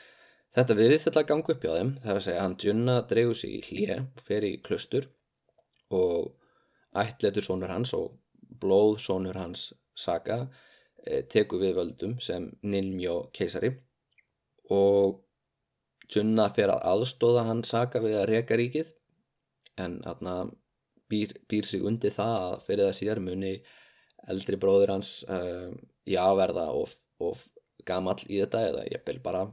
þetta 0.55 0.77
viðist 0.79 1.09
þetta 1.09 1.25
gangu 1.27 1.55
upp 1.57 1.67
hjá 1.67 1.75
þeim. 1.75 1.97
Það 2.05 2.13
er 2.13 2.21
að 2.21 2.27
segja 2.29 2.45
hann 2.45 2.59
djunna 2.63 2.97
dregur 3.11 3.39
sér 3.39 3.57
í 3.59 3.63
hlið 3.67 4.47
í 4.47 4.55
klöstur 4.63 5.11
og 5.91 6.31
ættletur 7.03 7.49
sónur 7.49 7.73
hans 7.73 7.97
og 7.99 8.13
blóð 8.63 9.01
sónur 9.03 9.41
hans 9.41 9.73
saga 9.99 10.45
teku 11.33 11.59
við 11.59 11.77
völdum 11.79 12.17
sem 12.23 12.51
Ninmjó 12.63 13.17
keisari 13.35 13.73
og 14.71 15.21
Junna 16.13 16.49
fer 16.53 16.71
að 16.73 16.83
aðstóða 16.93 17.47
hann 17.49 17.63
Saka 17.65 18.03
við 18.03 18.19
að 18.21 18.29
reka 18.31 18.59
ríkið 18.59 18.93
en 19.81 20.01
aðna 20.09 20.35
býr, 21.11 21.33
býr 21.49 21.69
sig 21.69 21.85
undir 21.89 22.13
það 22.15 22.35
að 22.41 22.59
fyrir 22.67 22.89
það 22.89 22.99
síðar 22.99 23.23
muni 23.25 23.53
eldri 24.33 24.59
bróður 24.61 24.95
hans 24.95 25.13
uh, 25.29 25.73
jáverða 26.09 26.69
og, 26.77 26.93
og 27.23 27.41
gamall 27.89 28.21
í 28.29 28.41
þetta 28.43 28.67
eða 28.69 28.87
ég 28.91 29.05
bel 29.07 29.19
bara. 29.25 29.47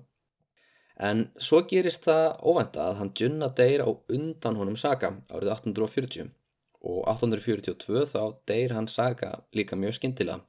En 1.00 1.30
svo 1.39 1.62
gerist 1.68 2.04
það 2.10 2.26
óvenda 2.43 2.89
að 2.89 2.97
hann 3.00 3.14
Junna 3.16 3.50
deyr 3.56 3.86
á 3.88 3.89
undan 3.89 4.60
honum 4.60 4.78
Saka 4.78 5.14
árið 5.32 5.54
1840 5.56 6.34
og 6.80 7.00
1842 7.08 8.06
þá 8.12 8.22
deyr 8.52 8.76
hann 8.76 8.91
Saka 8.91 9.38
líka 9.56 9.80
mjög 9.80 9.95
skindilega 10.00 10.43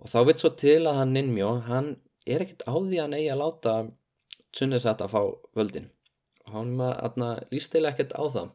og 0.00 0.08
þá 0.08 0.20
veit 0.26 0.42
svo 0.42 0.50
til 0.58 0.80
að 0.88 1.00
hann 1.02 1.14
Ninmjó 1.16 1.50
hann 1.68 1.94
er 2.26 2.44
ekkert 2.44 2.64
á 2.64 2.74
því 2.74 2.96
að 2.98 3.04
hann 3.04 3.16
eigi 3.18 3.32
að 3.32 3.42
láta 3.42 3.74
Tsunesat 4.50 5.02
að 5.04 5.12
fá 5.12 5.20
völdin. 5.54 5.86
Og 6.48 6.54
hann 6.56 7.22
líst 7.52 7.76
eða 7.78 7.92
ekkert 7.92 8.16
á 8.18 8.24
það. 8.34 8.48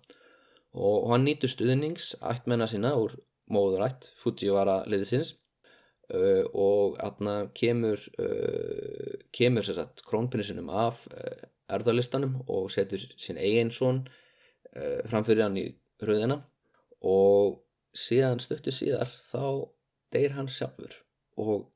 Og 0.75 1.07
hann 1.13 1.23
nýtur 1.23 1.51
stuðnings 1.51 2.09
ættmenna 2.19 2.67
sína 2.67 2.91
úr 2.99 3.15
móðurætt 3.51 4.09
Fujiwara 4.19 4.81
liðisins 4.89 5.35
uh, 6.11 6.43
og 6.51 6.97
hann 6.99 7.51
kemur 7.55 8.01
uh, 8.19 9.13
kemur 9.35 9.65
sérsagt 9.65 10.03
krónprinsinum 10.07 10.71
af 10.73 11.05
uh, 11.13 11.45
erðarlistanum 11.71 12.41
og 12.49 12.67
setur 12.73 13.05
sín 13.21 13.39
eigin 13.39 13.71
són 13.73 14.03
uh, 14.09 14.99
framfyrir 15.07 15.45
hann 15.45 15.61
í 15.61 15.67
rauðina 16.01 16.41
og 17.05 17.61
síðan 17.95 18.41
stöttu 18.43 18.73
síðar 18.75 19.13
þá 19.13 19.69
deyr 20.11 20.35
hann 20.35 20.51
sjálfur 20.51 21.04
og 21.41 21.67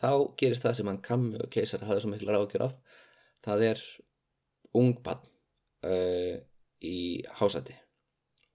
þá 0.00 0.10
gerist 0.40 0.64
það 0.64 0.76
sem 0.78 0.90
hann 0.90 1.02
kammi 1.04 1.40
og 1.40 1.52
keisar 1.52 1.84
hafði 1.86 2.04
svo 2.04 2.12
miklu 2.12 2.34
ráðgjör 2.34 2.66
af. 2.68 2.74
Það 3.44 3.64
er 3.70 3.84
ungbann 4.76 5.22
uh, 5.86 6.36
í 6.84 6.98
hásæti. 7.40 7.76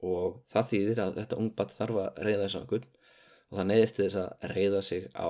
Og 0.06 0.42
það 0.52 0.70
þýðir 0.72 1.02
að 1.06 1.20
þetta 1.22 1.42
ungbatt 1.42 1.74
þarf 1.74 2.02
að 2.04 2.24
reyða 2.28 2.46
þess 2.46 2.60
að 2.60 2.70
gull 2.74 2.86
og 2.86 3.60
það 3.60 3.68
neyðist 3.72 4.00
þess 4.02 4.22
að 4.22 4.50
reyða 4.56 4.82
sig 4.86 5.08
á 5.16 5.30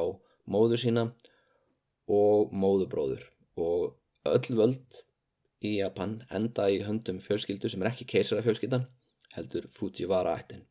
móður 0.51 0.81
sína 0.81 1.05
og 2.11 2.53
móðubróður 2.53 3.25
og 3.61 4.29
öll 4.29 4.57
völd 4.59 5.01
í 5.65 5.77
Japan 5.79 6.19
enda 6.33 6.67
í 6.69 6.81
höndum 6.85 7.21
fjölskyldu 7.23 7.71
sem 7.71 7.81
er 7.83 7.91
ekki 7.91 8.07
keisara 8.09 8.45
fjölskyldan 8.45 8.87
heldur 9.35 9.67
Fujiwara 9.73 10.35
ættin 10.39 10.65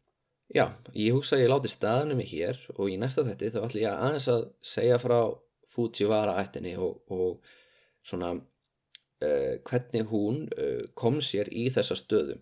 Já, 0.53 0.68
ég 0.92 1.14
hugsa 1.16 1.38
að 1.38 1.45
ég 1.47 1.51
láti 1.51 1.70
staðnum 1.72 2.18
mig 2.20 2.28
hér 2.28 2.59
og 2.76 2.90
í 2.92 2.99
næsta 3.01 3.24
þetti 3.24 3.53
þá 3.55 3.61
ætlum 3.64 3.84
ég 3.84 3.95
aðeins 3.95 4.28
að 4.28 4.42
segja 4.61 4.99
frá 5.01 5.18
Fujiwara 5.74 6.36
ættinni 6.38 6.76
og, 6.78 7.01
og 7.11 7.40
svona 8.05 8.34
uh, 8.36 9.55
hvernig 9.64 10.05
hún 10.12 10.45
uh, 10.53 10.84
kom 10.95 11.18
sér 11.24 11.51
í 11.51 11.66
þessa 11.74 11.97
stöðu. 11.99 12.38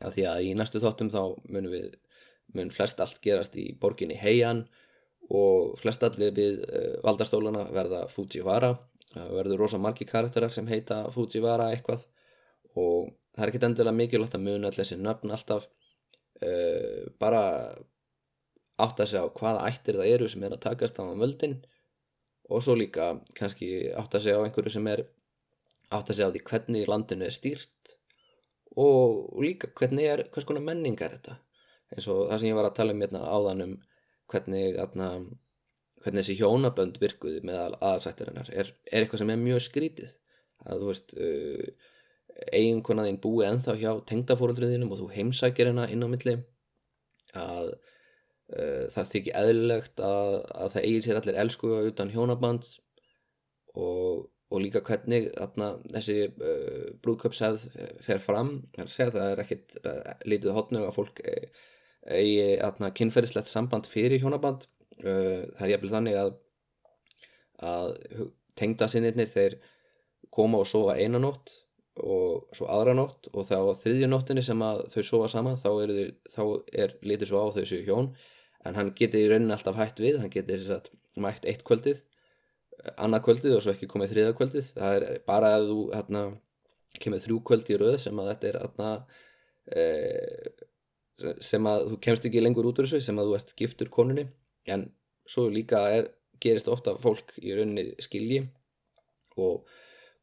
Af 0.00 0.16
því 0.16 0.26
að 0.28 0.44
í 0.48 0.52
næstu 0.58 0.82
þáttum 0.82 1.12
þá 1.12 1.22
munum 1.46 1.72
við 1.72 1.96
mun 2.56 2.72
flest 2.74 3.00
allt 3.00 3.20
gerast 3.22 3.56
í 3.60 3.70
borginni 3.78 4.18
Heian 4.18 4.64
og 5.30 5.78
flest 5.80 6.02
allir 6.04 6.34
við 6.36 6.64
uh, 6.66 6.96
valdarstólana 7.06 7.68
verða 7.70 8.06
Fujiwara. 8.10 8.74
Það 9.14 9.36
verður 9.38 9.64
rosa 9.64 9.78
margi 9.82 10.06
karakterar 10.06 10.52
sem 10.54 10.68
heita 10.70 11.04
Fujiwara 11.14 11.70
eitthvað 11.72 12.08
og 12.78 13.14
það 13.34 13.44
er 13.44 13.52
ekkert 13.52 13.68
endilega 13.70 13.96
mikilvægt 13.96 14.36
að 14.36 14.44
muna 14.46 14.68
allir 14.68 14.82
þessi 14.82 14.98
nöfn 15.00 15.32
alltaf 15.34 15.70
uh, 16.46 17.04
bara 17.20 17.42
átt 18.80 19.02
að 19.02 19.12
segja 19.12 19.26
á 19.28 19.36
hvaða 19.36 19.66
ættir 19.68 20.00
það 20.00 20.12
eru 20.14 20.28
sem 20.32 20.44
er 20.46 20.56
að 20.56 20.64
takast 20.64 21.00
á 21.00 21.04
völdin 21.04 21.58
og 22.50 22.62
svo 22.64 22.76
líka 22.78 23.12
kannski 23.36 23.90
átt 23.92 24.16
að 24.16 24.26
segja 24.26 24.40
á 24.40 24.44
einhverju 24.46 24.72
sem 24.74 24.88
er 24.90 25.04
átt 25.90 26.10
að 26.10 26.16
segja 26.16 26.30
á 26.30 26.34
því 26.34 26.42
hvernig 26.48 26.88
landinu 26.90 27.26
er 27.26 27.34
stýrt 27.34 27.94
og 28.78 29.36
líka 29.42 29.70
hvernig 29.76 30.06
er, 30.06 30.24
hvers 30.30 30.46
konar 30.46 30.64
menning 30.64 30.98
er 31.02 31.16
þetta. 31.16 31.36
Eins 31.90 32.06
og 32.10 32.28
það 32.30 32.40
sem 32.40 32.50
ég 32.50 32.58
var 32.58 32.68
að 32.68 32.76
tala 32.78 32.94
um 32.94 33.00
hérna 33.02 33.22
áðan 33.26 33.64
um 33.64 33.72
hvernig, 34.30 34.76
atna, 34.78 35.08
hvernig 36.04 36.22
þessi 36.22 36.36
hjónabönd 36.38 37.00
virkuði 37.02 37.40
með 37.46 37.74
aðalsættirinnar 37.80 38.52
er, 38.54 38.70
er 38.86 39.02
eitthvað 39.02 39.24
sem 39.24 39.32
er 39.34 39.40
mjög 39.42 39.64
skrítið. 39.66 40.14
Að 40.70 40.82
þú 40.84 40.90
veist 40.92 41.16
uh, 41.16 41.90
eiginkonaðinn 42.48 43.20
búi 43.22 43.44
enþá 43.46 43.76
hjá 43.80 43.90
tengdafóröldriðinum 44.08 44.92
og 44.94 45.02
þú 45.02 45.08
heimsækir 45.14 45.70
hennar 45.70 45.92
inn 45.92 46.04
á 46.04 46.08
milli 46.10 46.36
að 47.36 47.72
uh, 47.74 48.84
það 48.94 49.10
þykir 49.14 49.38
eðlilegt 49.42 50.04
að, 50.04 50.36
að 50.56 50.74
það 50.74 50.86
eigi 50.88 51.02
sér 51.06 51.20
allir 51.20 51.40
elskuga 51.44 51.80
utan 51.90 52.12
hjónaband 52.14 52.68
og 53.78 54.28
og 54.50 54.58
líka 54.64 54.80
hvernig 54.82 55.28
þarna, 55.36 55.66
þessi 55.94 56.14
uh, 56.26 56.86
brúðköpsæð 57.04 57.66
fer 58.02 58.18
fram. 58.18 58.48
Það 58.74 59.18
er 59.22 59.42
ekkit 59.44 59.76
lítið 60.26 60.56
hotnög 60.56 60.88
að 60.88 60.96
fólk 60.96 61.20
eigi 62.10 62.58
kynferðislegt 62.98 63.50
samband 63.52 63.86
fyrir 63.86 64.18
hjónaband. 64.18 64.66
Uh, 65.04 65.46
það 65.54 65.62
er 65.66 65.72
jæfnilega 65.74 65.94
þannig 65.94 66.18
að, 66.18 66.32
að 67.70 67.94
tengda 68.58 68.88
sinnirnir 68.90 69.30
þeir 69.30 69.60
koma 70.34 70.60
og 70.64 70.68
sofa 70.68 70.98
einanótt 70.98 71.54
og 72.00 72.56
svo 72.56 72.68
aðra 72.72 72.94
nótt 72.96 73.28
og 73.32 73.48
þá 73.48 73.56
þriðju 73.82 74.10
nóttinni 74.10 74.44
sem 74.44 74.60
þau 74.60 75.02
sofa 75.06 75.30
saman 75.32 75.58
þá 75.60 75.70
er, 75.84 75.96
þá 76.30 76.42
er 76.72 76.94
lítið 77.04 77.32
svo 77.32 77.42
á 77.44 77.54
þau 77.56 77.64
séu 77.64 77.82
hjón. 77.86 78.12
En 78.64 78.76
hann 78.76 78.94
geti 78.96 79.22
í 79.22 79.28
rauninni 79.30 79.56
alltaf 79.56 79.78
hætt 79.78 80.00
við 80.02 80.20
hann 80.20 80.32
geti 80.32 80.56
þess 80.56 80.74
að 80.76 80.90
mætt 81.20 81.46
eitt 81.48 81.64
kvöldið 81.66 82.02
annað 83.00 83.24
kvöldið 83.26 83.56
og 83.56 83.64
svo 83.64 83.74
ekki 83.74 83.88
komið 83.90 84.14
þriða 84.14 84.36
kvöldið. 84.38 84.70
Það 84.76 84.96
er 84.96 85.22
bara 85.26 85.52
að 85.56 85.66
þú 85.70 85.80
hérna, 85.94 86.22
kemur 87.02 87.24
þrjú 87.24 87.40
kvöld 87.48 87.70
í 87.70 87.78
rauð 87.80 87.98
sem 88.04 88.22
að 88.22 88.30
þetta 88.30 88.50
er 88.50 88.58
hérna, 88.60 88.92
e, 89.74 89.84
sem 91.44 91.68
að 91.70 91.86
þú 91.90 92.00
kemst 92.06 92.30
ekki 92.30 92.44
lengur 92.44 92.70
út 92.70 92.80
úr 92.80 92.88
þessu 92.88 93.08
sem 93.08 93.20
að 93.20 93.30
þú 93.30 93.36
ert 93.40 93.54
giftur 93.58 93.92
konunni. 93.92 94.26
En 94.70 94.88
svo 95.28 95.48
líka 95.52 95.84
er, 95.92 96.10
gerist 96.40 96.70
ofta 96.72 96.96
fólk 97.00 97.34
í 97.42 97.52
rauninni 97.52 97.90
skilji 98.00 98.46
og 99.40 99.68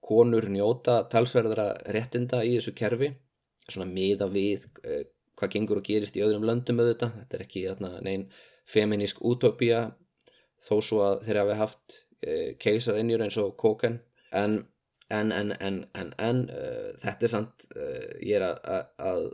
konur 0.03 0.47
njóta 0.51 1.01
talsverðara 1.11 1.69
réttinda 1.93 2.43
í 2.45 2.57
þessu 2.57 2.73
kerfi. 2.77 3.11
Svona 3.67 3.89
miða 3.91 4.29
við 4.31 4.67
e, 4.83 5.03
hvað 5.37 5.53
gengur 5.55 5.81
og 5.81 5.87
gerist 5.87 6.15
í 6.17 6.23
öðrum 6.23 6.45
löndum 6.47 6.79
auðvitað, 6.79 7.17
þetta 7.21 7.37
er 7.37 7.45
ekki 7.45 7.63
hérna, 7.67 7.93
neinn 8.05 8.27
feminísk 8.67 9.19
útópía 9.25 9.89
þó 10.63 10.75
svo 10.81 11.01
að 11.05 11.25
þeir 11.27 11.41
hafi 11.43 11.57
haft 11.59 11.97
Eh, 12.25 12.55
keisar 12.57 12.97
innjur 12.97 13.21
eins 13.21 13.35
og 13.37 13.51
kóken 13.61 13.99
en, 14.33 14.63
en, 15.13 15.31
en, 15.31 15.75
en 15.93 16.39
uh, 16.49 16.87
þetta 16.97 17.27
er 17.27 17.29
samt 17.29 17.65
uh, 17.77 18.07
ég 18.25 18.39
er 18.39 18.45
að, 18.47 18.87
að 18.97 19.27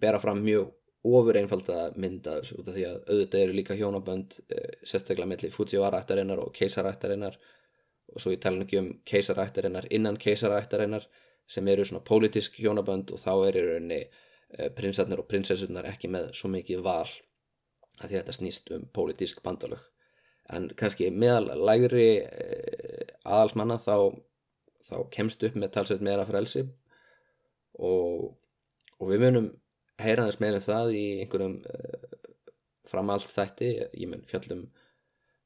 bera 0.00 0.22
fram 0.22 0.40
mjög 0.40 0.70
ofur 1.04 1.36
einfalda 1.36 1.90
mynda 2.00 2.38
þessu 2.38 2.64
því 2.64 2.86
að 2.88 2.96
auðvitað 3.10 3.44
eru 3.44 3.58
líka 3.58 3.76
hjónabönd 3.76 4.38
sérstaklega 4.80 5.28
melli 5.28 5.52
Fujiwara-ættarinnar 5.52 6.40
og 6.40 6.56
keisarættarinnar 6.56 7.36
og 8.14 8.22
svo 8.22 8.34
ég 8.34 8.42
tala 8.42 8.64
ekki 8.64 8.80
um 8.80 8.90
keisarættarinnar 9.06 9.88
innan 9.90 10.18
keisarættarinnar 10.20 11.06
sem 11.50 11.68
eru 11.68 11.84
svona 11.84 12.04
pólitísk 12.06 12.58
hjónabönd 12.62 13.12
og 13.14 13.22
þá 13.22 13.32
er 13.48 13.58
í 13.58 13.64
rauninni 13.66 14.00
prinsarnir 14.76 15.22
og 15.22 15.28
prinsessunar 15.30 15.86
ekki 15.90 16.10
með 16.10 16.32
svo 16.38 16.50
mikið 16.50 16.82
val 16.82 17.08
að 18.00 18.08
því 18.08 18.14
að 18.14 18.18
þetta 18.18 18.36
snýst 18.36 18.70
um 18.74 18.84
pólitísk 18.96 19.42
bandalög. 19.44 19.82
En 20.50 20.68
kannski 20.78 21.10
meðal 21.14 21.52
lægri 21.60 22.08
eh, 22.24 23.14
aðalsmanna 23.22 23.76
þá, 23.82 24.16
þá 24.88 24.96
kemst 25.14 25.44
upp 25.46 25.58
með 25.58 25.74
talsett 25.76 26.02
meira 26.02 26.26
frelsi. 26.26 26.64
Og, 27.78 28.32
og 28.98 29.12
við 29.12 29.26
munum 29.26 29.50
heyra 30.02 30.26
þess 30.26 30.40
meðan 30.42 30.58
um 30.58 30.64
það 30.64 30.94
í 30.96 31.04
einhverjum 31.22 31.56
uh, 31.70 32.08
framall 32.88 33.22
þætti, 33.22 33.70
ég 34.00 34.10
mun 34.10 34.24
fjallum 34.28 34.64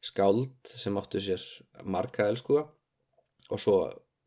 skáld 0.04 0.72
sem 0.76 0.96
áttu 1.00 1.22
sér 1.24 1.42
marka 1.88 2.28
elskuga 2.28 2.66
og 3.50 3.60
svo 3.60 3.78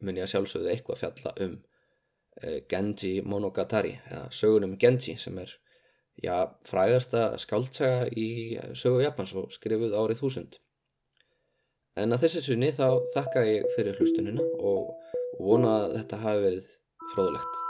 mun 0.04 0.18
ég 0.18 0.28
að 0.28 0.34
sjálfsögðu 0.34 0.72
eitthvað 0.74 1.02
fjalla 1.04 1.34
um 1.46 1.56
uh, 1.58 2.60
Genji 2.70 3.16
Monogatari 3.26 3.96
eða 4.10 4.28
sögunum 4.34 4.78
Genji 4.82 5.18
sem 5.22 5.38
er 5.42 5.54
já, 6.22 6.48
frægasta 6.66 7.30
skáldsaga 7.42 8.08
í 8.18 8.58
sögu 8.74 9.04
Japans 9.06 9.36
og 9.38 9.52
skrifuð 9.54 9.98
árið 9.98 10.24
þúsund 10.24 10.62
En 11.98 12.14
að 12.14 12.28
þessi 12.28 12.44
sunni 12.46 12.68
þá 12.78 13.00
þakka 13.16 13.42
ég 13.48 13.72
fyrir 13.74 13.98
hlustunina 13.98 14.44
og 14.62 14.92
vona 15.42 15.74
að 15.80 15.96
þetta 15.98 16.22
hafi 16.28 16.44
verið 16.46 16.68
fróðlegt. 17.16 17.67